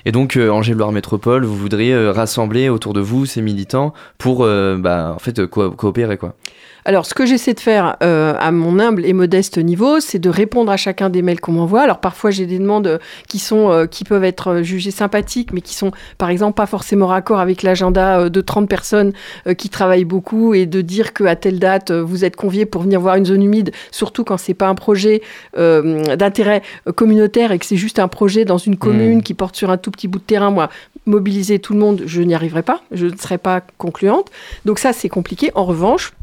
Et 0.06 0.12
donc 0.12 0.36
euh, 0.38 0.50
Angers 0.50 0.74
Loire 0.74 0.92
Métropole, 0.92 1.46
vous 1.46 1.56
voudriez 1.56 1.94
euh, 1.94 2.12
rassembler 2.12 2.70
autour 2.70 2.94
de 2.94 3.02
vous 3.02 3.26
ces 3.26 3.42
militants 3.42 3.94
pour 4.18 4.44
euh, 4.44 4.78
bah, 4.78 5.13
en 5.15 5.20
fait 5.20 5.39
euh, 5.39 5.48
co- 5.48 5.72
coopérer 5.72 6.18
quoi. 6.18 6.36
Alors, 6.86 7.06
ce 7.06 7.13
que 7.13 7.26
j'essaie 7.26 7.54
de 7.54 7.60
faire 7.60 7.98
euh, 8.04 8.36
à 8.39 8.52
mon 8.52 8.80
humble 8.80 9.06
et 9.06 9.13
modeste 9.13 9.58
niveau, 9.58 10.00
c'est 10.00 10.20
de 10.20 10.30
répondre 10.30 10.72
à 10.72 10.78
chacun 10.78 11.10
des 11.10 11.22
mails 11.22 11.39
qu'on 11.39 11.52
m'envoie. 11.52 11.82
Alors, 11.82 12.00
parfois, 12.00 12.32
j'ai 12.32 12.46
des 12.46 12.60
demandes 12.60 12.88
euh, 12.88 12.98
qui 13.28 13.39
sont, 13.39 13.70
euh, 13.72 13.86
qui 13.86 14.04
peuvent 14.04 14.24
être 14.24 14.62
jugées 14.62 14.92
sympathiques, 14.92 15.52
mais 15.54 15.62
qui 15.62 15.76
sont, 15.76 15.92
par 16.18 16.30
exemple, 16.30 16.56
pas 16.56 16.65
forcément 16.65 17.08
raccord 17.08 17.39
avec 17.39 17.63
l'agenda 17.63 18.30
de 18.30 18.42
30 18.42 18.70
personnes 18.70 19.13
euh, 19.48 19.54
qui 19.54 19.70
travaillent 19.70 20.06
beaucoup 20.06 20.54
et 20.54 20.65
de 20.65 20.82
dire 20.82 21.13
qu'à 21.13 21.36
telle 21.36 21.60
date, 21.60 21.92
vous 21.92 22.26
êtes 22.26 22.36
conviés 22.36 22.65
pour 22.65 22.84
venir 22.84 23.00
voir 23.00 23.15
une 23.15 23.26
zone 23.26 23.44
humide, 23.44 23.72
surtout 23.92 24.24
quand 24.24 24.38
c'est 24.38 24.54
pas 24.54 24.68
un 24.68 24.76
projet 24.76 25.22
d'intérêt 25.56 26.62
communautaire 26.96 27.52
et 27.52 27.60
que 27.60 27.65
c'est 27.65 27.76
juste 27.76 28.00
un 28.00 28.08
projet 28.08 28.46
dans 28.46 28.58
une 28.58 28.78
commune 28.78 29.20
Mm. 29.20 29.24
qui 29.24 29.34
porte 29.34 29.56
sur 29.56 29.70
un 29.70 29.78
tout 29.78 29.92
petit 29.92 30.08
bout 30.08 30.20
de 30.20 30.24
terrain. 30.24 30.52
Moi, 30.52 30.70
mobiliser 31.06 31.60
tout 31.60 31.74
le 31.74 31.80
monde, 31.80 32.04
je 32.06 32.22
n'y 32.22 32.34
arriverai 32.34 32.63
pas. 32.63 32.82
Je 32.92 33.08
ne 33.08 33.15
serai 33.15 33.38
pas 33.38 33.62
concluante. 33.78 34.30
Donc 34.65 34.80
ça, 34.80 34.94
c'est 34.94 35.10
compliqué. 35.10 35.52
En 35.56 35.65
revanche, 35.65 36.13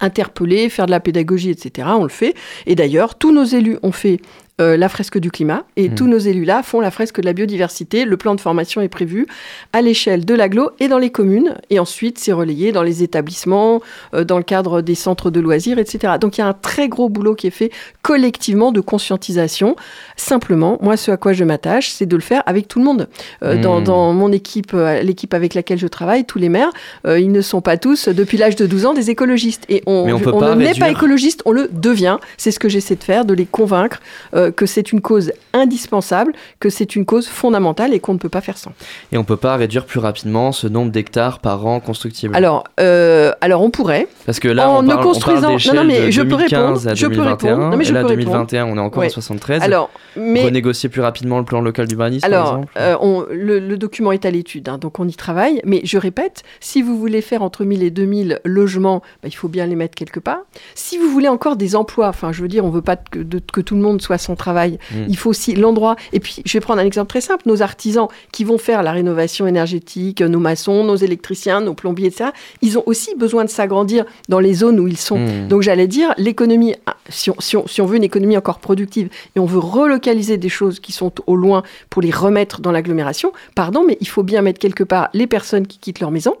interpeller, 0.00 0.68
faire 0.68 0.86
de 0.86 0.90
la 0.90 1.00
pédagogie, 1.00 1.50
etc. 1.50 1.88
On 1.94 2.02
le 2.02 2.08
fait. 2.08 2.34
Et 2.66 2.74
d'ailleurs, 2.74 3.16
tous 3.16 3.32
nos 3.32 3.44
élus 3.44 3.78
ont 3.82 3.92
fait 3.92 4.20
euh, 4.60 4.76
la 4.76 4.88
fresque 4.88 5.18
du 5.18 5.30
climat. 5.30 5.64
Et 5.76 5.88
Mm. 5.88 5.94
tous 5.94 6.06
nos 6.06 6.18
élus 6.18 6.44
là 6.44 6.62
font 6.62 6.80
la 6.80 6.90
fresque 6.90 7.20
de 7.20 7.24
la 7.26 7.32
biodiversité. 7.32 8.04
Le 8.04 8.16
plan 8.16 8.34
de 8.34 8.40
formation 8.40 8.80
est 8.80 8.88
prévu 8.88 9.26
à 9.72 9.80
l'échelle 9.82 10.24
de 10.24 10.34
l'agglo 10.34 10.70
et 10.78 10.88
dans 10.88 10.98
les 10.98 11.10
communes. 11.10 11.54
Et 11.70 11.78
ensuite, 11.78 12.18
c'est 12.18 12.32
relayé 12.32 12.70
dans 12.72 12.82
les 12.82 13.02
établissements, 13.02 13.80
euh, 14.14 14.24
dans 14.24 14.36
le 14.36 14.42
cadre 14.44 14.82
des 14.82 14.94
centres 14.94 15.30
de 15.30 15.40
loisirs, 15.40 15.78
etc. 15.78 16.14
Donc 16.20 16.36
il 16.38 16.42
y 16.42 16.44
a 16.44 16.46
un 16.48 16.52
très 16.52 16.88
gros 16.88 17.08
boulot 17.08 17.34
qui 17.34 17.46
est 17.46 17.50
fait 17.50 17.70
collectivement 18.02 18.72
de 18.72 18.80
conscientisation. 18.80 19.74
Simplement, 20.16 20.78
moi, 20.82 20.96
ce 20.96 21.10
à 21.10 21.16
quoi 21.16 21.32
je 21.32 21.44
m'attache, 21.44 21.90
c'est 21.90 22.06
de 22.06 22.16
le 22.16 22.22
faire 22.22 22.42
avec 22.46 22.68
tout 22.68 22.78
le 22.78 22.84
monde. 22.84 23.08
Euh, 23.42 23.60
dans, 23.60 23.80
Mm. 23.80 23.84
dans 23.84 24.12
mon 24.12 24.32
équipe, 24.32 24.72
l'équipe 25.02 25.34
avec 25.34 25.54
laquelle 25.54 25.78
je 25.78 25.86
travaille, 25.86 26.24
tous 26.24 26.38
les 26.38 26.48
maires, 26.48 26.70
ils 27.06 27.32
ne 27.32 27.40
sont 27.40 27.60
pas 27.60 27.76
tous, 27.76 28.08
depuis 28.08 28.36
l'âge 28.38 28.56
de 28.56 28.66
12 28.66 28.86
ans, 28.86 28.94
des 28.94 29.10
écologistes. 29.10 29.64
Et 29.68 29.82
on, 29.86 29.92
on 29.92 30.40
ne 30.54 30.54
n'est 30.62 30.74
pas 30.74 30.90
écologiste, 30.90 31.42
on 31.46 31.52
le 31.52 31.68
devient. 31.72 32.18
C'est 32.36 32.50
ce 32.50 32.58
que 32.58 32.68
j'essaie 32.68 32.96
de 32.96 33.02
faire, 33.04 33.24
de 33.24 33.34
les 33.34 33.46
convaincre 33.46 34.00
euh, 34.42 34.50
que 34.50 34.66
c'est 34.66 34.92
une 34.92 35.00
cause 35.00 35.32
indispensable, 35.52 36.32
que 36.60 36.68
c'est 36.70 36.96
une 36.96 37.04
cause 37.04 37.28
fondamentale 37.28 37.94
et 37.94 38.00
qu'on 38.00 38.14
ne 38.14 38.18
peut 38.18 38.28
pas 38.28 38.40
faire 38.40 38.58
sans. 38.58 38.72
Et 39.12 39.18
on 39.18 39.24
peut 39.24 39.36
pas 39.36 39.56
réduire 39.56 39.86
plus 39.86 40.00
rapidement 40.00 40.52
ce 40.52 40.66
nombre 40.66 40.90
d'hectares 40.92 41.38
par 41.38 41.64
an 41.66 41.80
constructibles. 41.80 42.34
Alors, 42.36 42.64
euh, 42.80 43.32
alors 43.40 43.62
on 43.62 43.70
pourrait. 43.70 44.08
Parce 44.26 44.40
que 44.40 44.48
là, 44.48 44.68
en 44.68 44.78
on 44.78 44.82
ne 44.82 44.88
parle, 44.88 44.98
on 45.00 45.02
parle 45.02 45.14
construisant- 45.14 45.74
non, 45.74 45.80
non, 45.82 45.84
mais 45.86 46.06
de 46.06 46.10
je 46.10 46.22
peux 46.22 46.28
2015 46.28 46.58
répondre, 46.60 46.88
à 46.90 46.94
je 46.94 47.06
peux 47.06 47.14
2021. 47.14 47.50
répondre. 47.54 47.70
Non, 47.70 47.76
mais 47.76 47.84
je 47.84 47.90
et 47.90 47.94
là, 47.94 48.00
peux 48.02 48.06
répondre. 48.08 48.26
2021, 48.26 48.66
on 48.66 48.76
est 48.76 48.80
encore 48.80 49.00
Ouais. 49.00 49.06
à 49.06 49.10
73. 49.10 49.62
Alors, 49.62 49.90
mais- 50.16 50.44
Renégocier 50.44 50.88
plus 50.88 51.00
rapidement 51.00 51.38
le 51.38 51.44
plan 51.44 51.60
local 51.60 51.86
d'urbanisme, 51.86 52.28
par 52.28 52.30
Alors, 52.38 52.48
exemple 52.54 52.72
euh, 52.78 52.96
on- 53.00 53.24
le, 53.30 53.58
le 53.58 53.76
document 53.76 54.12
est 54.12 54.24
à 54.24 54.30
l'étude, 54.30 54.68
hein, 54.68 54.78
donc 54.78 54.98
on 55.00 55.06
y 55.08 55.14
travaille. 55.14 55.60
Mais 55.64 55.80
je 55.84 55.98
répète, 55.98 56.42
si 56.60 56.82
vous 56.82 56.98
voulez 56.98 57.20
faire 57.22 57.42
entre 57.42 57.64
1000 57.64 57.82
et 57.82 57.90
2000 57.90 58.40
logements, 58.44 59.00
bah, 59.22 59.28
il 59.28 59.32
faut 59.34 59.48
bien 59.48 59.66
les 59.66 59.76
mettre 59.76 59.94
quelque 59.94 60.20
part. 60.20 60.40
Si 60.74 60.98
vous 60.98 61.08
voulez 61.08 61.28
encore 61.28 61.56
des 61.56 61.76
emplois, 61.76 62.08
enfin, 62.08 62.32
je 62.32 62.42
veux 62.42 62.48
dire, 62.48 62.64
on 62.64 62.70
veut 62.70 62.82
pas 62.82 62.96
que, 62.96 63.18
de- 63.20 63.40
que 63.52 63.60
tout 63.60 63.74
le 63.74 63.80
monde 63.82 64.00
soit 64.02 64.18
sans 64.18 64.31
travail. 64.36 64.78
Mm. 64.90 65.04
Il 65.08 65.16
faut 65.16 65.30
aussi 65.30 65.54
l'endroit. 65.54 65.96
Et 66.12 66.20
puis, 66.20 66.42
je 66.44 66.52
vais 66.52 66.60
prendre 66.60 66.80
un 66.80 66.84
exemple 66.84 67.08
très 67.08 67.20
simple. 67.20 67.42
Nos 67.46 67.62
artisans 67.62 68.08
qui 68.32 68.44
vont 68.44 68.58
faire 68.58 68.82
la 68.82 68.92
rénovation 68.92 69.46
énergétique, 69.46 70.20
nos 70.20 70.38
maçons, 70.38 70.84
nos 70.84 70.96
électriciens, 70.96 71.60
nos 71.60 71.74
plombiers, 71.74 72.08
etc., 72.08 72.30
ils 72.60 72.78
ont 72.78 72.82
aussi 72.86 73.14
besoin 73.16 73.44
de 73.44 73.50
s'agrandir 73.50 74.04
dans 74.28 74.40
les 74.40 74.54
zones 74.54 74.80
où 74.80 74.88
ils 74.88 74.98
sont. 74.98 75.18
Mm. 75.18 75.48
Donc, 75.48 75.62
j'allais 75.62 75.86
dire, 75.86 76.14
l'économie, 76.18 76.74
si 77.08 77.30
on, 77.30 77.36
si, 77.40 77.56
on, 77.56 77.66
si 77.66 77.80
on 77.80 77.86
veut 77.86 77.96
une 77.96 78.04
économie 78.04 78.36
encore 78.36 78.58
productive 78.58 79.08
et 79.36 79.40
on 79.40 79.46
veut 79.46 79.58
relocaliser 79.58 80.36
des 80.36 80.48
choses 80.48 80.80
qui 80.80 80.92
sont 80.92 81.12
au 81.26 81.36
loin 81.36 81.62
pour 81.90 82.02
les 82.02 82.10
remettre 82.10 82.60
dans 82.60 82.72
l'agglomération, 82.72 83.32
pardon, 83.54 83.84
mais 83.86 83.98
il 84.00 84.08
faut 84.08 84.22
bien 84.22 84.42
mettre 84.42 84.58
quelque 84.58 84.84
part 84.84 85.08
les 85.12 85.26
personnes 85.26 85.66
qui 85.66 85.78
quittent 85.78 86.00
leur 86.00 86.10
maison. 86.10 86.36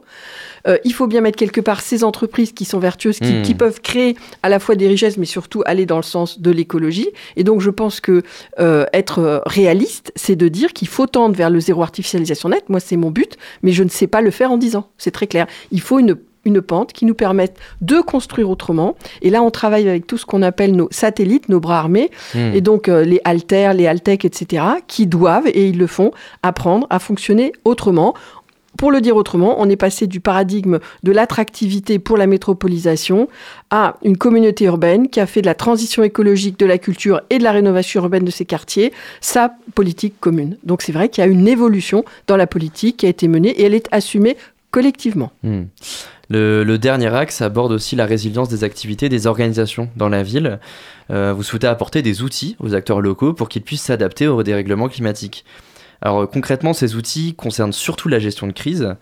Euh, 0.68 0.78
il 0.84 0.92
faut 0.92 1.06
bien 1.06 1.20
mettre 1.20 1.36
quelque 1.36 1.60
part 1.60 1.80
ces 1.80 2.04
entreprises 2.04 2.52
qui 2.52 2.64
sont 2.64 2.78
vertueuses, 2.78 3.18
qui, 3.18 3.32
Mm. 3.32 3.42
qui 3.42 3.54
peuvent 3.54 3.80
créer 3.80 4.16
à 4.42 4.48
la 4.48 4.58
fois 4.58 4.74
des 4.74 4.86
richesses, 4.86 5.16
mais 5.16 5.26
surtout 5.26 5.62
aller 5.66 5.86
dans 5.86 5.96
le 5.96 6.02
sens 6.02 6.40
de 6.40 6.50
l'écologie. 6.50 7.08
Et 7.36 7.44
donc, 7.44 7.60
je 7.60 7.70
pense 7.70 8.00
que 8.00 8.22
euh, 8.60 8.86
être 8.92 9.18
euh, 9.18 9.40
réaliste, 9.46 10.12
c'est 10.14 10.36
de 10.36 10.48
dire 10.48 10.72
qu'il 10.72 10.88
faut 10.88 11.06
tendre 11.06 11.34
vers 11.34 11.50
le 11.50 11.60
zéro 11.60 11.82
artificialisation 11.82 12.48
nette. 12.50 12.68
Moi, 12.68 12.80
c'est 12.80 12.96
mon 12.96 13.10
but, 13.10 13.36
mais 13.62 13.72
je 13.72 13.82
ne 13.82 13.88
sais 13.88 14.06
pas 14.06 14.20
le 14.20 14.30
faire 14.30 14.52
en 14.52 14.58
10 14.58 14.76
ans. 14.76 14.88
C'est 14.98 15.10
très 15.10 15.26
clair. 15.26 15.46
Il 15.72 15.80
faut 15.80 15.98
une 15.98 16.16
une 16.44 16.62
pente 16.62 16.92
qui 16.92 17.04
nous 17.04 17.14
permette 17.14 17.56
de 17.80 18.00
construire 18.00 18.50
autrement. 18.50 18.96
Et 19.22 19.30
là, 19.30 19.42
on 19.42 19.50
travaille 19.50 19.88
avec 19.88 20.06
tout 20.06 20.18
ce 20.18 20.26
qu'on 20.26 20.42
appelle 20.42 20.74
nos 20.74 20.88
satellites, 20.90 21.48
nos 21.48 21.60
bras 21.60 21.78
armés, 21.78 22.10
Hmm. 22.34 22.54
et 22.54 22.60
donc 22.60 22.88
euh, 22.88 23.04
les 23.04 23.20
haltères, 23.24 23.74
les 23.74 23.86
haltech, 23.86 24.24
etc., 24.24 24.64
qui 24.86 25.06
doivent, 25.06 25.46
et 25.46 25.68
ils 25.68 25.78
le 25.78 25.86
font, 25.86 26.12
apprendre 26.42 26.86
à 26.90 26.98
fonctionner 26.98 27.52
autrement. 27.64 28.14
Pour 28.78 28.90
le 28.90 29.02
dire 29.02 29.16
autrement, 29.16 29.56
on 29.58 29.68
est 29.68 29.76
passé 29.76 30.06
du 30.06 30.20
paradigme 30.20 30.78
de 31.02 31.12
l'attractivité 31.12 31.98
pour 31.98 32.16
la 32.16 32.26
métropolisation 32.26 33.28
à 33.70 33.96
une 34.02 34.16
communauté 34.16 34.64
urbaine 34.64 35.08
qui 35.08 35.20
a 35.20 35.26
fait 35.26 35.42
de 35.42 35.46
la 35.46 35.54
transition 35.54 36.02
écologique, 36.02 36.58
de 36.58 36.64
la 36.64 36.78
culture 36.78 37.20
et 37.28 37.38
de 37.38 37.44
la 37.44 37.52
rénovation 37.52 38.00
urbaine 38.00 38.24
de 38.24 38.30
ses 38.30 38.46
quartiers 38.46 38.92
sa 39.20 39.54
politique 39.74 40.14
commune. 40.20 40.56
Donc 40.64 40.80
c'est 40.80 40.92
vrai 40.92 41.10
qu'il 41.10 41.22
y 41.22 41.26
a 41.26 41.30
une 41.30 41.48
évolution 41.48 42.02
dans 42.26 42.38
la 42.38 42.46
politique 42.46 42.96
qui 42.98 43.06
a 43.06 43.10
été 43.10 43.28
menée 43.28 43.50
et 43.50 43.64
elle 43.64 43.74
est 43.74 43.88
assumée 43.92 44.38
collectivement. 44.70 45.32
Hmm. 45.42 45.64
Le, 46.32 46.76
dernier 46.78 47.14
axe 47.14 47.42
aborde 47.42 47.72
aussi 47.72 47.94
la 47.94 48.06
résilience 48.06 48.48
des 48.48 48.64
activités 48.64 49.08
des 49.08 49.26
organisations 49.26 49.90
dans 49.96 50.08
la 50.08 50.22
ville. 50.22 50.60
Euh, 51.10 51.34
vous 51.36 51.42
souhaitez 51.42 51.66
apporter 51.66 52.00
des 52.00 52.22
outils 52.22 52.56
aux 52.58 52.74
acteurs 52.74 53.00
locaux 53.02 53.34
pour 53.34 53.48
qu'ils 53.50 53.62
puissent 53.62 53.82
s'adapter 53.82 54.28
au 54.28 54.42
dérèglement 54.42 54.88
climatique. 54.88 55.44
Alors 56.00 56.22
euh, 56.22 56.26
concrètement, 56.26 56.72
ces 56.72 56.96
outils 56.96 57.34
concernent 57.34 57.72
surtout 57.72 58.08
la 58.08 58.18
gestion 58.18 58.46
de 58.46 58.52
crise. 58.52 58.94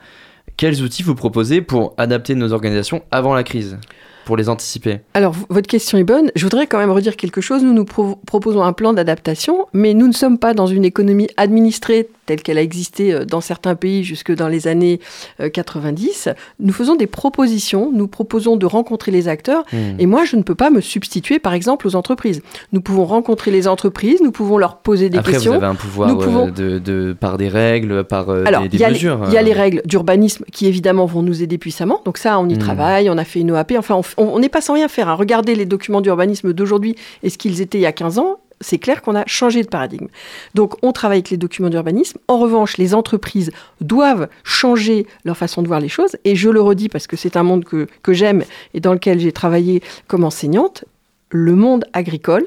Quels 0.56 0.82
outils 0.82 1.04
vous 1.04 1.14
proposez 1.14 1.60
pour 1.60 1.94
adapter 1.98 2.34
nos 2.34 2.52
organisations 2.52 3.02
avant 3.12 3.32
la 3.34 3.44
crise 3.44 3.78
Pour 4.24 4.36
les 4.36 4.48
anticiper? 4.48 4.98
Alors, 5.14 5.34
votre 5.48 5.68
question 5.68 5.96
est 5.98 6.04
bonne. 6.04 6.32
Je 6.34 6.42
voudrais 6.44 6.66
quand 6.66 6.78
même 6.78 6.90
redire 6.90 7.16
quelque 7.16 7.40
chose. 7.40 7.62
Nous 7.62 7.72
nous 7.72 7.84
pro- 7.84 8.16
proposons 8.26 8.62
un 8.62 8.72
plan 8.72 8.92
d'adaptation, 8.92 9.66
mais 9.72 9.94
nous 9.94 10.08
ne 10.08 10.12
sommes 10.12 10.38
pas 10.38 10.52
dans 10.52 10.66
une 10.66 10.84
économie 10.84 11.28
administrée 11.36 12.08
telle 12.30 12.42
qu'elle 12.42 12.58
a 12.58 12.62
existé 12.62 13.12
euh, 13.12 13.24
dans 13.24 13.40
certains 13.40 13.74
pays 13.74 14.04
jusque 14.04 14.32
dans 14.32 14.46
les 14.46 14.68
années 14.68 15.00
euh, 15.40 15.48
90. 15.48 16.28
Nous 16.60 16.72
faisons 16.72 16.94
des 16.94 17.08
propositions. 17.08 17.90
Nous 17.92 18.06
proposons 18.06 18.56
de 18.56 18.66
rencontrer 18.66 19.10
les 19.10 19.26
acteurs. 19.26 19.64
Hmm. 19.72 19.98
Et 19.98 20.06
moi, 20.06 20.24
je 20.24 20.36
ne 20.36 20.42
peux 20.42 20.54
pas 20.54 20.70
me 20.70 20.80
substituer, 20.80 21.40
par 21.40 21.54
exemple, 21.54 21.88
aux 21.88 21.96
entreprises. 21.96 22.40
Nous 22.72 22.80
pouvons 22.80 23.04
rencontrer 23.04 23.50
les 23.50 23.66
entreprises. 23.66 24.20
Nous 24.22 24.30
pouvons 24.30 24.58
leur 24.58 24.76
poser 24.76 25.10
des 25.10 25.18
Après, 25.18 25.32
questions. 25.32 25.52
vous 25.52 25.56
avez 25.58 25.66
un 25.66 25.74
pouvoir 25.74 26.08
Nous 26.08 26.18
pouvons- 26.18 26.46
euh, 26.46 26.50
de, 26.52 26.78
de- 26.78 27.12
par 27.18 27.36
des 27.36 27.48
règles, 27.48 28.04
par 28.04 28.28
euh, 28.30 28.44
alors, 28.46 28.62
des, 28.62 28.68
des 28.68 28.78
il 28.84 28.88
mesures. 28.90 29.20
il 29.26 29.32
y 29.32 29.36
a 29.36 29.40
euh. 29.40 29.42
les 29.42 29.52
règles 29.52 29.82
d'urbanisme 29.84 30.44
qui 30.52 30.66
évidemment 30.66 31.06
vont 31.06 31.22
nous 31.22 31.42
aider 31.42 31.58
puissamment. 31.58 32.00
Donc 32.04 32.16
ça, 32.18 32.38
on 32.38 32.48
y 32.48 32.54
Hmm. 32.54 32.58
travaille, 32.58 33.10
on 33.10 33.18
a 33.18 33.24
fait 33.24 33.40
une 33.40 33.50
OAP. 33.50 33.72
Enfin, 33.78 34.00
on 34.18 34.38
n'est 34.38 34.48
pas 34.48 34.60
sans 34.60 34.74
rien 34.74 34.86
faire. 34.88 35.08
hein. 35.08 35.14
Regardez 35.14 35.54
les 35.56 35.64
documents 35.66 36.00
d'urbanisme 36.00 36.52
d'aujourd'hui 36.52 36.94
et 37.24 37.30
ce 37.30 37.38
qu'ils 37.38 37.60
étaient 37.60 37.78
il 37.78 37.82
y 37.82 37.86
a 37.86 37.92
15 37.92 38.18
ans. 38.18 38.38
C'est 38.62 38.79
clair 38.79 39.01
qu'on 39.01 39.14
a 39.14 39.25
changé 39.27 39.62
de 39.62 39.68
paradigme. 39.68 40.09
Donc, 40.55 40.75
on 40.83 40.92
travaille 40.92 41.18
avec 41.18 41.31
les 41.31 41.38
documents 41.38 41.70
d'urbanisme. 41.70 42.18
En 42.29 42.38
revanche, 42.38 42.77
les 42.77 42.94
entreprises 42.94 43.53
doivent 43.81 44.29
changer 44.44 45.07
leur 45.25 45.37
façon 45.37 45.62
de 45.62 45.68
voir 45.68 45.81
les 45.81 45.88
choses. 45.88 46.16
Et 46.25 46.37
je 46.37 46.51
le 46.51 46.61
redis 46.61 46.90
parce 46.90 47.07
que 47.07 47.16
c'est 47.16 47.37
un 47.37 47.42
monde 47.42 47.64
que, 47.64 47.87
j'aime 48.09 48.44
et 48.75 48.81
dans 48.81 48.92
lequel 48.92 49.18
j'ai 49.18 49.33
travaillé 49.33 49.83
comme 50.09 50.25
enseignante. 50.25 50.85
Le 51.31 51.55
monde 51.55 51.85
agricole 51.92 52.44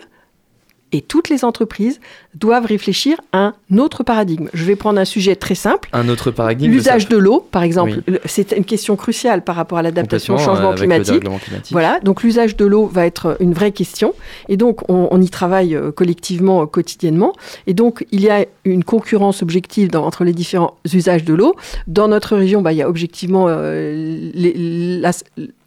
et 0.91 1.02
toutes 1.02 1.30
les 1.30 1.43
entreprises 1.43 1.99
doivent 2.35 2.65
réfléchir 2.65 3.17
à 3.31 3.53
un 3.71 3.77
autre 3.77 4.03
paradigme. 4.03 4.47
Je 4.53 4.63
vais 4.65 4.75
prendre 4.75 4.99
un 4.99 5.05
sujet 5.05 5.35
très 5.35 5.55
simple. 5.55 5.89
Un 5.93 6.09
autre 6.09 6.31
paradigme. 6.31 6.71
L'usage 6.71 7.07
de 7.07 7.17
l'eau, 7.17 7.45
par 7.51 7.63
exemple, 7.63 8.01
Oui. 8.07 8.17
c'est 8.25 8.51
une 8.53 8.65
question 8.65 8.95
cruciale 8.95 9.43
par 9.43 9.55
rapport 9.55 9.77
à 9.77 9.81
l'adaptation 9.81 10.35
au 10.35 10.37
changement 10.37 10.71
euh, 10.71 10.75
climatique. 10.75 11.19
climatique. 11.21 11.71
Voilà, 11.71 11.99
donc 12.01 12.23
l'usage 12.23 12.55
de 12.57 12.65
l'eau 12.65 12.87
va 12.87 13.05
être 13.05 13.37
une 13.39 13.53
vraie 13.53 13.71
question. 13.71 14.13
Et 14.49 14.57
donc, 14.57 14.89
on, 14.89 15.07
on 15.11 15.21
y 15.21 15.29
travaille 15.29 15.75
euh, 15.75 15.91
collectivement, 15.91 16.63
euh, 16.63 16.65
quotidiennement. 16.65 17.33
Et 17.67 17.73
donc, 17.73 18.05
il 18.11 18.21
y 18.21 18.29
a 18.29 18.45
une 18.65 18.83
concurrence 18.83 19.41
objective 19.43 19.89
dans- 19.91 20.05
entre 20.05 20.23
les 20.23 20.33
différents 20.33 20.75
usages 20.93 21.23
de 21.23 21.33
l'eau. 21.33 21.55
Dans 21.87 22.07
notre 22.07 22.35
région, 22.35 22.61
bah, 22.61 22.71
il 22.73 22.77
y 22.77 22.81
a 22.81 22.89
objectivement 22.89 23.45
euh, 23.47 23.93
les- 24.33 24.99
la- 24.99 25.11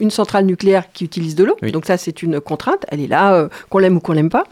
une 0.00 0.10
centrale 0.10 0.44
nucléaire 0.46 0.84
qui 0.92 1.04
utilise 1.04 1.34
de 1.34 1.44
l'eau. 1.44 1.56
Donc 1.72 1.86
ça, 1.86 1.96
c'est 1.96 2.22
une 2.22 2.40
contrainte. 2.40 2.84
Elle 2.88 3.00
est 3.00 3.06
là, 3.06 3.34
euh, 3.34 3.48
qu'on 3.70 3.78
l'aime 3.78 3.96
ou 3.96 4.00
qu'on 4.00 4.12
l'aime 4.12 4.30
pas. 4.30 4.44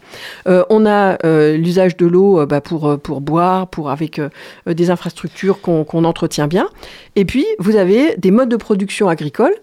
Euh, 0.47 0.63
on 0.69 0.85
a 0.85 1.17
l'usage 1.57 1.97
de 1.97 2.04
l'eau 2.07 2.39
euh, 2.39 2.45
bah, 2.45 2.61
pour, 2.61 2.87
euh, 2.89 2.97
pour 2.97 3.21
boire, 3.21 3.67
pour, 3.67 3.89
avec 3.89 4.19
euh, 4.19 4.29
des 4.67 4.89
infrastructures 4.91 5.61
qu'on 5.61 6.03
entretient 6.05 6.47
bien. 6.47 6.67
Et 7.15 7.25
puis, 7.25 7.45
vous 7.59 7.75
avez 7.75 8.15
des 8.17 8.31
modes 8.31 8.49
de 8.49 8.57
production 8.57 9.09
agricole 9.09 9.53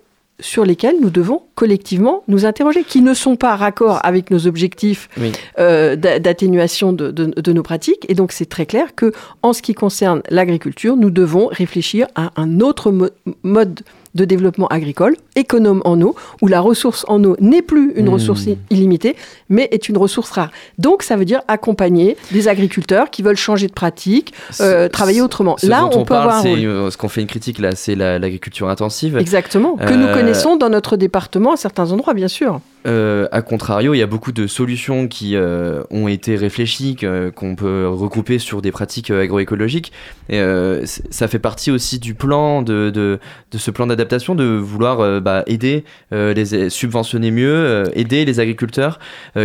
sur 0.40 0.64
lesquels 0.64 0.96
nous 1.00 1.10
devons 1.10 1.42
collectivement 1.54 2.24
nous 2.26 2.46
interroger, 2.46 2.82
qui 2.82 3.00
ne 3.00 3.14
sont 3.14 3.36
pas 3.36 3.54
raccord 3.54 4.00
avec 4.02 4.30
nos 4.32 4.48
objectifs 4.48 5.08
Oui. 5.20 5.30
euh, 5.60 5.94
d'atténuation 5.94 6.92
de, 6.92 7.12
de- 7.12 7.26
de 7.40 7.52
nos 7.52 7.62
pratiques. 7.62 8.06
Et 8.08 8.14
donc, 8.14 8.32
c'est 8.32 8.46
très 8.48 8.66
clair 8.66 8.94
que, 8.96 9.12
en 9.42 9.52
ce 9.52 9.62
qui 9.62 9.74
concerne 9.74 10.20
l'agriculture, 10.30 10.96
nous 10.96 11.10
devons 11.10 11.46
réfléchir 11.46 12.08
à 12.16 12.32
un 12.36 12.60
autre 12.60 12.90
mo- 12.90 13.10
mode 13.44 13.82
de 14.14 14.24
développement 14.24 14.66
agricole, 14.70 15.16
économe 15.36 15.80
en 15.84 16.00
eau, 16.02 16.14
où 16.42 16.48
la 16.48 16.60
ressource 16.60 17.04
en 17.08 17.22
eau 17.24 17.36
n'est 17.40 17.62
plus 17.62 17.92
une 17.96 18.06
Hmm. 18.08 18.14
ressource 18.14 18.46
illimitée, 18.70 19.16
mais 19.48 19.68
est 19.72 19.88
une 19.88 19.96
ressource 19.96 20.30
rare. 20.30 20.50
Donc, 20.78 21.02
ça 21.02 21.16
veut 21.16 21.24
dire 21.24 21.40
accompagner 21.48 22.16
des 22.30 22.48
agriculteurs 22.48 23.08
qui 23.10 23.22
veulent 23.22 23.36
changer 23.36 23.68
de 23.68 23.72
pratique, 23.72 24.34
euh, 24.60 24.88
travailler 24.88 25.22
autrement. 25.22 25.56
Ce 25.56 25.66
Là, 25.66 25.80
dont 25.82 25.98
on, 25.98 26.00
on, 26.00 26.04
peut 26.04 26.14
avoir 26.14 26.42
parle, 26.42 26.46
un 26.48 26.50
rôle. 26.50 26.58
euh, 26.66 26.90
ce 26.90 26.96
qu'on 26.98 27.08
fait 27.08 27.20
une 27.22 27.26
critique 27.26 27.58
là, 27.58 27.74
c'est 27.74 27.94
la- 27.94 28.18
l'agriculture 28.18 28.68
intensive. 28.68 29.16
Exactement, 29.16 29.76
que 29.76 29.94
nous 29.94 30.06
Euh, 30.08 30.14
connaissons 30.14 30.56
dans 30.56 30.68
notre 30.68 30.96
département 30.96 31.52
à 31.52 31.56
certains 31.56 31.90
endroits, 31.92 32.14
bien 32.14 32.28
sûr. 32.28 32.60
Euh, 32.84 33.28
à 33.30 33.42
contrario, 33.42 33.94
il 33.94 33.98
y 33.98 34.02
a 34.02 34.06
beaucoup 34.08 34.32
de 34.32 34.48
solutions 34.48 35.06
qui 35.06 35.36
euh, 35.36 35.84
ont 35.90 36.08
été 36.08 36.34
réfléchies, 36.36 36.96
qu'on 37.36 37.54
peut 37.54 37.86
regrouper 37.88 38.38
sur 38.40 38.60
des 38.60 38.72
pratiques 38.72 39.10
agroécologiques. 39.10 39.92
Et 40.28 40.40
euh, 40.40 40.84
ça 41.10 41.28
fait 41.28 41.38
partie 41.38 41.70
aussi 41.70 41.98
du 42.00 42.14
plan, 42.14 42.60
de, 42.62 42.90
de, 42.90 43.20
de 43.52 43.58
ce 43.58 43.70
plan 43.70 43.86
d'adaptation, 43.86 44.01
de 44.04 44.44
vouloir 44.44 45.00
euh, 45.00 45.20
bah, 45.20 45.42
aider, 45.46 45.84
euh, 46.12 46.34
les 46.34 46.70
subventionner 46.70 47.30
mieux, 47.30 47.54
euh, 47.54 47.86
aider 47.94 48.24
les 48.24 48.40
agriculteurs 48.40 48.98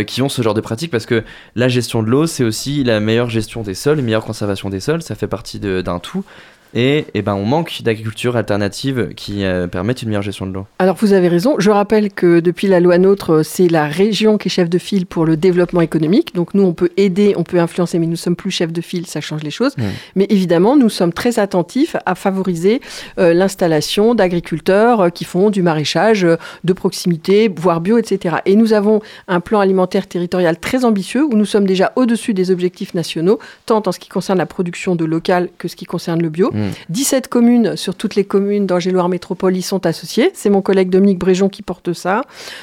qui 0.06 0.22
ont 0.22 0.28
ce 0.28 0.42
genre 0.42 0.54
de 0.54 0.60
pratiques, 0.60 0.90
parce 0.90 1.06
que 1.06 1.24
la 1.54 1.68
gestion 1.68 2.02
de 2.02 2.08
l'eau, 2.08 2.26
c'est 2.26 2.44
aussi 2.44 2.84
la 2.84 3.00
meilleure 3.00 3.30
gestion 3.30 3.62
des 3.62 3.74
sols, 3.74 4.00
meilleure 4.02 4.24
conservation 4.24 4.68
des 4.70 4.80
sols, 4.80 5.02
ça 5.02 5.14
fait 5.14 5.26
partie 5.26 5.58
d'un 5.58 5.98
tout. 5.98 6.24
Et, 6.74 7.06
eh 7.14 7.22
ben, 7.22 7.34
on 7.34 7.44
manque 7.44 7.80
d'agriculture 7.82 8.36
alternative 8.36 9.10
qui 9.16 9.44
euh, 9.44 9.66
permettent 9.66 10.02
une 10.02 10.08
meilleure 10.08 10.22
gestion 10.22 10.46
de 10.46 10.52
l'eau. 10.52 10.66
Alors 10.78 10.96
vous 10.96 11.12
avez 11.12 11.28
raison, 11.28 11.56
je 11.58 11.70
rappelle 11.70 12.12
que 12.12 12.40
depuis 12.40 12.66
la 12.66 12.80
loi 12.80 12.98
NOTRe, 12.98 13.44
c'est 13.44 13.68
la 13.68 13.86
région 13.86 14.38
qui 14.38 14.48
est 14.48 14.50
chef 14.50 14.68
de 14.68 14.78
file 14.78 15.06
pour 15.06 15.24
le 15.24 15.36
développement 15.36 15.80
économique. 15.80 16.34
Donc 16.34 16.54
nous, 16.54 16.62
on 16.62 16.72
peut 16.72 16.90
aider, 16.96 17.34
on 17.36 17.44
peut 17.44 17.58
influencer, 17.58 17.98
mais 17.98 18.06
nous 18.06 18.16
sommes 18.16 18.36
plus 18.36 18.50
chef 18.50 18.72
de 18.72 18.80
file, 18.80 19.06
ça 19.06 19.20
change 19.20 19.42
les 19.42 19.50
choses. 19.50 19.76
Mmh. 19.76 19.82
Mais 20.16 20.26
évidemment, 20.28 20.76
nous 20.76 20.88
sommes 20.88 21.12
très 21.12 21.38
attentifs 21.38 21.96
à 22.04 22.14
favoriser 22.14 22.80
euh, 23.18 23.32
l'installation 23.32 24.14
d'agriculteurs 24.14 25.00
euh, 25.00 25.08
qui 25.10 25.24
font 25.24 25.50
du 25.50 25.62
maraîchage 25.62 26.26
de 26.64 26.72
proximité, 26.72 27.48
voire 27.54 27.80
bio, 27.80 27.98
etc. 27.98 28.36
Et 28.44 28.56
nous 28.56 28.72
avons 28.72 29.00
un 29.26 29.40
plan 29.40 29.60
alimentaire 29.60 30.06
territorial 30.06 30.58
très 30.58 30.84
ambitieux 30.84 31.24
où 31.24 31.34
nous 31.34 31.44
sommes 31.44 31.66
déjà 31.66 31.92
au-dessus 31.96 32.34
des 32.34 32.50
objectifs 32.50 32.94
nationaux, 32.94 33.38
tant 33.66 33.82
en 33.86 33.92
ce 33.92 33.98
qui 33.98 34.08
concerne 34.08 34.38
la 34.38 34.46
production 34.46 34.96
de 34.96 35.04
local 35.04 35.48
que 35.58 35.68
ce 35.68 35.76
qui 35.76 35.84
concerne 35.84 36.20
le 36.22 36.28
bio. 36.28 36.50
Mmh. 36.52 36.57
17 36.88 37.28
communes 37.28 37.76
sur 37.76 37.94
toutes 37.94 38.14
les 38.14 38.24
communes 38.24 38.66
d'Angers-Loire 38.66 39.08
Métropole 39.08 39.56
y 39.56 39.62
sont 39.62 39.86
associées. 39.86 40.30
C'est 40.34 40.50
mon 40.50 40.62
collègue 40.62 40.90
Dominique 40.90 41.18
Bréjon 41.18 41.48
qui 41.48 41.62
porte 41.62 41.92
ça. 41.92 42.22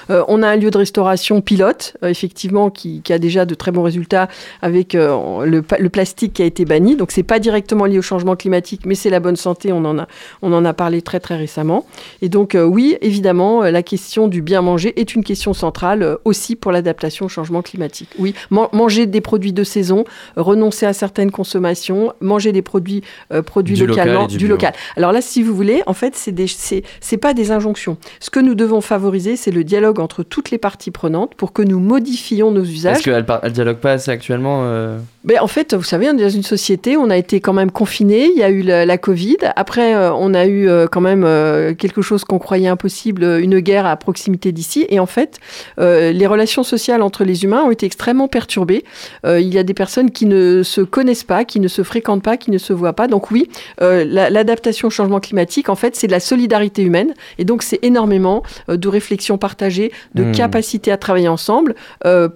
Euh, 0.10 0.24
on 0.28 0.44
a 0.44 0.50
un 0.50 0.56
lieu 0.56 0.72
de 0.72 0.78
restauration 0.78 1.42
pilote, 1.42 1.98
euh, 2.04 2.08
effectivement, 2.08 2.70
qui, 2.70 3.02
a 3.10 3.20
déjà 3.20 3.46
de 3.46 3.56
très 3.56 3.72
bons 3.72 3.84
résultats 3.84 4.28
avec 4.62 4.96
euh, 4.96 5.46
le, 5.46 5.90
plastique 5.90 6.34
qui 6.34 6.42
a 6.42 6.46
été 6.46 6.66
banni. 6.66 6.96
Donc, 6.96 7.12
c'est 7.12 7.24
pas 7.24 7.40
directement 7.40 7.86
lié 7.86 8.00
au 8.00 8.02
changement 8.02 8.36
climatique, 8.36 8.82
mais 8.86 8.96
c'est 8.96 9.10
la 9.10 9.20
bonne 9.20 9.36
santé. 9.36 9.72
On 9.72 9.86
en 9.86 10.00
a, 10.00 10.08
on 10.42 10.52
en 10.54 10.66
a 10.66 10.74
parlé 10.74 11.02
très, 11.02 11.20
très 11.20 11.38
récemment. 11.38 11.86
Et 12.22 12.30
donc, 12.30 12.58
oui, 12.60 12.98
évidemment, 13.02 13.64
la 13.64 13.84
question 13.84 14.28
du 14.28 14.42
bien 14.42 14.62
manger 14.62 15.00
est 15.00 15.16
une 15.16 15.24
question 15.24 15.54
centrale 15.54 16.18
aussi 16.26 16.56
pour 16.56 16.72
l'adaptation 16.72 17.28
au 17.28 17.30
changement 17.30 17.62
climatique. 17.62 18.10
Oui, 18.20 18.34
man- 18.50 18.68
manger 18.74 19.06
des 19.06 19.22
produits 19.22 19.54
de 19.54 19.64
saison, 19.64 20.04
renoncer 20.36 20.86
à 20.86 20.94
certaines 20.94 21.32
consommations, 21.32 22.14
manger 22.20 22.52
des 22.52 22.62
produits 22.62 23.04
produits 23.46 23.85
Du 23.86 23.92
local 23.92 24.08
localement, 24.08 24.28
et 24.28 24.32
du 24.32 24.38
du 24.38 24.46
bio. 24.46 24.56
local. 24.56 24.74
Alors 24.98 25.12
là, 25.12 25.22
si 25.22 25.44
vous 25.44 25.56
voulez, 25.56 25.84
en 25.86 25.94
fait, 25.94 26.16
c'est 26.16 26.32
des, 26.32 26.48
c'est, 26.48 27.18
pas 27.18 27.34
des 27.34 27.52
injonctions. 27.52 27.98
Ce 28.20 28.30
que 28.30 28.40
nous 28.40 28.56
devons 28.56 28.82
favoriser, 28.82 29.36
c'est 29.36 29.52
le 29.52 29.64
dialogue 29.64 30.00
entre 30.00 30.24
toutes 30.24 30.52
les 30.52 30.58
parties 30.58 30.92
prenantes 30.92 31.36
pour 31.36 31.54
que 31.54 31.62
nous 31.62 31.80
modifions 31.80 32.52
nos 32.52 32.64
usages. 32.64 32.98
Est-ce 32.98 33.04
qu'elle 33.04 33.26
elle 33.44 33.52
dialogue 33.52 33.78
pas 33.78 33.94
assez 33.94 34.12
actuellement 34.12 34.62
euh, 34.64 35.00
Ben, 35.26 35.40
en 35.42 35.48
fait, 35.48 35.74
vous 35.74 35.84
savez, 35.84 36.08
on 36.08 36.18
est 36.18 36.22
dans 36.22 36.30
une 36.30 36.44
société, 36.44 36.98
on 36.98 37.10
a 37.10 37.18
été 37.18 37.42
quand 37.42 37.52
même 37.52 37.72
confiné. 37.72 38.28
Il 38.28 38.38
y 38.38 38.44
a 38.44 38.50
eu 38.52 38.62
la, 38.62 38.86
la 38.86 38.98
Covid. 39.00 39.38
Après, 39.56 39.96
euh, 39.96 40.14
on 40.14 40.36
a 40.36 40.46
eu 40.46 40.70
euh, 40.70 40.86
quand 40.86 41.02
même 41.02 41.24
euh, 41.26 41.74
quelque 41.74 42.04
chose 42.04 42.24
qu'on 42.24 42.38
croyait 42.38 42.68
impossible, 42.68 43.24
une 43.42 43.60
guerre 43.60 43.88
à 43.88 43.96
proximité 43.98 44.52
d'ici. 44.52 44.86
Et 44.90 45.00
en 45.00 45.08
fait, 45.08 45.40
les 45.80 46.28
relations 46.28 46.62
sociales 46.64 47.02
entre 47.02 47.24
les 47.24 47.44
humains 47.44 47.64
ont 47.64 47.72
été 47.72 47.88
extrêmement 47.88 48.28
perturbées. 48.28 48.84
Il 49.26 49.52
y 49.54 49.58
a 49.58 49.64
des 49.64 49.74
personnes 49.74 50.12
qui 50.12 50.26
ne 50.28 50.62
se 50.64 50.82
connaissent 50.82 51.24
pas, 51.24 51.44
qui 51.44 51.60
ne 51.60 51.68
se 51.68 51.82
fréquentent 51.82 52.24
pas, 52.24 52.38
qui 52.38 52.52
ne 52.52 52.58
se 52.60 52.72
voient 52.74 52.94
pas. 52.94 53.08
Donc 53.08 53.32
oui, 53.32 53.50
la- 53.82 54.30
l'adaptation 54.30 54.88
au 54.90 54.92
changement 54.92 55.20
climatique, 55.20 55.70
en 55.70 55.76
fait, 55.76 55.96
c'est 55.96 56.08
de 56.08 56.12
la 56.12 56.20
solidarité 56.20 56.84
humaine. 56.84 57.14
Et 57.40 57.46
donc, 57.46 57.64
c'est 57.64 57.80
énormément 57.82 58.44
de 58.68 58.88
réflexions 58.88 59.38
partagées, 59.40 59.92
de 60.14 60.24
Hmm. 60.26 60.32
capacité 60.34 60.92
à 60.92 60.98
travailler 60.98 61.28
ensemble 61.28 61.74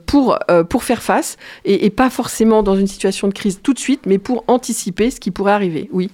pour, 0.08 0.40
pour 0.70 0.84
faire 0.84 1.02
face 1.04 1.38
et, 1.66 1.86
et 1.86 1.90
pas 1.92 2.10
forcément 2.10 2.64
dans 2.64 2.79
une 2.80 2.88
situation 2.88 3.28
de 3.28 3.34
crise 3.34 3.60
tout 3.62 3.74
de 3.74 3.80
suite, 3.80 4.02
mais 4.06 4.18
pour 4.18 4.44
anticiper 4.48 5.12
ce 5.12 5.20
qui 5.20 5.32
pourrait 5.32 5.52
arriver. 5.52 5.90
Oui. 5.92 6.10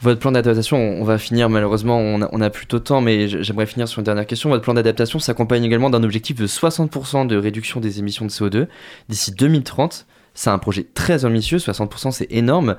Votre 0.00 0.18
plan 0.18 0.32
d'adaptation, 0.32 0.78
on 0.78 1.04
va 1.04 1.16
finir 1.16 1.48
malheureusement, 1.48 1.96
on 1.98 2.22
a, 2.22 2.28
on 2.32 2.40
a 2.40 2.50
temps, 2.50 3.00
mais 3.00 3.28
j'aimerais 3.28 3.66
finir 3.66 3.86
sur 3.86 4.00
une 4.00 4.04
dernière 4.04 4.26
question. 4.26 4.48
Votre 4.48 4.62
plan 4.62 4.74
d'adaptation 4.74 5.18
s'accompagne 5.18 5.64
également 5.64 5.90
d'un 5.90 6.02
objectif 6.02 6.36
de 6.36 6.46
60% 6.46 7.26
de 7.26 7.36
réduction 7.36 7.80
des 7.80 8.00
émissions 8.00 8.24
de 8.24 8.30
CO2 8.30 8.66
d'ici 9.08 9.32
2030. 9.32 10.06
C'est 10.34 10.50
un 10.50 10.58
projet 10.58 10.86
très 10.94 11.24
ambitieux, 11.24 11.58
60% 11.58 12.10
c'est 12.10 12.26
énorme. 12.30 12.76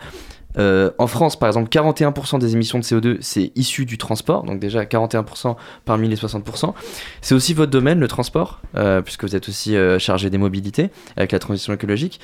Euh, 0.58 0.92
en 0.98 1.08
France, 1.08 1.38
par 1.38 1.48
exemple, 1.48 1.70
41% 1.70 2.40
des 2.40 2.54
émissions 2.54 2.80
de 2.80 2.84
CO2, 2.84 3.18
c'est 3.22 3.52
issu 3.56 3.86
du 3.86 3.98
transport, 3.98 4.44
donc 4.44 4.60
déjà 4.60 4.84
41% 4.84 5.56
parmi 5.86 6.08
les 6.08 6.16
60%. 6.16 6.74
C'est 7.22 7.36
aussi 7.36 7.54
votre 7.54 7.72
domaine, 7.72 8.00
le 8.00 8.08
transport, 8.08 8.62
euh, 8.76 9.02
puisque 9.02 9.24
vous 9.24 9.36
êtes 9.36 9.50
aussi 9.50 9.76
euh, 9.76 9.98
chargé 10.00 10.30
des 10.30 10.38
mobilités 10.38 10.90
avec 11.16 11.32
la 11.32 11.40
transition 11.40 11.74
écologique. 11.74 12.20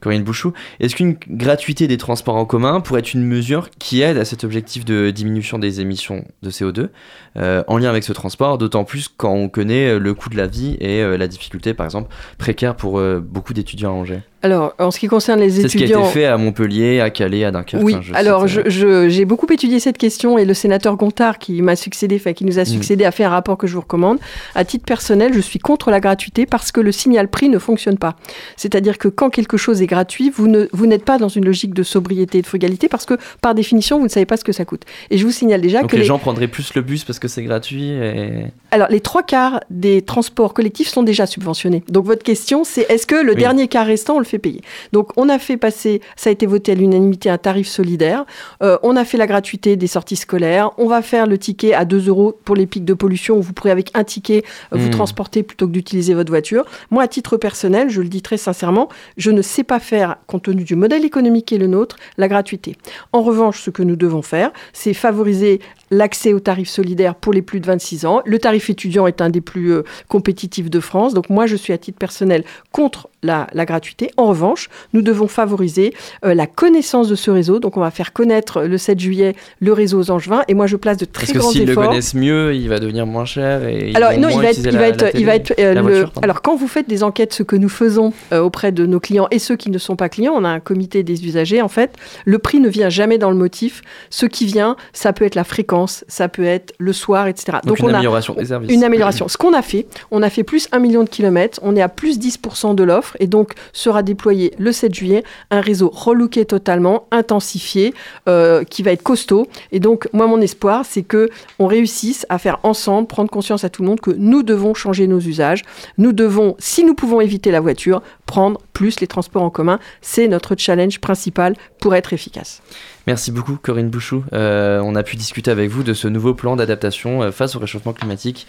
Corinne 0.00 0.22
Bouchou, 0.22 0.52
est-ce 0.80 0.96
qu'une 0.96 1.16
gratuité 1.28 1.86
des 1.86 1.96
transports 1.96 2.36
en 2.36 2.44
commun 2.44 2.80
pourrait 2.80 3.00
être 3.00 3.14
une 3.14 3.24
mesure 3.24 3.70
qui 3.78 4.02
aide 4.02 4.18
à 4.18 4.24
cet 4.24 4.44
objectif 4.44 4.84
de 4.84 5.10
diminution 5.10 5.58
des 5.58 5.80
émissions 5.80 6.24
de 6.42 6.50
CO2 6.50 6.88
euh, 7.36 7.64
en 7.66 7.78
lien 7.78 7.88
avec 7.88 8.04
ce 8.04 8.12
transport, 8.12 8.58
d'autant 8.58 8.84
plus 8.84 9.08
quand 9.08 9.32
on 9.32 9.48
connaît 9.48 9.98
le 9.98 10.14
coût 10.14 10.28
de 10.28 10.36
la 10.36 10.46
vie 10.46 10.76
et 10.80 11.02
euh, 11.02 11.16
la 11.16 11.28
difficulté, 11.28 11.74
par 11.74 11.86
exemple, 11.86 12.14
précaire 12.38 12.76
pour 12.76 12.98
euh, 12.98 13.20
beaucoup 13.20 13.54
d'étudiants 13.54 13.90
à 13.90 13.94
Angers? 13.94 14.22
Alors, 14.44 14.74
en 14.78 14.90
ce 14.90 14.98
qui 14.98 15.06
concerne 15.08 15.40
les 15.40 15.48
C'est 15.48 15.68
ce 15.68 15.76
qui 15.76 15.82
a 15.84 15.86
étudiants. 15.86 16.02
été 16.04 16.10
fait 16.12 16.26
à 16.26 16.36
Montpellier, 16.36 17.00
à 17.00 17.08
Calais, 17.08 17.44
à 17.44 17.50
Dunkerque. 17.50 17.82
Oui, 17.82 17.94
enfin, 17.94 18.02
je 18.06 18.12
alors 18.14 18.46
cite, 18.46 18.60
je- 18.66 18.70
je- 18.70 19.08
j'ai 19.08 19.24
beaucoup 19.24 19.46
étudié 19.50 19.80
cette 19.80 19.96
question 19.96 20.36
et 20.36 20.44
le 20.44 20.52
sénateur 20.52 20.96
Gontard 20.96 21.38
qui 21.38 21.62
m'a 21.62 21.76
succédé, 21.76 22.16
enfin 22.16 22.34
qui 22.34 22.44
nous 22.44 22.58
a 22.58 22.66
succédé, 22.66 23.06
a 23.06 23.10
fait 23.10 23.24
un 23.24 23.30
rapport 23.30 23.56
que 23.56 23.66
je 23.66 23.74
vous 23.74 23.80
recommande. 23.80 24.18
À 24.54 24.66
titre 24.66 24.84
personnel, 24.84 25.32
je 25.32 25.40
suis 25.40 25.58
contre 25.58 25.90
la 25.90 25.98
gratuité 25.98 26.44
parce 26.44 26.72
que 26.72 26.80
le 26.82 26.92
signal 26.92 27.28
prix 27.28 27.48
ne 27.48 27.58
fonctionne 27.58 27.96
pas. 27.96 28.16
C'est-à-dire 28.58 28.98
que 28.98 29.08
quand 29.08 29.30
quelque 29.30 29.56
chose 29.56 29.80
est 29.80 29.86
gratuit, 29.86 30.30
vous 30.30 30.46
n'êtes 30.86 31.04
pas 31.06 31.16
dans 31.16 31.28
une 31.30 31.46
logique 31.46 31.72
de 31.72 31.82
sobriété 31.82 32.38
et 32.38 32.42
de 32.42 32.46
frugalité 32.46 32.88
parce 32.88 33.06
que 33.06 33.14
par 33.40 33.54
définition, 33.54 33.96
vous 33.96 34.04
ne 34.04 34.10
savez 34.10 34.26
pas 34.26 34.36
ce 34.36 34.44
que 34.44 34.52
ça 34.52 34.66
coûte. 34.66 34.82
Et 35.10 35.16
je 35.16 35.24
vous 35.24 35.32
signale 35.32 35.62
déjà 35.62 35.80
Donc 35.80 35.90
que 35.90 35.96
les, 35.96 36.02
les- 36.02 36.06
gens 36.08 36.18
prendraient 36.18 36.48
plus 36.48 36.74
le 36.74 36.82
bus 36.82 37.04
parce 37.04 37.18
que 37.18 37.28
c'est 37.28 37.42
gratuit 37.44 37.88
et... 37.92 38.44
alors, 38.72 38.88
les 38.90 39.00
trois 39.00 39.22
quarts 39.22 39.60
des 39.70 40.02
transports 40.02 40.52
collectifs 40.52 40.88
sont 40.88 41.02
déjà 41.02 41.24
subventionnés. 41.24 41.82
Donc, 41.88 42.04
votre 42.04 42.22
question, 42.22 42.62
c'est 42.64 42.84
est-ce 42.90 43.06
que 43.06 43.14
le 43.14 43.32
Oui. 43.32 43.38
dernier 43.38 43.68
quart 43.68 43.86
restant, 43.86 44.16
on 44.16 44.18
le 44.18 44.24
fait 44.24 44.33
payer 44.38 44.60
Donc, 44.92 45.08
on 45.16 45.28
a 45.28 45.38
fait 45.38 45.56
passer, 45.56 46.00
ça 46.16 46.30
a 46.30 46.32
été 46.32 46.46
voté 46.46 46.72
à 46.72 46.74
l'unanimité, 46.74 47.30
un 47.30 47.38
tarif 47.38 47.68
solidaire. 47.68 48.24
Euh, 48.62 48.78
on 48.82 48.96
a 48.96 49.04
fait 49.04 49.18
la 49.18 49.26
gratuité 49.26 49.76
des 49.76 49.86
sorties 49.86 50.16
scolaires. 50.16 50.70
On 50.78 50.86
va 50.86 51.02
faire 51.02 51.26
le 51.26 51.38
ticket 51.38 51.74
à 51.74 51.84
2 51.84 52.08
euros 52.08 52.38
pour 52.44 52.56
les 52.56 52.66
pics 52.66 52.84
de 52.84 52.94
pollution 52.94 53.36
où 53.36 53.42
vous 53.42 53.52
pourrez, 53.52 53.70
avec 53.70 53.90
un 53.94 54.04
ticket, 54.04 54.44
euh, 54.72 54.78
vous 54.78 54.88
Mm. 54.88 54.90
transporter 54.90 55.42
plutôt 55.42 55.66
que 55.66 55.72
d'utiliser 55.72 56.14
votre 56.14 56.30
voiture. 56.30 56.64
Moi, 56.90 57.02
à 57.02 57.08
titre 57.08 57.36
personnel, 57.36 57.90
je 57.90 58.00
le 58.00 58.08
dis 58.08 58.22
très 58.22 58.36
sincèrement, 58.36 58.88
je 59.16 59.30
ne 59.30 59.42
sais 59.42 59.64
pas 59.64 59.80
faire, 59.80 60.16
compte 60.26 60.44
tenu 60.44 60.64
du 60.64 60.76
modèle 60.76 61.04
économique 61.04 61.46
qui 61.46 61.54
est 61.54 61.58
le 61.58 61.66
nôtre, 61.66 61.96
la 62.18 62.28
gratuité. 62.28 62.76
En 63.12 63.22
revanche, 63.22 63.60
ce 63.62 63.70
que 63.70 63.82
nous 63.82 63.96
devons 63.96 64.22
faire, 64.22 64.50
c'est 64.72 64.94
favoriser 64.94 65.60
l'accès 65.96 66.32
au 66.32 66.40
tarif 66.40 66.68
solidaire 66.68 67.14
pour 67.14 67.32
les 67.32 67.42
plus 67.42 67.60
de 67.60 67.66
26 67.66 68.06
ans. 68.06 68.22
Le 68.24 68.38
tarif 68.38 68.70
étudiant 68.70 69.06
est 69.06 69.20
un 69.20 69.30
des 69.30 69.40
plus 69.40 69.72
euh, 69.72 69.82
compétitifs 70.08 70.70
de 70.70 70.80
France. 70.80 71.14
Donc 71.14 71.30
moi, 71.30 71.46
je 71.46 71.56
suis 71.56 71.72
à 71.72 71.78
titre 71.78 71.98
personnel 71.98 72.44
contre 72.72 73.08
la, 73.22 73.46
la 73.54 73.64
gratuité. 73.64 74.10
En 74.16 74.26
revanche, 74.26 74.68
nous 74.92 75.02
devons 75.02 75.28
favoriser 75.28 75.94
euh, 76.24 76.34
la 76.34 76.46
connaissance 76.46 77.08
de 77.08 77.14
ce 77.14 77.30
réseau. 77.30 77.58
Donc 77.58 77.76
on 77.76 77.80
va 77.80 77.90
faire 77.90 78.12
connaître 78.12 78.62
le 78.62 78.76
7 78.78 78.98
juillet 79.00 79.34
le 79.60 79.72
réseau 79.72 79.98
aux 80.00 80.10
Angevins. 80.10 80.42
Et 80.48 80.54
moi, 80.54 80.66
je 80.66 80.76
place 80.76 80.96
de 80.98 81.04
très 81.04 81.26
Parce 81.26 81.32
que 81.32 81.38
grands 81.38 81.50
s'ils 81.50 81.64
le 81.66 81.72
efforts. 81.72 81.88
connaissent 81.88 82.14
mieux, 82.14 82.54
il 82.54 82.68
va 82.68 82.78
devenir 82.80 83.06
moins 83.06 83.24
cher 83.24 83.66
et 83.66 83.92
Alors 83.94 84.12
non, 84.18 84.28
il 84.28 84.36
va 84.38 84.44
être, 84.50 84.58
utiliser 84.58 84.68
il 84.70 84.72
la- 84.74 84.78
va 84.78 84.86
la 84.88 84.88
être, 84.88 85.18
il 85.18 85.26
va 85.26 85.38
télé- 85.38 85.52
être 85.52 85.60
euh, 85.60 85.74
la 85.74 85.82
le-. 85.82 86.06
Alors 86.22 86.42
quand 86.42 86.56
vous 86.56 86.68
faites 86.68 86.88
des 86.88 87.02
enquêtes, 87.02 87.32
ce 87.32 87.42
que 87.42 87.56
nous 87.56 87.68
faisons 87.68 88.12
euh, 88.32 88.40
auprès 88.40 88.72
de 88.72 88.86
nos 88.86 89.00
clients 89.00 89.28
et 89.30 89.38
ceux 89.38 89.56
qui 89.56 89.70
ne 89.70 89.78
sont 89.78 89.96
pas 89.96 90.08
clients, 90.08 90.34
on 90.36 90.44
a 90.44 90.48
un 90.50 90.60
comité 90.60 91.02
des 91.02 91.24
usagers. 91.26 91.62
En 91.62 91.68
fait, 91.68 91.94
le 92.24 92.38
prix 92.38 92.60
ne 92.60 92.68
vient 92.68 92.88
jamais 92.90 93.18
dans 93.18 93.30
le 93.30 93.36
motif. 93.36 93.82
Ce 94.10 94.26
qui 94.26 94.44
vient, 94.46 94.76
ça 94.92 95.12
peut 95.12 95.24
être 95.24 95.34
la 95.34 95.44
fréquence, 95.44 95.83
ça 95.86 96.28
peut 96.28 96.44
être 96.44 96.74
le 96.78 96.92
soir, 96.92 97.26
etc. 97.26 97.58
Donc 97.64 97.78
une 97.78 97.86
on 97.86 97.88
a 97.88 97.92
amélioration 97.94 98.34
des 98.34 98.46
services. 98.46 98.72
Une 98.72 98.84
amélioration. 98.84 99.28
Ce 99.28 99.36
qu'on 99.36 99.52
a 99.52 99.62
fait, 99.62 99.86
on 100.10 100.22
a 100.22 100.30
fait 100.30 100.44
plus 100.44 100.68
1 100.72 100.78
million 100.78 101.04
de 101.04 101.08
kilomètres, 101.08 101.58
on 101.62 101.76
est 101.76 101.82
à 101.82 101.88
plus 101.88 102.18
10% 102.18 102.74
de 102.74 102.82
l'offre 102.82 103.16
et 103.20 103.26
donc 103.26 103.52
sera 103.72 104.02
déployé 104.02 104.52
le 104.58 104.72
7 104.72 104.94
juillet 104.94 105.24
un 105.50 105.60
réseau 105.60 105.90
relooké 105.92 106.44
totalement, 106.44 107.06
intensifié, 107.10 107.94
euh, 108.28 108.64
qui 108.64 108.82
va 108.82 108.92
être 108.92 109.02
costaud. 109.02 109.46
Et 109.72 109.80
donc 109.80 110.08
moi 110.12 110.26
mon 110.26 110.40
espoir, 110.40 110.84
c'est 110.84 111.02
que 111.02 111.30
on 111.58 111.66
réussisse 111.66 112.26
à 112.28 112.38
faire 112.38 112.58
ensemble, 112.62 113.08
prendre 113.08 113.30
conscience 113.30 113.64
à 113.64 113.68
tout 113.68 113.82
le 113.82 113.88
monde 113.88 114.00
que 114.00 114.10
nous 114.10 114.42
devons 114.42 114.74
changer 114.74 115.06
nos 115.06 115.20
usages. 115.20 115.62
Nous 115.98 116.12
devons, 116.12 116.56
si 116.58 116.84
nous 116.84 116.94
pouvons 116.94 117.20
éviter 117.20 117.50
la 117.50 117.60
voiture, 117.60 118.02
prendre 118.26 118.60
plus 118.74 119.00
les 119.00 119.06
transports 119.06 119.42
en 119.42 119.48
commun. 119.48 119.78
C'est 120.02 120.28
notre 120.28 120.54
challenge 120.58 121.00
principal 121.00 121.54
pour 121.80 121.94
être 121.94 122.12
efficace. 122.12 122.60
Merci 123.06 123.32
beaucoup 123.32 123.56
Corinne 123.56 123.88
Bouchou. 123.88 124.24
Euh, 124.34 124.80
on 124.84 124.94
a 124.96 125.02
pu 125.02 125.16
discuter 125.16 125.50
avec 125.50 125.70
vous 125.70 125.82
de 125.82 125.94
ce 125.94 126.08
nouveau 126.08 126.34
plan 126.34 126.56
d'adaptation 126.56 127.22
euh, 127.22 127.30
face 127.30 127.56
au 127.56 127.58
réchauffement 127.58 127.94
climatique. 127.94 128.46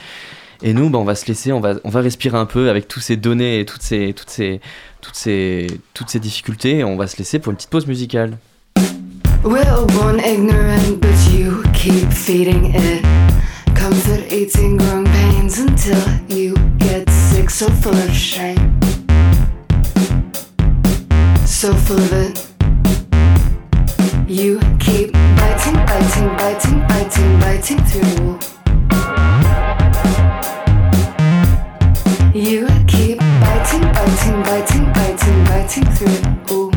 Et 0.62 0.74
nous, 0.74 0.90
bah, 0.90 1.00
on 1.00 1.04
va 1.04 1.16
se 1.16 1.26
laisser, 1.28 1.52
on 1.52 1.60
va, 1.60 1.76
on 1.84 1.90
va 1.90 2.02
respirer 2.02 2.38
un 2.38 2.46
peu 2.46 2.70
avec 2.70 2.88
toutes 2.88 3.04
ces 3.04 3.18
données 3.18 3.60
et 3.60 3.66
toutes 3.66 3.82
ces, 3.82 4.14
toutes 4.14 4.30
ces, 4.30 4.62
toutes 5.02 5.16
ces, 5.16 5.68
toutes 5.94 6.10
ces 6.10 6.20
difficultés. 6.20 6.80
Et 6.80 6.84
on 6.84 6.96
va 6.96 7.08
se 7.08 7.18
laisser 7.18 7.40
pour 7.40 7.52
une 7.52 7.58
petite 7.58 7.70
pause 7.70 7.88
musicale. 7.88 8.38
We're 9.44 9.86
born 10.00 10.20
ignorant, 10.20 11.00
but 11.00 11.32
you 11.32 11.62
keep 11.74 12.12
feeding 12.12 12.74
it. 12.74 13.06
Comfort 13.76 14.32
eating 14.32 14.78
growing 14.78 15.06
pains 15.06 15.60
until 15.60 16.00
you 16.28 16.56
get 16.80 17.08
sick, 17.12 17.52
so 17.52 17.68
full 17.68 17.94
of 17.94 18.12
shame. 18.12 18.76
So 21.46 21.74
full 21.74 21.98
of 21.98 22.12
it. 22.12 22.48
You 24.28 24.60
keep 24.80 25.14
biting, 25.14 25.76
biting, 25.86 26.28
biting, 26.38 26.80
biting, 26.88 27.40
biting 27.40 27.86
through. 27.86 28.40
You 32.34 32.68
keep 32.88 33.20
biting, 33.20 33.84
biting, 33.94 34.44
biting, 34.44 34.94
biting, 34.94 35.44
biting 35.46 35.86
through. 35.96 36.56
Ooh. 36.56 36.75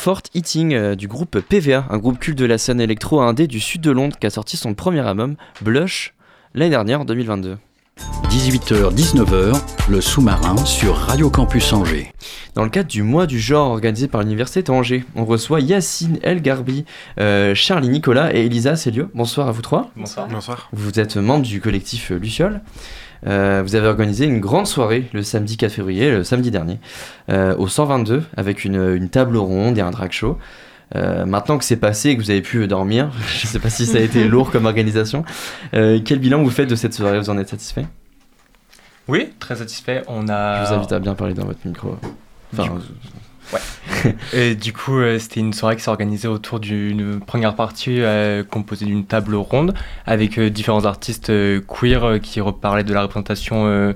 Comfort 0.00 0.22
Eating 0.32 0.72
euh, 0.72 0.94
du 0.94 1.08
groupe 1.08 1.40
PVA, 1.40 1.84
un 1.90 1.98
groupe 1.98 2.18
culte 2.18 2.38
de 2.38 2.46
la 2.46 2.56
scène 2.56 2.80
électro 2.80 3.20
indé 3.20 3.46
du 3.46 3.60
sud 3.60 3.82
de 3.82 3.90
Londres 3.90 4.16
qui 4.18 4.26
a 4.26 4.30
sorti 4.30 4.56
son 4.56 4.72
premier 4.72 5.06
album, 5.06 5.36
Blush, 5.60 6.14
l'année 6.54 6.70
dernière, 6.70 7.02
en 7.02 7.04
2022. 7.04 7.58
18h-19h, 8.28 9.60
le 9.88 10.00
sous-marin 10.00 10.56
sur 10.64 10.96
Radio 10.96 11.30
Campus 11.30 11.72
Angers. 11.72 12.12
Dans 12.54 12.64
le 12.64 12.70
cadre 12.70 12.88
du 12.88 13.02
mois 13.02 13.26
du 13.26 13.40
genre 13.40 13.70
organisé 13.70 14.08
par 14.08 14.22
l'Université 14.22 14.62
d'Angers, 14.62 15.04
on 15.16 15.24
reçoit 15.24 15.60
Yacine 15.60 16.18
El 16.22 16.42
Garbi, 16.42 16.84
euh, 17.18 17.54
Charlie 17.54 17.88
Nicolas 17.88 18.34
et 18.34 18.46
Elisa 18.46 18.76
Célio. 18.76 19.08
Bonsoir 19.14 19.48
à 19.48 19.52
vous 19.52 19.62
trois. 19.62 19.90
Bonsoir. 19.96 20.28
Bonsoir. 20.28 20.68
Vous 20.72 20.98
êtes 21.00 21.16
membre 21.16 21.44
du 21.44 21.60
collectif 21.60 22.10
Luciole. 22.10 22.60
Euh, 23.26 23.62
vous 23.64 23.74
avez 23.74 23.88
organisé 23.88 24.24
une 24.24 24.40
grande 24.40 24.66
soirée 24.66 25.08
le 25.12 25.22
samedi 25.22 25.56
4 25.56 25.72
février, 25.72 26.10
le 26.10 26.24
samedi 26.24 26.50
dernier, 26.50 26.78
euh, 27.28 27.54
au 27.56 27.68
122, 27.68 28.22
avec 28.36 28.64
une, 28.64 28.94
une 28.94 29.08
table 29.08 29.36
ronde 29.36 29.76
et 29.76 29.80
un 29.80 29.90
drag 29.90 30.12
show. 30.12 30.38
Euh, 30.96 31.24
maintenant 31.24 31.56
que 31.56 31.64
c'est 31.64 31.76
passé 31.76 32.10
et 32.10 32.16
que 32.16 32.22
vous 32.22 32.30
avez 32.30 32.42
pu 32.42 32.66
dormir, 32.66 33.10
je 33.38 33.46
ne 33.46 33.50
sais 33.50 33.58
pas 33.58 33.70
si 33.70 33.86
ça 33.86 33.98
a 33.98 34.00
été 34.00 34.26
lourd 34.26 34.50
comme 34.50 34.66
organisation, 34.66 35.24
euh, 35.74 36.00
quel 36.04 36.18
bilan 36.18 36.42
vous 36.42 36.50
faites 36.50 36.68
de 36.68 36.74
cette 36.74 36.94
soirée? 36.94 37.18
Vous 37.18 37.30
en 37.30 37.38
êtes 37.38 37.48
satisfait? 37.48 37.86
Oui, 39.08 39.30
très 39.38 39.56
satisfait. 39.56 40.02
On 40.08 40.28
a. 40.28 40.64
Je 40.64 40.68
vous 40.68 40.74
invite 40.74 40.92
à 40.92 40.98
bien 40.98 41.14
parler 41.14 41.34
dans 41.34 41.44
votre 41.44 41.66
micro. 41.66 41.96
Enfin, 42.52 42.74
Du 42.74 42.80
Ouais. 43.52 44.14
Et 44.32 44.54
du 44.54 44.72
coup, 44.72 44.98
euh, 44.98 45.18
c'était 45.18 45.40
une 45.40 45.52
soirée 45.52 45.76
qui 45.76 45.82
s'est 45.82 45.90
organisée 45.90 46.28
autour 46.28 46.60
d'une 46.60 47.20
première 47.20 47.54
partie 47.54 48.00
euh, 48.00 48.44
composée 48.44 48.86
d'une 48.86 49.04
table 49.04 49.34
ronde 49.34 49.74
avec 50.06 50.38
euh, 50.38 50.50
différents 50.50 50.84
artistes 50.84 51.32
queer 51.66 52.20
qui 52.22 52.40
reparlaient 52.40 52.84
de 52.84 52.94
la 52.94 53.02
représentation 53.02 53.94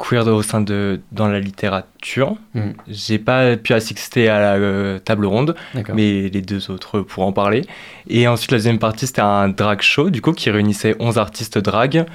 queer 0.00 0.26
au 0.26 0.42
sein 0.42 0.60
de 0.62 1.00
dans 1.12 1.28
la 1.28 1.38
littérature. 1.40 2.36
Mhm. 2.54 2.72
J'ai 2.88 3.18
pas 3.18 3.56
pu 3.56 3.74
assister 3.74 4.28
à 4.28 4.40
la 4.40 4.54
euh, 4.54 4.98
table 4.98 5.26
ronde, 5.26 5.54
mais 5.94 6.28
les 6.30 6.40
deux 6.42 6.70
autres 6.70 7.00
pourront 7.02 7.28
en 7.28 7.32
parler. 7.32 7.62
Et 8.08 8.26
ensuite, 8.26 8.50
la 8.52 8.58
deuxième 8.58 8.78
partie, 8.78 9.06
c'était 9.06 9.20
un 9.20 9.48
drag 9.48 9.82
show, 9.82 10.08
du 10.10 10.22
coup, 10.22 10.32
qui 10.32 10.50
réunissait 10.50 10.96
11 10.98 11.18
artistes 11.18 11.58
drag 11.58 12.06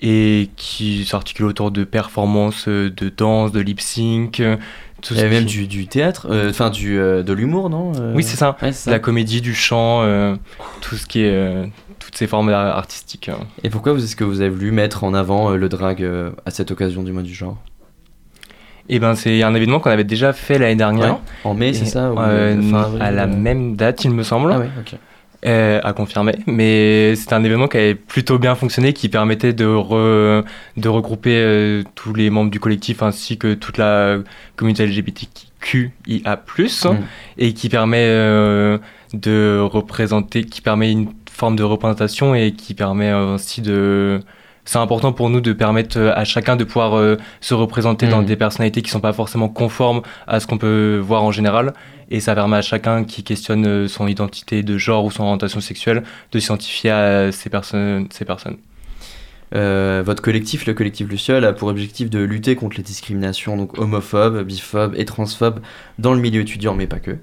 et 0.00 0.50
qui 0.56 1.04
s'articule 1.04 1.46
autour 1.46 1.70
de 1.70 1.84
performances 1.84 2.66
euh, 2.68 2.90
de 2.90 3.08
danse, 3.10 3.52
de 3.52 3.60
lip 3.60 3.80
sync. 3.80 4.40
euh, 4.40 4.56
tout 5.02 5.12
Il 5.14 5.20
y 5.20 5.22
avait 5.22 5.30
même 5.36 5.44
du, 5.44 5.66
du 5.66 5.86
théâtre, 5.86 6.28
euh, 6.30 6.48
enfin 6.48 6.70
du 6.70 6.98
euh, 6.98 7.22
de 7.22 7.32
l'humour, 7.34 7.68
non 7.68 7.92
Oui, 8.14 8.22
c'est 8.22 8.36
ça. 8.38 8.56
ouais, 8.62 8.70
La 8.86 8.98
comédie, 8.98 9.42
du 9.42 9.54
chant, 9.54 10.02
tout 10.80 10.96
ce 10.96 11.06
qui 11.06 11.20
est. 11.20 11.70
toutes 12.04 12.16
ces 12.16 12.26
formes 12.26 12.48
ar- 12.50 12.76
artistiques. 12.76 13.28
hein. 13.28 13.38
Et 13.62 13.70
pourquoi 13.70 13.92
est-ce 13.94 14.16
que 14.16 14.24
vous 14.24 14.40
avez 14.40 14.50
voulu 14.50 14.70
mettre 14.72 15.04
en 15.04 15.14
avant 15.14 15.50
euh, 15.52 15.56
le 15.56 15.68
drag 15.68 16.02
euh, 16.02 16.30
à 16.46 16.50
cette 16.50 16.70
occasion 16.70 17.02
du 17.02 17.12
mois 17.12 17.22
du 17.22 17.34
genre? 17.34 17.56
Et 18.88 18.98
ben, 18.98 19.14
c'est 19.14 19.42
un 19.42 19.54
événement 19.54 19.80
qu'on 19.80 19.90
avait 19.90 20.04
déjà 20.04 20.32
fait 20.34 20.58
l'année 20.58 20.76
dernière. 20.76 21.14
Ouais, 21.14 21.20
en 21.44 21.54
mai, 21.54 21.72
c'est 21.72 21.86
ça, 21.86 22.10
euh, 22.10 22.60
fin 22.70 22.80
avril, 22.82 23.02
À 23.02 23.10
la 23.10 23.24
euh 23.24 23.26
même 23.26 23.76
date, 23.76 24.04
il 24.04 24.10
me 24.10 24.22
semble. 24.22 24.52
Ah 24.52 24.58
ouais, 24.58 24.68
ok. 24.78 24.98
Euh, 25.46 25.78
à 25.84 25.92
confirmer. 25.92 26.34
Mais 26.46 27.14
c'était 27.16 27.34
un 27.34 27.44
événement 27.44 27.68
qui 27.68 27.76
avait 27.76 27.94
plutôt 27.94 28.38
bien 28.38 28.54
fonctionné, 28.54 28.92
qui 28.94 29.08
permettait 29.10 29.52
de, 29.52 29.66
re- 29.66 30.42
de 30.78 30.88
regrouper 30.88 31.82
tous 31.94 32.14
les 32.14 32.30
membres 32.30 32.50
du 32.50 32.60
collectif 32.60 33.02
ainsi 33.02 33.36
que 33.36 33.52
toute 33.54 33.76
la 33.78 34.18
communauté 34.56 34.86
LGBTQIA+, 34.86 36.36
Mm. 36.84 36.96
et 37.38 37.52
qui 37.54 37.68
permet 37.68 38.06
de 39.12 39.60
représenter, 39.62 40.44
qui 40.44 40.60
permet 40.60 40.92
une 40.92 41.08
forme 41.34 41.56
de 41.56 41.62
représentation 41.62 42.34
et 42.34 42.52
qui 42.52 42.74
permet 42.74 43.10
euh, 43.10 43.34
aussi 43.34 43.60
de 43.60 44.20
c'est 44.64 44.78
important 44.78 45.12
pour 45.12 45.28
nous 45.28 45.42
de 45.42 45.52
permettre 45.52 45.98
euh, 45.98 46.12
à 46.14 46.24
chacun 46.24 46.56
de 46.56 46.64
pouvoir 46.64 46.96
euh, 46.96 47.18
se 47.40 47.52
représenter 47.52 48.06
dans 48.06 48.22
Mm. 48.22 48.26
des 48.26 48.36
personnalités 48.36 48.82
qui 48.82 48.90
sont 48.90 49.00
pas 49.00 49.12
forcément 49.12 49.48
conformes 49.48 50.02
à 50.26 50.40
ce 50.40 50.46
qu'on 50.46 50.58
peut 50.58 50.98
voir 51.02 51.22
en 51.22 51.32
général. 51.32 51.74
Et 52.10 52.20
ça 52.20 52.34
permet 52.34 52.56
à 52.56 52.62
chacun 52.62 53.04
qui 53.04 53.22
questionne 53.22 53.88
son 53.88 54.06
identité 54.06 54.62
de 54.62 54.78
genre 54.78 55.04
ou 55.04 55.10
son 55.10 55.24
orientation 55.24 55.60
sexuelle 55.60 56.02
de 56.32 56.38
s'identifier 56.38 56.90
à 56.90 57.32
ces 57.32 57.50
personnes. 57.50 58.06
Ces 58.10 58.24
personnes. 58.24 58.56
Euh, 59.54 60.02
votre 60.04 60.22
collectif, 60.22 60.66
le 60.66 60.74
collectif 60.74 61.08
Luciole, 61.08 61.44
a 61.44 61.52
pour 61.52 61.68
objectif 61.68 62.10
de 62.10 62.18
lutter 62.18 62.56
contre 62.56 62.76
les 62.76 62.82
discriminations 62.82 63.56
donc 63.56 63.78
homophobes, 63.78 64.42
biphobes 64.42 64.94
et 64.96 65.04
transphobes 65.04 65.60
dans 65.98 66.12
le 66.12 66.20
milieu 66.20 66.40
étudiant, 66.40 66.74
mais 66.74 66.86
pas 66.86 66.98
que. 66.98 67.16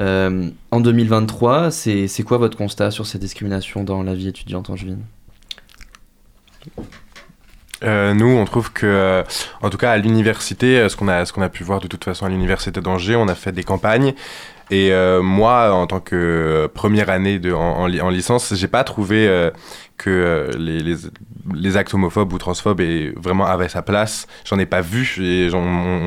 Euh, 0.00 0.48
en 0.70 0.80
2023, 0.80 1.70
c'est 1.70 2.22
quoi 2.24 2.38
votre 2.38 2.56
constat 2.56 2.90
sur 2.90 3.06
ces 3.06 3.18
discriminations 3.18 3.84
dans 3.84 4.02
la 4.02 4.14
vie 4.14 4.28
étudiante 4.28 4.70
angevine 4.70 5.04
Euh, 7.82 8.12
nous, 8.12 8.26
on 8.26 8.44
trouve 8.44 8.72
que, 8.72 8.84
euh, 8.86 9.22
en 9.62 9.70
tout 9.70 9.78
cas 9.78 9.92
à 9.92 9.96
l'université, 9.96 10.78
euh, 10.78 10.88
ce 10.90 10.96
qu'on 10.96 11.08
a, 11.08 11.24
qu'on 11.24 11.40
a 11.40 11.48
pu 11.48 11.64
voir 11.64 11.80
de 11.80 11.86
toute 11.88 12.04
façon 12.04 12.26
à 12.26 12.28
l'université 12.28 12.78
d'Angers, 12.82 13.16
on 13.16 13.26
a 13.28 13.34
fait 13.34 13.52
des 13.52 13.62
campagnes. 13.64 14.12
Et 14.72 14.92
moi, 15.20 15.72
en 15.74 15.88
tant 15.88 15.98
que 15.98 16.70
première 16.72 17.10
année 17.10 17.40
de, 17.40 17.52
en, 17.52 17.58
en, 17.80 17.86
li- 17.88 18.00
en 18.00 18.08
licence, 18.08 18.54
j'ai 18.54 18.68
pas 18.68 18.84
trouvé 18.84 19.50
que 20.00 20.08
euh, 20.10 20.50
les, 20.58 20.80
les, 20.80 20.96
les 21.54 21.76
actes 21.76 21.92
homophobes 21.92 22.32
ou 22.32 22.38
transphobes 22.38 22.80
aient- 22.80 23.12
vraiment 23.16 23.44
avaient 23.44 23.68
sa 23.68 23.82
place. 23.82 24.26
J'en 24.46 24.58
ai 24.58 24.66
pas 24.66 24.80
vu 24.80 25.02
et 25.20 25.50
on 25.52 25.60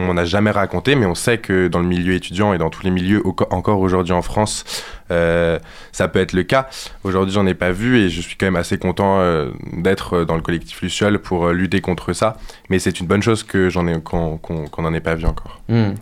m'en 0.08 0.18
a 0.18 0.26
jamais 0.26 0.50
raconté, 0.52 0.96
mais 0.96 1.06
on 1.06 1.14
sait 1.16 1.38
que 1.38 1.68
dans 1.68 1.80
le 1.80 1.86
milieu 1.86 2.14
étudiant 2.14 2.54
et 2.54 2.58
dans 2.58 2.72
tous 2.72 2.84
les 2.84 2.92
milieux 2.92 3.22
encore 3.52 3.80
aujourd'hui 3.80 4.14
en 4.14 4.24
France, 4.24 4.66
euh, 5.12 5.60
ça 5.92 6.08
peut 6.08 6.20
être 6.20 6.34
le 6.34 6.44
cas. 6.44 6.68
Aujourd'hui, 7.04 7.34
j'en 7.36 7.46
ai 7.46 7.54
pas 7.54 7.72
vu 7.72 8.00
et 8.00 8.10
je 8.10 8.22
suis 8.22 8.36
quand 8.36 8.48
même 8.48 8.56
assez 8.56 8.80
content 8.80 9.20
euh, 9.20 9.52
d'être 9.74 10.24
dans 10.24 10.36
le 10.36 10.42
collectif 10.42 10.82
Luciole 10.82 11.20
pour 11.20 11.48
euh, 11.48 11.54
lutter 11.54 11.82
contre 11.82 12.14
ça. 12.14 12.38
Mais 12.70 12.80
c'est 12.80 13.00
une 13.00 13.06
bonne 13.06 13.22
chose 13.22 13.44
que 13.44 13.70
j'en 13.70 13.86
ai 13.86 14.02
qu'on 14.02 14.38
qu'on 14.38 14.66
qu'on 14.68 14.86
en 14.86 14.94
ait 14.94 15.02
pas 15.02 15.14
vu 15.14 15.26
encore. 15.26 15.62
Hmm. 15.70 15.94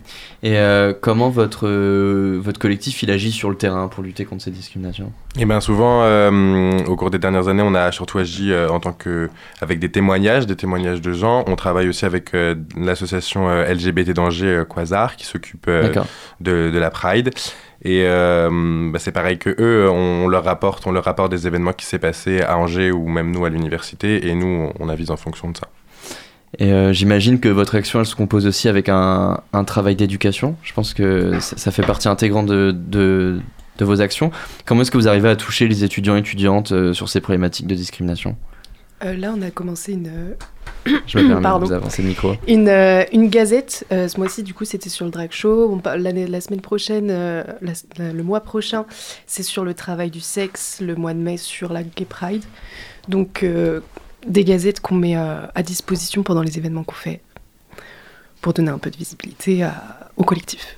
Et 0.44 0.56
comment 1.00 1.30
votre, 1.30 1.68
votre 2.38 2.58
collectif 2.58 3.04
il 3.04 3.10
agit 3.12 3.30
sur 3.30 3.48
le 3.48 3.54
terrain 3.56 3.86
pour 3.86 4.02
lutter 4.02 4.24
contre 4.24 4.42
ces 4.42 4.50
discriminations? 4.50 5.12
Et 5.38 5.44
bien 5.44 5.60
souvent, 5.60 6.02
au 6.88 6.96
cours 6.96 7.10
des 7.10 7.18
dernières 7.20 7.46
années, 7.46 7.62
on 7.64 7.74
a 7.74 7.81
surtout 7.90 8.18
agi 8.18 8.54
en 8.54 8.78
tant 8.80 8.92
que 8.92 9.30
avec 9.60 9.78
des 9.78 9.90
témoignages, 9.90 10.46
des 10.46 10.56
témoignages 10.56 11.00
de 11.00 11.12
gens. 11.12 11.44
On 11.46 11.56
travaille 11.56 11.88
aussi 11.88 12.04
avec 12.04 12.34
euh, 12.34 12.54
l'association 12.76 13.48
euh, 13.48 13.72
LGBT 13.72 14.10
d'Angers, 14.10 14.56
euh, 14.58 14.64
Quasar, 14.64 15.16
qui 15.16 15.26
s'occupe 15.26 15.68
de, 15.68 16.70
de 16.70 16.78
la 16.78 16.90
Pride. 16.90 17.30
Et 17.84 18.04
euh, 18.06 18.90
bah, 18.92 18.98
c'est 19.00 19.12
pareil 19.12 19.38
que 19.38 19.54
eux, 19.58 19.90
on 19.90 20.28
leur 20.28 20.44
rapporte, 20.44 20.86
on 20.86 20.92
leur 20.92 21.04
rapporte 21.04 21.30
des 21.30 21.46
événements 21.46 21.72
qui 21.72 21.84
s'est 21.84 21.98
passé 21.98 22.40
à 22.40 22.56
Angers 22.56 22.92
ou 22.92 23.08
même 23.08 23.32
nous 23.32 23.44
à 23.44 23.50
l'université, 23.50 24.28
et 24.28 24.34
nous, 24.34 24.70
on 24.78 24.88
avise 24.88 25.10
en 25.10 25.16
fonction 25.16 25.50
de 25.50 25.56
ça. 25.56 25.66
Et 26.58 26.70
euh, 26.70 26.92
j'imagine 26.92 27.40
que 27.40 27.48
votre 27.48 27.74
action 27.74 28.00
elle 28.00 28.06
se 28.06 28.14
compose 28.14 28.46
aussi 28.46 28.68
avec 28.68 28.88
un, 28.88 29.40
un 29.52 29.64
travail 29.64 29.96
d'éducation. 29.96 30.54
Je 30.62 30.74
pense 30.74 30.92
que 30.92 31.40
ça, 31.40 31.56
ça 31.56 31.70
fait 31.70 31.82
partie 31.82 32.08
intégrante 32.08 32.46
de, 32.46 32.72
de, 32.72 33.40
de 33.78 33.84
vos 33.84 34.00
actions. 34.00 34.30
Comment 34.64 34.82
est-ce 34.82 34.90
que 34.90 34.98
vous 34.98 35.08
arrivez 35.08 35.28
à 35.28 35.36
toucher 35.36 35.68
les 35.68 35.84
étudiants 35.84 36.16
et 36.16 36.20
étudiantes 36.20 36.72
euh, 36.72 36.92
sur 36.92 37.08
ces 37.08 37.20
problématiques 37.20 37.66
de 37.66 37.74
discrimination? 37.74 38.36
Euh, 39.04 39.16
là, 39.16 39.32
on 39.36 39.42
a 39.42 39.50
commencé 39.50 39.92
une. 39.94 40.34
Je 41.06 41.18
me 41.18 41.26
permets 41.28 41.42
Pardon. 41.42 41.60
de 41.64 41.70
vous 41.70 41.72
avancer 41.72 42.02
le 42.02 42.08
micro. 42.08 42.34
Une, 42.46 42.68
euh, 42.68 43.04
une 43.12 43.28
gazette. 43.28 43.84
euh, 43.92 44.06
ce 44.08 44.18
mois-ci, 44.18 44.42
du 44.42 44.52
coup, 44.54 44.64
c'était 44.64 44.88
sur 44.90 45.04
le 45.04 45.10
drag 45.10 45.30
show. 45.32 45.70
On 45.84 45.96
l'année- 45.96 46.26
la 46.26 46.40
semaine 46.40 46.60
prochaine, 46.60 47.08
euh, 47.10 47.42
la- 47.62 47.72
la- 47.98 48.12
le 48.12 48.22
mois 48.22 48.40
prochain, 48.40 48.84
c'est 49.26 49.42
sur 49.42 49.64
le 49.64 49.74
travail 49.74 50.10
du 50.10 50.20
sexe. 50.20 50.80
Le 50.80 50.94
mois 50.94 51.14
de 51.14 51.18
mai, 51.18 51.36
sur 51.36 51.72
la 51.72 51.82
Gay 51.82 52.04
Pride. 52.04 52.44
Donc, 53.08 53.42
euh, 53.42 53.80
des 54.26 54.44
gazettes 54.44 54.80
qu'on 54.80 54.94
met 54.94 55.16
euh, 55.16 55.46
à 55.54 55.62
disposition 55.64 56.22
pendant 56.22 56.42
les 56.42 56.58
événements 56.58 56.84
qu'on 56.84 56.94
fait 56.94 57.20
pour 58.40 58.52
donner 58.52 58.70
un 58.70 58.78
peu 58.78 58.90
de 58.90 58.96
visibilité 58.96 59.62
à- 59.64 60.10
au 60.16 60.24
collectif. 60.24 60.76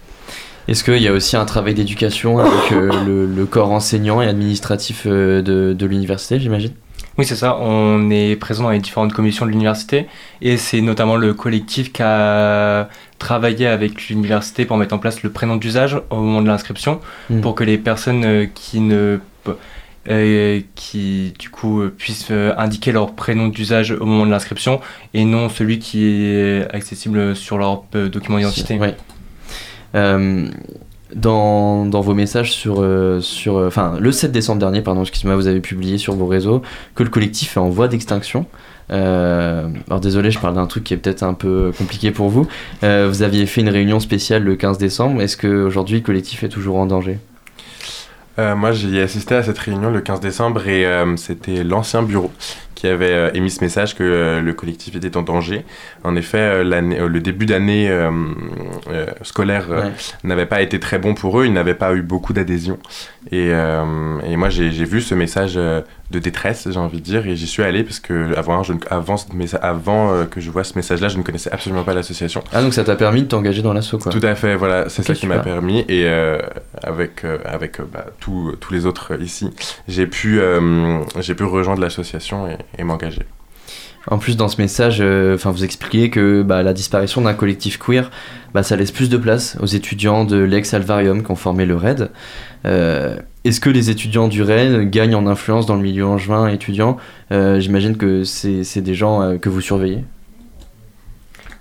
Est-ce 0.69 0.83
qu'il 0.85 1.03
y 1.03 1.09
a 1.09 1.13
aussi 1.13 1.37
un 1.37 1.45
travail 1.45 1.75
d'éducation 1.75 2.39
avec 2.39 2.73
euh, 2.73 2.91
le, 3.05 3.27
le 3.27 3.47
corps 3.47 3.71
enseignant 3.71 4.23
et 4.23 4.27
administratif 4.27 5.03
euh, 5.07 5.43
de, 5.43 5.75
de 5.75 5.87
l'université, 5.87 6.41
j'imagine? 6.41 6.73
Oui, 7.17 7.25
c'est 7.27 7.37
ça. 7.37 7.57
On 7.61 8.11
est 8.11 8.35
présent 8.35 8.65
dans 8.65 8.71
les 8.71 8.81
différentes 8.81 9.13
commissions 9.13 9.47
de 9.47 9.51
l'université 9.51 10.07
et 10.43 10.57
c'est 10.57 10.81
notamment 10.81 11.15
le 11.17 11.33
collectif 11.33 11.93
qui 11.93 12.03
a 12.03 12.89
travaillé 13.19 13.67
avec 13.69 14.09
l'université 14.09 14.65
pour 14.65 14.77
mettre 14.79 14.95
en 14.95 14.99
place 14.99 15.23
le 15.23 15.31
prénom 15.31 15.57
d'usage 15.57 16.01
au 16.11 16.17
moment 16.17 16.43
de 16.43 16.49
l'inscription 16.49 17.01
Mm. 17.31 17.41
pour 17.41 17.55
que 17.55 17.63
les 17.63 17.79
personnes 17.79 18.25
euh, 18.25 18.47
qui 18.53 18.81
ne 18.81 19.19
euh, 20.11 20.61
qui 20.75 21.33
du 21.39 21.51
coup 21.51 21.83
puissent 21.97 22.31
indiquer 22.59 22.91
leur 22.93 23.13
prénom 23.15 23.49
d'usage 23.49 23.93
au 23.93 24.05
moment 24.05 24.27
de 24.27 24.31
l'inscription 24.31 24.81
et 25.15 25.25
non 25.25 25.49
celui 25.49 25.79
qui 25.79 26.05
est 26.05 26.67
accessible 26.75 27.35
sur 27.37 27.57
leur 27.59 27.85
document 27.93 28.39
d'identité. 28.39 28.77
Ouais. 28.79 28.95
Euh, 29.95 30.49
dans, 31.15 31.85
vos 32.01 32.15
messages 32.15 32.53
sur, 32.53 32.83
euh, 32.83 33.21
sur 33.21 33.57
euh, 33.57 33.69
enfin 33.69 33.99
le 34.01 34.11
7 34.11 34.33
décembre 34.33 34.59
dernier 34.59 34.83
pardon 34.83 35.03
excusez-moi 35.03 35.37
vous 35.37 35.47
avez 35.47 35.61
publié 35.61 35.97
sur 35.97 36.15
vos 36.15 36.27
réseaux 36.27 36.63
que 36.97 37.05
le 37.05 37.09
collectif 37.09 37.57
est 37.57 37.61
en 37.61 37.69
voie 37.69 37.87
d'extinction. 37.87 38.47
Alors 38.91 40.01
désolé 40.01 40.31
je 40.33 40.41
parle 40.41 40.55
d'un 40.55 40.67
truc 40.67 40.85
qui 40.85 40.95
est 40.95 40.97
peut-être 40.97 41.23
un 41.23 41.35
peu 41.35 41.73
compliqué 41.79 42.11
pour 42.11 42.29
vous. 42.29 42.49
Vous 42.83 43.23
aviez 43.23 43.47
fait 43.47 43.61
une 43.61 43.69
réunion 43.69 44.01
spéciale 44.01 44.43
le 44.43 44.57
15 44.57 44.79
décembre. 44.79 45.23
Est-ce 45.23 45.37
que 45.37 45.65
aujourd'hui 45.65 45.99
le 45.99 46.03
collectif 46.03 46.43
est 46.43 46.49
toujours 46.49 46.77
en 46.77 46.87
danger? 46.87 47.19
Moi, 48.37 48.73
j'y 48.73 48.99
ai 48.99 49.03
assisté 49.03 49.37
à 49.37 49.43
cette 49.43 49.59
réunion 49.59 49.91
le 49.91 50.01
15 50.01 50.21
décembre 50.21 50.67
et 50.69 50.87
c'était 51.17 51.65
l'ancien 51.65 52.03
bureau 52.03 52.31
qui 52.75 52.87
avait 52.87 53.11
euh, 53.13 53.31
émis 53.35 53.51
ce 53.51 53.63
message 53.63 53.95
que 53.95 54.03
euh, 54.03 54.41
le 54.41 54.53
collectif 54.53 54.95
était 54.97 55.17
en 55.17 55.23
danger. 55.23 55.65
En 56.03 56.17
effet, 56.17 56.39
euh, 56.39 56.65
le 57.09 57.21
début 57.21 57.47
d'année 57.47 57.89
scolaire 59.23 59.69
Ouais. 59.71 59.93
n'avait 60.25 60.47
pas 60.47 60.63
été 60.63 60.79
très 60.81 60.99
bon 60.99 61.15
pour 61.15 61.41
eux, 61.41 61.47
ils 61.47 61.53
n'avaient 61.53 61.75
pas 61.75 61.95
eu 61.95 62.03
beaucoup 62.03 62.33
d'adhésion. 62.33 62.79
Et, 63.33 63.49
et 63.49 64.37
moi, 64.37 64.49
j'ai 64.51 64.69
vu 64.71 65.01
ce 65.01 65.15
message 65.15 65.59
de 66.15 66.19
détresse, 66.21 66.69
j'ai 66.71 66.79
envie 66.79 66.99
de 67.01 67.05
dire, 67.05 67.27
et 67.27 67.37
j'y 67.37 67.47
suis 67.47 67.63
allé 67.63 67.85
parce 67.85 68.01
que 68.01 68.35
avant, 68.37 68.63
je 68.63 68.73
ne- 68.73 68.79
avant, 68.91 69.17
messa- 69.35 69.59
avant 69.59 70.13
euh, 70.13 70.25
que 70.25 70.41
je 70.41 70.51
vois 70.51 70.65
ce 70.65 70.73
message-là, 70.77 71.09
je 71.09 71.19
ne 71.19 71.23
connaissais 71.23 71.51
absolument 71.53 71.85
pas 71.85 71.93
l'association. 71.95 72.43
ah 72.53 72.63
donc 72.63 72.73
ça 72.75 72.85
t'a 72.85 72.97
permis 72.97 73.23
de 73.23 73.29
t'engager 73.29 73.61
dans 73.63 73.73
l'assaut 73.73 73.99
quoi 73.99 74.11
Tout 74.13 74.21
à 74.23 74.35
fait, 74.35 74.57
voilà, 74.57 74.89
c'est 74.89 75.03
ça 75.03 75.15
qui 75.15 75.27
m'a 75.27 75.39
permis. 75.41 75.81
Et 75.89 76.05
euh, 76.07 76.39
avec, 76.83 77.25
euh, 77.25 77.39
avec 77.45 77.81
bah, 77.93 78.07
tous 78.21 78.55
tous 78.61 78.73
les 78.73 78.87
autres 78.87 79.21
ici, 79.21 79.51
j'ai 79.89 80.07
pu, 80.07 80.41
euh, 80.41 81.01
j'ai 81.21 81.35
pu 81.35 81.45
rejoindre 81.45 81.81
l'association 81.81 82.47
et, 82.49 82.57
et 82.79 82.85
m'engager. 82.85 83.23
En 84.11 84.19
plus, 84.19 84.37
dans 84.37 84.49
ce 84.49 84.61
message, 84.61 84.99
euh, 85.01 85.37
vous 85.43 85.65
expliquez 85.65 86.11
que 86.11 86.43
bah, 86.43 86.63
la 86.63 86.75
disparition 86.75 87.23
d'un 87.23 87.33
collectif 87.33 87.79
queer, 87.79 88.11
bah, 88.53 88.63
ça 88.63 88.77
laisse 88.77 88.93
plus 88.93 89.09
de 89.09 89.17
place 89.17 89.57
aux 89.61 89.67
étudiants 89.67 90.25
de 90.25 90.37
l'ex-Alvarium 90.37 91.23
qui 91.23 91.31
ont 91.31 91.37
formé 91.37 91.65
le 91.65 91.77
RAID. 91.77 92.11
Euh, 92.67 93.17
Est-ce 93.45 93.61
que 93.61 93.71
les 93.71 93.89
étudiants 93.91 94.29
du 94.29 94.43
RAID 94.43 94.91
gagnent 94.91 95.15
en 95.15 95.27
influence 95.27 95.65
dans 95.65 95.77
le 95.77 95.83
milieu 95.83 96.07
angevin 96.07 96.49
étudiant? 96.49 96.99
Euh, 97.33 97.61
J'imagine 97.61 97.97
que 97.97 98.25
c'est 98.25 98.83
des 98.83 98.95
gens 98.95 99.39
que 99.39 99.49
vous 99.49 99.63
surveillez. 99.63 100.05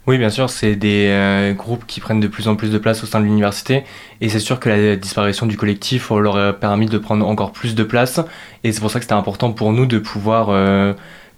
Oui, 0.06 0.18
bien 0.18 0.30
sûr, 0.30 0.50
c'est 0.50 0.76
des 0.76 1.54
groupes 1.58 1.86
qui 1.88 2.02
prennent 2.02 2.20
de 2.20 2.28
plus 2.28 2.50
en 2.50 2.58
plus 2.58 2.72
de 2.72 2.78
place 2.78 3.04
au 3.04 3.06
sein 3.06 3.22
de 3.22 3.26
l'université. 3.26 3.86
Et 4.20 4.28
c'est 4.28 4.40
sûr 4.40 4.60
que 4.60 4.68
la 4.68 4.98
disparition 4.98 5.46
du 5.46 5.56
collectif 5.56 6.10
leur 6.10 6.36
a 6.36 6.52
permis 6.52 6.88
de 6.88 6.98
prendre 6.98 7.26
encore 7.26 7.54
plus 7.54 7.74
de 7.74 7.84
place. 7.84 8.20
Et 8.66 8.74
c'est 8.74 8.82
pour 8.82 8.92
ça 8.92 9.00
que 9.00 9.06
c'était 9.06 9.14
important 9.14 9.54
pour 9.54 9.72
nous 9.72 9.86
de 9.86 10.00
pouvoir 10.00 10.50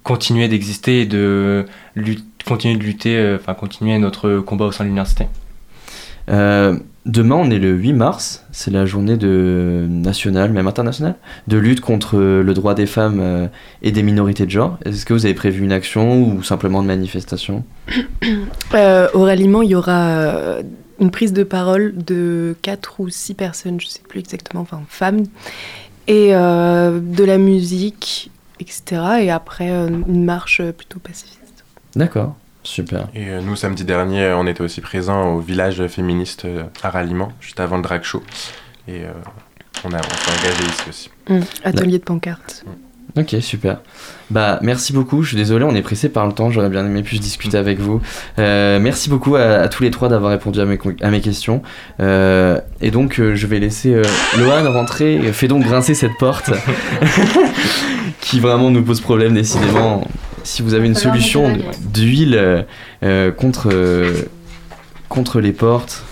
continuer 0.06 0.46
d'exister 0.46 1.00
et 1.00 1.06
de 1.06 1.66
continuer 2.46 2.76
de 2.76 2.82
lutter, 2.84 3.16
euh, 3.16 3.38
enfin 3.40 3.54
continuer 3.54 3.98
notre 3.98 4.38
combat 4.38 4.66
au 4.66 4.72
sein 4.72 4.84
de 4.84 4.88
l'université. 4.88 5.26
Euh, 6.28 6.78
demain, 7.06 7.34
on 7.34 7.50
est 7.50 7.58
le 7.58 7.72
8 7.72 7.92
mars, 7.92 8.44
c'est 8.52 8.70
la 8.70 8.86
journée 8.86 9.16
de 9.16 9.84
nationale, 9.90 10.52
même 10.52 10.68
internationale, 10.68 11.16
de 11.48 11.56
lutte 11.56 11.80
contre 11.80 12.18
le 12.18 12.54
droit 12.54 12.74
des 12.74 12.86
femmes 12.86 13.18
euh, 13.20 13.48
et 13.82 13.90
des 13.90 14.04
minorités 14.04 14.46
de 14.46 14.50
genre. 14.50 14.78
Est-ce 14.84 15.04
que 15.04 15.12
vous 15.12 15.24
avez 15.24 15.34
prévu 15.34 15.64
une 15.64 15.72
action 15.72 16.22
ou 16.22 16.44
simplement 16.44 16.82
de 16.82 16.86
manifestation? 16.86 17.64
Euh, 18.74 19.08
au 19.14 19.22
ralliement, 19.22 19.62
il 19.62 19.70
y 19.70 19.74
aura 19.74 20.56
une 21.00 21.10
prise 21.10 21.32
de 21.32 21.44
parole 21.44 21.94
de 21.96 22.56
quatre 22.60 23.00
ou 23.00 23.08
six 23.08 23.32
personnes, 23.32 23.80
je 23.80 23.86
sais 23.86 24.00
plus 24.06 24.18
exactement, 24.18 24.60
enfin 24.60 24.82
femmes, 24.88 25.24
et 26.08 26.34
euh, 26.34 27.00
de 27.00 27.24
la 27.24 27.38
musique, 27.38 28.30
etc. 28.60 29.02
Et 29.20 29.30
après, 29.30 29.70
euh, 29.70 29.88
une 29.88 30.24
marche 30.24 30.62
plutôt 30.72 30.98
pacifiste. 30.98 31.64
D'accord, 31.94 32.36
super. 32.62 33.08
Et 33.14 33.28
euh, 33.28 33.40
nous, 33.40 33.56
samedi 33.56 33.84
dernier, 33.84 34.22
euh, 34.24 34.36
on 34.38 34.46
était 34.46 34.60
aussi 34.60 34.80
présents 34.80 35.34
au 35.34 35.40
village 35.40 35.86
féministe 35.86 36.44
euh, 36.44 36.64
à 36.82 36.90
Ralliement, 36.90 37.32
juste 37.40 37.60
avant 37.60 37.76
le 37.76 37.82
drag 37.82 38.02
show. 38.02 38.22
Et 38.88 39.04
euh, 39.04 39.12
on, 39.84 39.92
a, 39.92 39.98
on 39.98 40.02
s'est 40.02 40.46
engagé 40.46 40.64
ici 40.64 40.88
aussi. 40.88 41.10
Mm, 41.28 41.40
Atelier 41.64 41.98
de 41.98 42.04
pancarte. 42.04 42.64
Ok, 43.16 43.34
super. 43.40 43.78
Bah, 44.30 44.58
merci 44.62 44.92
beaucoup. 44.92 45.22
Je 45.22 45.28
suis 45.28 45.36
désolé, 45.38 45.64
on 45.64 45.74
est 45.74 45.80
pressé 45.82 46.10
par 46.10 46.26
le 46.26 46.32
temps. 46.34 46.50
J'aurais 46.50 46.68
bien 46.68 46.84
aimé 46.84 47.02
plus 47.02 47.18
discuter 47.18 47.56
avec 47.56 47.78
vous. 47.78 48.02
Euh, 48.38 48.78
merci 48.78 49.08
beaucoup 49.08 49.36
à, 49.36 49.42
à 49.42 49.68
tous 49.68 49.82
les 49.82 49.90
trois 49.90 50.08
d'avoir 50.10 50.32
répondu 50.32 50.60
à 50.60 50.66
mes, 50.66 50.76
con- 50.76 50.94
à 51.00 51.10
mes 51.10 51.22
questions. 51.22 51.62
Euh, 52.00 52.60
et 52.82 52.90
donc, 52.90 53.18
euh, 53.18 53.34
je 53.34 53.46
vais 53.46 53.58
laisser 53.58 54.02
Lohan 54.38 54.70
rentrer. 54.70 55.18
Fais 55.32 55.48
donc 55.48 55.62
grincer 55.64 55.94
cette 55.94 56.18
porte 56.18 56.50
qui 58.20 58.38
vraiment 58.40 58.70
nous 58.70 58.82
pose 58.82 59.00
problème, 59.00 59.32
décidément. 59.34 60.06
si 60.44 60.60
vous 60.62 60.74
avez 60.74 60.86
une 60.86 60.94
solution 60.94 61.56
d'huile 61.80 62.66
contre, 63.38 63.72
contre 65.08 65.40
les 65.40 65.52
portes, 65.52 66.04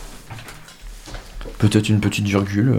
peut-être 1.58 1.88
une 1.90 2.00
petite 2.00 2.24
virgule. 2.26 2.76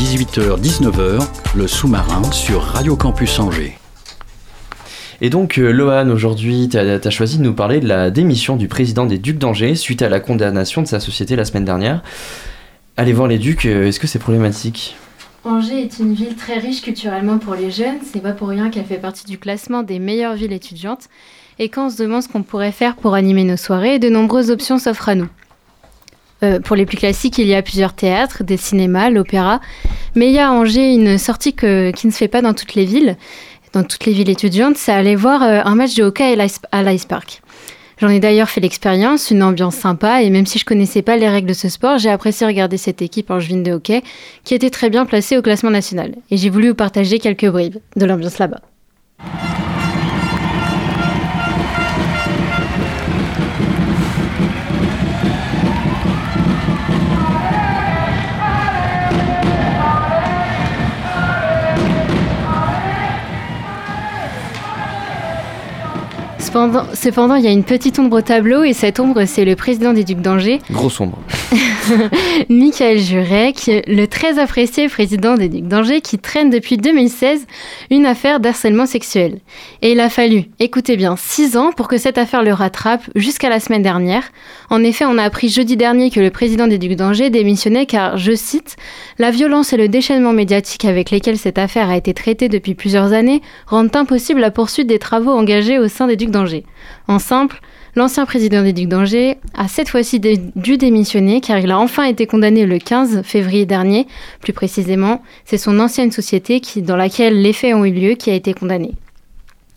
18h-19h, 0.00 1.28
le 1.54 1.68
sous-marin 1.68 2.22
sur 2.32 2.62
Radio 2.62 2.96
Campus 2.96 3.38
Angers. 3.38 3.76
Et 5.20 5.28
donc, 5.28 5.58
euh, 5.58 5.72
Lohan, 5.72 6.08
aujourd'hui, 6.08 6.70
tu 6.70 6.78
as, 6.78 7.10
choisi 7.10 7.36
de 7.36 7.42
nous 7.42 7.52
parler 7.52 7.80
de 7.80 7.86
la 7.86 8.10
démission 8.10 8.56
du 8.56 8.66
président 8.66 9.04
des 9.04 9.18
Ducs 9.18 9.36
d'Angers 9.36 9.74
suite 9.74 10.00
à 10.00 10.08
la 10.08 10.18
condamnation 10.18 10.80
de 10.80 10.86
sa 10.86 11.00
société 11.00 11.36
la 11.36 11.44
semaine 11.44 11.66
dernière. 11.66 12.02
Allez 12.96 13.12
voir 13.12 13.28
les 13.28 13.36
Ducs, 13.36 13.66
euh, 13.66 13.88
est-ce 13.88 14.00
que 14.00 14.06
c'est 14.06 14.18
problématique? 14.18 14.96
Angers 15.44 15.82
est 15.82 15.98
une 15.98 16.14
ville 16.14 16.34
très 16.34 16.58
riche 16.58 16.80
culturellement 16.80 17.36
pour 17.36 17.54
les 17.54 17.70
jeunes. 17.70 17.98
C'est 18.10 18.22
pas 18.22 18.32
pour 18.32 18.48
rien 18.48 18.70
qu'elle 18.70 18.86
fait 18.86 18.96
partie 18.96 19.26
du 19.26 19.36
classement 19.36 19.82
des 19.82 19.98
meilleures 19.98 20.34
villes 20.34 20.54
étudiantes. 20.54 21.10
Et 21.58 21.68
quand 21.68 21.88
on 21.88 21.90
se 21.90 22.02
demande 22.02 22.22
ce 22.22 22.28
qu'on 22.28 22.42
pourrait 22.42 22.72
faire 22.72 22.96
pour 22.96 23.12
animer 23.12 23.44
nos 23.44 23.58
soirées, 23.58 23.98
de 23.98 24.08
nombreuses 24.08 24.50
options 24.50 24.78
s'offrent 24.78 25.10
à 25.10 25.14
nous. 25.14 25.28
Euh, 26.42 26.60
pour 26.60 26.76
les 26.76 26.86
plus 26.86 26.96
classiques, 26.96 27.38
il 27.38 27.46
y 27.46 27.54
a 27.54 27.62
plusieurs 27.62 27.92
théâtres, 27.92 28.44
des 28.44 28.56
cinémas, 28.56 29.10
l'opéra. 29.10 29.60
Mais 30.14 30.28
il 30.28 30.34
y 30.34 30.38
a 30.38 30.48
à 30.48 30.52
Angers 30.52 30.94
une 30.94 31.18
sortie 31.18 31.54
qui 31.54 31.66
ne 31.66 32.10
se 32.10 32.16
fait 32.16 32.28
pas 32.28 32.42
dans 32.42 32.54
toutes 32.54 32.74
les 32.74 32.84
villes, 32.84 33.16
dans 33.72 33.84
toutes 33.84 34.04
les 34.06 34.12
villes 34.12 34.30
étudiantes, 34.30 34.76
c'est 34.76 34.92
aller 34.92 35.16
voir 35.16 35.42
euh, 35.42 35.60
un 35.64 35.74
match 35.74 35.94
de 35.94 36.02
hockey 36.02 36.36
à 36.72 36.82
l'Ice 36.82 37.04
Park. 37.04 37.42
J'en 37.98 38.08
ai 38.08 38.18
d'ailleurs 38.18 38.48
fait 38.48 38.60
l'expérience, 38.60 39.30
une 39.30 39.42
ambiance 39.42 39.76
sympa, 39.76 40.22
et 40.22 40.30
même 40.30 40.46
si 40.46 40.58
je 40.58 40.64
connaissais 40.64 41.02
pas 41.02 41.16
les 41.16 41.28
règles 41.28 41.48
de 41.48 41.54
ce 41.54 41.68
sport, 41.68 41.98
j'ai 41.98 42.10
apprécié 42.10 42.46
regarder 42.46 42.78
cette 42.78 43.02
équipe 43.02 43.30
angevine 43.30 43.62
de 43.62 43.72
hockey 43.72 44.02
qui 44.42 44.54
était 44.54 44.70
très 44.70 44.88
bien 44.88 45.04
placée 45.04 45.36
au 45.36 45.42
classement 45.42 45.70
national. 45.70 46.14
Et 46.30 46.38
j'ai 46.38 46.48
voulu 46.48 46.70
vous 46.70 46.74
partager 46.74 47.18
quelques 47.18 47.46
bribes 47.46 47.76
de 47.96 48.06
l'ambiance 48.06 48.38
là-bas. 48.38 48.62
Cependant, 66.50 66.82
cependant, 66.94 67.34
il 67.36 67.44
y 67.44 67.46
a 67.46 67.52
une 67.52 67.62
petite 67.62 68.00
ombre 68.00 68.16
au 68.16 68.20
tableau 68.22 68.64
et 68.64 68.72
cette 68.72 68.98
ombre, 68.98 69.24
c'est 69.24 69.44
le 69.44 69.54
président 69.54 69.92
des 69.92 70.02
Ducs 70.02 70.20
d'Angers, 70.20 70.58
Grosse 70.68 70.98
ombre. 70.98 71.16
Michael 72.48 72.98
Jurek, 72.98 73.70
le 73.86 74.06
très 74.06 74.38
apprécié 74.38 74.88
président 74.88 75.34
des 75.34 75.48
Ducs 75.48 75.66
d'Angers 75.66 76.00
qui 76.00 76.18
traîne 76.18 76.50
depuis 76.50 76.76
2016 76.76 77.46
une 77.90 78.06
affaire 78.06 78.40
d'harcèlement 78.40 78.86
sexuel. 78.86 79.40
Et 79.82 79.92
il 79.92 80.00
a 80.00 80.08
fallu, 80.08 80.44
écoutez 80.58 80.96
bien, 80.96 81.16
6 81.16 81.56
ans 81.56 81.72
pour 81.72 81.88
que 81.88 81.98
cette 81.98 82.18
affaire 82.18 82.42
le 82.42 82.52
rattrape 82.52 83.02
jusqu'à 83.14 83.48
la 83.48 83.60
semaine 83.60 83.82
dernière. 83.82 84.30
En 84.70 84.82
effet, 84.82 85.04
on 85.04 85.18
a 85.18 85.22
appris 85.22 85.48
jeudi 85.48 85.76
dernier 85.76 86.10
que 86.10 86.20
le 86.20 86.30
président 86.30 86.66
des 86.66 86.78
Ducs 86.78 86.96
d'Angers 86.96 87.30
démissionnait 87.30 87.86
car, 87.86 88.16
je 88.16 88.34
cite, 88.34 88.76
la 89.18 89.30
violence 89.30 89.72
et 89.72 89.76
le 89.76 89.88
déchaînement 89.88 90.32
médiatique 90.32 90.84
avec 90.84 91.10
lesquels 91.10 91.38
cette 91.38 91.58
affaire 91.58 91.90
a 91.90 91.96
été 91.96 92.14
traitée 92.14 92.48
depuis 92.48 92.74
plusieurs 92.74 93.12
années 93.12 93.42
rendent 93.66 93.94
impossible 93.94 94.40
la 94.40 94.50
poursuite 94.50 94.86
des 94.86 94.98
travaux 94.98 95.32
engagés 95.32 95.78
au 95.78 95.88
sein 95.88 96.06
des 96.06 96.16
Ducs 96.16 96.30
d'Angers. 96.30 96.64
En 97.08 97.18
simple, 97.18 97.60
L'ancien 97.96 98.24
président 98.24 98.62
des 98.62 98.72
Ducs 98.72 98.88
d'Angers 98.88 99.38
a 99.54 99.66
cette 99.68 99.88
fois-ci 99.88 100.20
dû 100.20 100.76
démissionner 100.76 101.40
car 101.40 101.58
il 101.58 101.70
a 101.70 101.78
enfin 101.78 102.04
été 102.04 102.26
condamné 102.26 102.64
le 102.66 102.78
15 102.78 103.22
février 103.22 103.66
dernier. 103.66 104.06
Plus 104.40 104.52
précisément, 104.52 105.22
c'est 105.44 105.58
son 105.58 105.78
ancienne 105.80 106.12
société 106.12 106.60
qui, 106.60 106.82
dans 106.82 106.96
laquelle 106.96 107.42
les 107.42 107.52
faits 107.52 107.74
ont 107.74 107.84
eu 107.84 107.92
lieu 107.92 108.14
qui 108.14 108.30
a 108.30 108.34
été 108.34 108.54
condamné. 108.54 108.92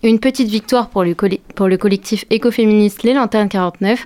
Une 0.03 0.19
petite 0.19 0.49
victoire 0.49 0.89
pour 0.89 1.03
le, 1.03 1.13
colli- 1.13 1.39
pour 1.55 1.67
le 1.67 1.77
collectif 1.77 2.25
écoféministe 2.29 3.03
Les 3.03 3.13
Lanternes 3.13 3.49
49 3.49 4.05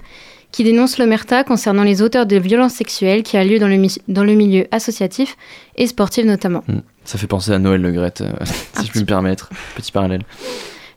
qui 0.52 0.64
dénonce 0.64 0.98
l'omerta 0.98 1.44
concernant 1.44 1.84
les 1.84 2.02
auteurs 2.02 2.26
de 2.26 2.38
violences 2.38 2.74
sexuelles 2.74 3.22
qui 3.24 3.36
a 3.36 3.44
lieu 3.44 3.60
dans 3.60 3.68
le, 3.68 3.76
mi- 3.76 3.98
dans 4.08 4.24
le 4.24 4.34
milieu 4.34 4.68
associatif 4.72 5.36
et 5.76 5.86
sportif 5.88 6.24
notamment. 6.24 6.64
Hmm. 6.68 6.80
Ça 7.04 7.18
fait 7.18 7.28
penser 7.28 7.52
à 7.52 7.60
Noël 7.60 7.82
Le 7.82 7.92
Gret, 7.92 8.14
euh, 8.22 8.32
si 8.80 8.86
je 8.86 8.92
puis 8.92 9.02
me 9.02 9.06
permettre. 9.06 9.50
Petit 9.76 9.92
parallèle. 9.92 10.22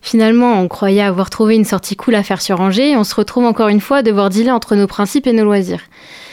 Finalement, 0.03 0.61
on 0.61 0.69
croyait 0.69 1.03
avoir 1.03 1.31
trouvé 1.31 1.57
une 1.57 1.65
sortie 1.65 1.97
cool 1.97 2.15
à 2.15 2.23
faire 2.23 2.41
sur 2.41 2.61
Angers 2.61 2.91
et 2.91 2.97
on 2.97 3.05
se 3.05 3.15
retrouve 3.15 3.45
encore 3.45 3.69
une 3.69 3.81
fois 3.81 3.99
à 3.99 4.03
devoir 4.03 4.31
dealer 4.31 4.55
entre 4.55 4.75
nos 4.77 4.87
principes 4.87 5.27
et 5.27 5.33
nos 5.33 5.45
loisirs. 5.45 5.83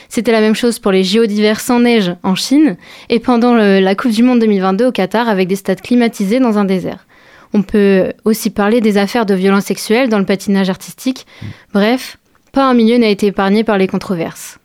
C'était 0.09 0.32
la 0.32 0.39
même 0.39 0.55
chose 0.55 0.80
pour 0.80 0.91
les 0.91 1.03
JO 1.03 1.24
sans 1.57 1.82
neige 1.82 2.15
en 2.24 2.36
Chine 2.36 2.78
et 3.09 3.20
pendant 3.20 3.55
la 3.55 3.95
Coupe 3.95 4.11
du 4.11 4.24
Monde 4.24 4.39
2022 4.39 4.88
au 4.88 4.91
Qatar 4.91 5.28
avec 5.28 5.47
des 5.47 5.57
stades 5.57 5.82
climatisés 5.82 6.39
dans 6.39 6.57
un 6.57 6.65
désert. 6.65 7.05
On 7.53 7.61
peut 7.61 8.13
aussi 8.24 8.49
parler 8.49 8.82
des 8.82 8.97
affaires 8.97 9.26
de 9.26 9.34
violences 9.34 9.65
sexuelles 9.65 10.09
dans 10.09 10.20
le 10.20 10.26
patinage 10.26 10.70
artistique. 10.70 11.26
Bref, 11.74 12.18
pas 12.51 12.65
un 12.65 12.74
milieu 12.74 12.97
n'a 12.97 13.09
été 13.09 13.28
épargné 13.28 13.63
par 13.63 13.78
les 13.78 13.88
controverses. 13.88 14.59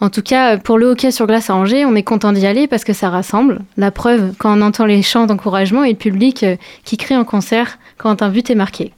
En 0.00 0.10
tout 0.10 0.22
cas, 0.22 0.58
pour 0.58 0.78
le 0.78 0.86
hockey 0.86 1.12
sur 1.12 1.28
glace 1.28 1.48
à 1.48 1.54
Angers, 1.54 1.84
on 1.84 1.94
est 1.94 2.02
content 2.02 2.32
d'y 2.32 2.44
aller 2.44 2.66
parce 2.66 2.82
que 2.82 2.92
ça 2.92 3.08
rassemble. 3.08 3.60
La 3.76 3.92
preuve, 3.92 4.32
quand 4.36 4.58
on 4.58 4.60
entend 4.60 4.84
les 4.84 5.00
chants 5.00 5.26
d'encouragement 5.26 5.84
et 5.84 5.90
le 5.90 5.96
public 5.96 6.42
euh, 6.42 6.56
qui 6.84 6.96
crie 6.96 7.14
en 7.14 7.22
concert 7.24 7.78
quand 8.02 8.22
un 8.22 8.28
but 8.28 8.50
est 8.50 8.54
marqué. 8.54 8.92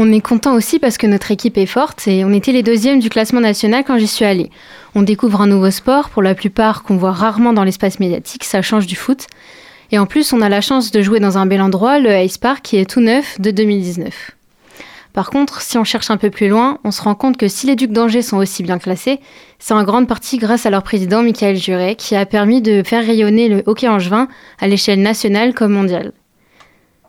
On 0.00 0.12
est 0.12 0.20
content 0.20 0.54
aussi 0.54 0.78
parce 0.78 0.96
que 0.96 1.08
notre 1.08 1.32
équipe 1.32 1.58
est 1.58 1.66
forte 1.66 2.06
et 2.06 2.24
on 2.24 2.32
était 2.32 2.52
les 2.52 2.62
deuxièmes 2.62 3.00
du 3.00 3.10
classement 3.10 3.40
national 3.40 3.82
quand 3.84 3.98
j'y 3.98 4.06
suis 4.06 4.24
allée. 4.24 4.48
On 4.94 5.02
découvre 5.02 5.40
un 5.40 5.48
nouveau 5.48 5.72
sport, 5.72 6.08
pour 6.10 6.22
la 6.22 6.36
plupart 6.36 6.84
qu'on 6.84 6.96
voit 6.96 7.10
rarement 7.10 7.52
dans 7.52 7.64
l'espace 7.64 7.98
médiatique, 7.98 8.44
ça 8.44 8.62
change 8.62 8.86
du 8.86 8.94
foot. 8.94 9.26
Et 9.90 9.98
en 9.98 10.06
plus, 10.06 10.32
on 10.32 10.40
a 10.40 10.48
la 10.48 10.60
chance 10.60 10.92
de 10.92 11.02
jouer 11.02 11.18
dans 11.18 11.36
un 11.36 11.46
bel 11.46 11.60
endroit, 11.60 11.98
le 11.98 12.16
Ice 12.22 12.38
Park, 12.38 12.60
qui 12.62 12.76
est 12.76 12.88
tout 12.88 13.00
neuf 13.00 13.40
de 13.40 13.50
2019. 13.50 14.37
Par 15.18 15.30
contre, 15.30 15.62
si 15.62 15.76
on 15.76 15.82
cherche 15.82 16.12
un 16.12 16.16
peu 16.16 16.30
plus 16.30 16.46
loin, 16.46 16.78
on 16.84 16.92
se 16.92 17.02
rend 17.02 17.16
compte 17.16 17.36
que 17.36 17.48
si 17.48 17.66
les 17.66 17.74
Ducs 17.74 17.90
d'Angers 17.90 18.22
sont 18.22 18.36
aussi 18.36 18.62
bien 18.62 18.78
classés, 18.78 19.18
c'est 19.58 19.74
en 19.74 19.82
grande 19.82 20.06
partie 20.06 20.38
grâce 20.38 20.64
à 20.64 20.70
leur 20.70 20.84
président 20.84 21.24
Michael 21.24 21.56
Juret, 21.56 21.96
qui 21.96 22.14
a 22.14 22.24
permis 22.24 22.62
de 22.62 22.84
faire 22.84 23.04
rayonner 23.04 23.48
le 23.48 23.64
hockey 23.66 23.88
angevin 23.88 24.28
à 24.60 24.68
l'échelle 24.68 25.02
nationale 25.02 25.54
comme 25.54 25.72
mondiale. 25.72 26.12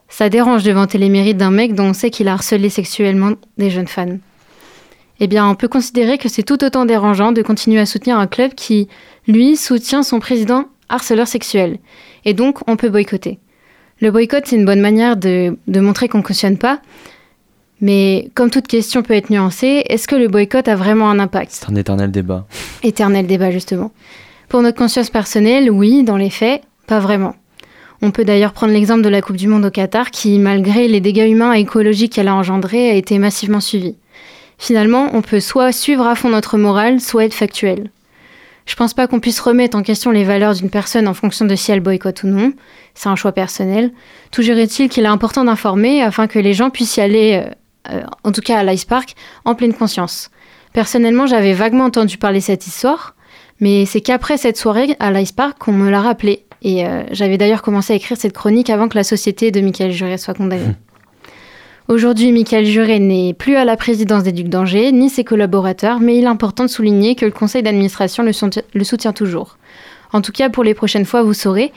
Ça 0.07 0.27
dérange 0.27 0.63
de 0.63 0.71
vanter 0.71 0.97
les 0.97 1.09
mérites 1.09 1.37
d'un 1.37 1.51
mec 1.51 1.75
dont 1.75 1.89
on 1.89 1.93
sait 1.93 2.09
qu'il 2.09 2.27
a 2.29 2.33
harcelé 2.33 2.71
sexuellement 2.71 3.33
des 3.59 3.69
jeunes 3.69 3.87
fans. 3.87 4.17
Eh 5.19 5.27
bien, 5.27 5.47
on 5.47 5.53
peut 5.53 5.67
considérer 5.67 6.17
que 6.17 6.29
c'est 6.29 6.41
tout 6.41 6.63
autant 6.63 6.85
dérangeant 6.85 7.31
de 7.31 7.43
continuer 7.43 7.79
à 7.79 7.85
soutenir 7.85 8.17
un 8.17 8.25
club 8.25 8.55
qui, 8.55 8.87
lui, 9.27 9.55
soutient 9.55 10.01
son 10.01 10.19
président 10.19 10.65
harceleur 10.89 11.27
sexuel. 11.27 11.77
Et 12.25 12.33
donc, 12.33 12.67
on 12.67 12.75
peut 12.75 12.89
boycotter. 12.89 13.37
Le 14.01 14.09
boycott, 14.09 14.47
c'est 14.47 14.55
une 14.55 14.65
bonne 14.65 14.81
manière 14.81 15.15
de, 15.15 15.59
de 15.67 15.79
montrer 15.79 16.07
qu'on 16.07 16.17
ne 16.17 16.23
cautionne 16.23 16.57
pas. 16.57 16.81
Mais 17.81 18.29
comme 18.35 18.49
toute 18.49 18.67
question 18.67 19.03
peut 19.03 19.13
être 19.13 19.29
nuancée, 19.29 19.83
est-ce 19.87 20.07
que 20.07 20.15
le 20.15 20.27
boycott 20.27 20.67
a 20.67 20.75
vraiment 20.75 21.09
un 21.09 21.19
impact? 21.19 21.51
C'est 21.53 21.71
un 21.71 21.75
éternel 21.75 22.11
débat. 22.11 22.45
Éternel 22.83 23.25
débat, 23.25 23.51
justement. 23.51 23.91
Pour 24.49 24.61
notre 24.61 24.77
conscience 24.77 25.09
personnelle, 25.09 25.71
oui, 25.71 26.03
dans 26.03 26.17
les 26.17 26.29
faits, 26.29 26.61
pas 26.87 26.99
vraiment. 26.99 27.35
On 28.01 28.11
peut 28.11 28.25
d'ailleurs 28.25 28.53
prendre 28.53 28.73
l'exemple 28.73 29.01
de 29.01 29.09
la 29.09 29.21
Coupe 29.21 29.35
du 29.35 29.47
Monde 29.47 29.65
au 29.65 29.71
Qatar, 29.71 30.11
qui, 30.11 30.39
malgré 30.39 30.87
les 30.87 31.01
dégâts 31.01 31.29
humains 31.29 31.53
et 31.53 31.59
écologiques 31.59 32.13
qu'elle 32.13 32.27
a 32.29 32.35
engendrés, 32.35 32.89
a 32.89 32.93
été 32.93 33.19
massivement 33.19 33.59
suivie. 33.59 33.95
Finalement, 34.57 35.09
on 35.13 35.21
peut 35.21 35.39
soit 35.39 35.71
suivre 35.71 36.05
à 36.05 36.15
fond 36.15 36.29
notre 36.29 36.57
morale, 36.57 36.99
soit 36.99 37.25
être 37.25 37.33
factuel. 37.33 37.91
Je 38.65 38.75
pense 38.75 38.93
pas 38.93 39.07
qu'on 39.07 39.19
puisse 39.19 39.39
remettre 39.39 39.77
en 39.77 39.83
question 39.83 40.11
les 40.11 40.23
valeurs 40.23 40.53
d'une 40.53 40.69
personne 40.69 41.07
en 41.07 41.13
fonction 41.13 41.45
de 41.45 41.55
si 41.55 41.71
elle 41.71 41.79
boycotte 41.79 42.23
ou 42.23 42.27
non. 42.27 42.53
C'est 42.93 43.09
un 43.09 43.15
choix 43.15 43.31
personnel. 43.31 43.91
Toujours 44.31 44.57
est-il 44.57 44.89
qu'il 44.89 45.05
est 45.05 45.07
important 45.07 45.43
d'informer 45.43 46.03
afin 46.03 46.27
que 46.27 46.39
les 46.39 46.53
gens 46.53 46.69
puissent 46.69 46.97
y 46.97 47.01
aller, 47.01 47.45
euh, 47.89 48.01
en 48.23 48.31
tout 48.31 48.41
cas 48.41 48.59
à 48.59 48.63
l'Ice 48.63 48.85
Park, 48.85 49.15
en 49.45 49.55
pleine 49.55 49.73
conscience. 49.73 50.29
Personnellement, 50.73 51.27
j'avais 51.27 51.53
vaguement 51.53 51.85
entendu 51.85 52.17
parler 52.17 52.41
cette 52.41 52.67
histoire, 52.67 53.15
mais 53.59 53.85
c'est 53.85 54.01
qu'après 54.01 54.37
cette 54.37 54.57
soirée 54.57 54.95
à 54.99 55.11
l'Ice 55.11 55.31
Park 55.31 55.57
qu'on 55.59 55.73
me 55.73 55.89
l'a 55.89 56.01
rappelé. 56.01 56.45
Et 56.61 56.85
euh, 56.85 57.03
j'avais 57.11 57.37
d'ailleurs 57.37 57.61
commencé 57.61 57.93
à 57.93 57.95
écrire 57.95 58.17
cette 58.17 58.33
chronique 58.33 58.69
avant 58.69 58.87
que 58.89 58.97
la 58.97 59.03
société 59.03 59.51
de 59.51 59.61
Michael 59.61 59.91
Juret 59.91 60.17
soit 60.17 60.33
condamnée. 60.33 60.75
Aujourd'hui, 61.87 62.31
Michael 62.31 62.65
Juret 62.65 62.99
n'est 62.99 63.33
plus 63.33 63.55
à 63.55 63.65
la 63.65 63.75
présidence 63.75 64.21
des 64.21 64.31
Ducs 64.31 64.49
d'Angers, 64.49 64.91
ni 64.91 65.09
ses 65.09 65.23
collaborateurs, 65.23 65.99
mais 65.99 66.17
il 66.17 66.25
est 66.25 66.27
important 66.27 66.65
de 66.65 66.69
souligner 66.69 67.15
que 67.15 67.25
le 67.25 67.31
conseil 67.31 67.63
d'administration 67.63 68.23
le 68.23 68.83
soutient 68.83 69.13
toujours. 69.13 69.57
En 70.11 70.21
tout 70.21 70.31
cas, 70.31 70.49
pour 70.49 70.63
les 70.63 70.75
prochaines 70.75 71.05
fois, 71.05 71.23
vous 71.23 71.33
saurez. 71.33 71.71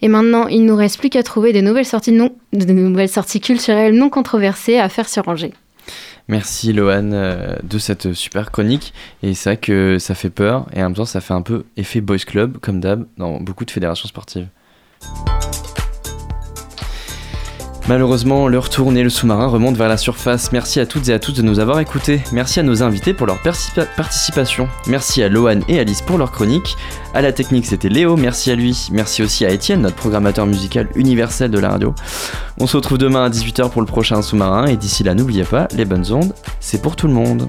Et 0.00 0.08
maintenant, 0.08 0.46
il 0.46 0.64
nous 0.64 0.76
reste 0.76 0.98
plus 0.98 1.10
qu'à 1.10 1.22
trouver 1.22 1.52
des 1.52 1.62
nouvelles 1.62 1.84
sorties, 1.84 2.12
de 2.12 2.72
nouvelles 2.72 3.08
sorties 3.08 3.40
culturelles 3.40 3.94
non 3.94 4.10
controversées 4.10 4.78
à 4.78 4.88
faire 4.88 5.08
sur 5.08 5.26
Angers. 5.28 5.52
Merci 6.28 6.74
Lohan 6.74 7.12
euh, 7.12 7.56
de 7.62 7.78
cette 7.78 8.12
super 8.12 8.52
chronique. 8.52 8.92
Et 9.22 9.34
c'est 9.34 9.50
vrai 9.50 9.56
que 9.56 9.98
ça 9.98 10.14
fait 10.14 10.30
peur 10.30 10.66
et 10.74 10.80
en 10.80 10.84
même 10.84 10.94
temps 10.94 11.06
ça 11.06 11.20
fait 11.20 11.34
un 11.34 11.42
peu 11.42 11.64
effet 11.76 12.02
boys 12.02 12.18
club 12.18 12.58
comme 12.58 12.80
d'hab 12.80 13.06
dans 13.16 13.40
beaucoup 13.40 13.64
de 13.64 13.70
fédérations 13.70 14.08
sportives. 14.08 14.46
Malheureusement, 17.88 18.48
l'heure 18.48 18.68
tourne 18.68 18.98
et 18.98 19.02
le 19.02 19.08
sous-marin 19.08 19.46
remonte 19.46 19.76
vers 19.76 19.88
la 19.88 19.96
surface. 19.96 20.52
Merci 20.52 20.78
à 20.78 20.84
toutes 20.84 21.08
et 21.08 21.14
à 21.14 21.18
tous 21.18 21.32
de 21.32 21.40
nous 21.40 21.58
avoir 21.58 21.80
écoutés. 21.80 22.20
Merci 22.32 22.60
à 22.60 22.62
nos 22.62 22.82
invités 22.82 23.14
pour 23.14 23.26
leur 23.26 23.38
participation. 23.96 24.68
Merci 24.86 25.22
à 25.22 25.30
Lohan 25.30 25.60
et 25.68 25.80
Alice 25.80 26.02
pour 26.02 26.18
leur 26.18 26.30
chronique. 26.30 26.76
À 27.14 27.22
la 27.22 27.32
technique, 27.32 27.64
c'était 27.64 27.88
Léo. 27.88 28.16
Merci 28.16 28.50
à 28.50 28.56
lui. 28.56 28.88
Merci 28.92 29.22
aussi 29.22 29.46
à 29.46 29.50
Étienne, 29.50 29.80
notre 29.80 29.96
programmateur 29.96 30.44
musical 30.44 30.90
universel 30.96 31.50
de 31.50 31.58
la 31.58 31.70
radio. 31.70 31.94
On 32.60 32.66
se 32.66 32.76
retrouve 32.76 32.98
demain 32.98 33.24
à 33.24 33.30
18h 33.30 33.70
pour 33.70 33.80
le 33.80 33.86
prochain 33.86 34.20
sous-marin. 34.20 34.66
Et 34.66 34.76
d'ici 34.76 35.02
là, 35.02 35.14
n'oubliez 35.14 35.44
pas, 35.44 35.66
les 35.74 35.86
bonnes 35.86 36.12
ondes, 36.12 36.34
c'est 36.60 36.82
pour 36.82 36.94
tout 36.94 37.06
le 37.06 37.14
monde. 37.14 37.48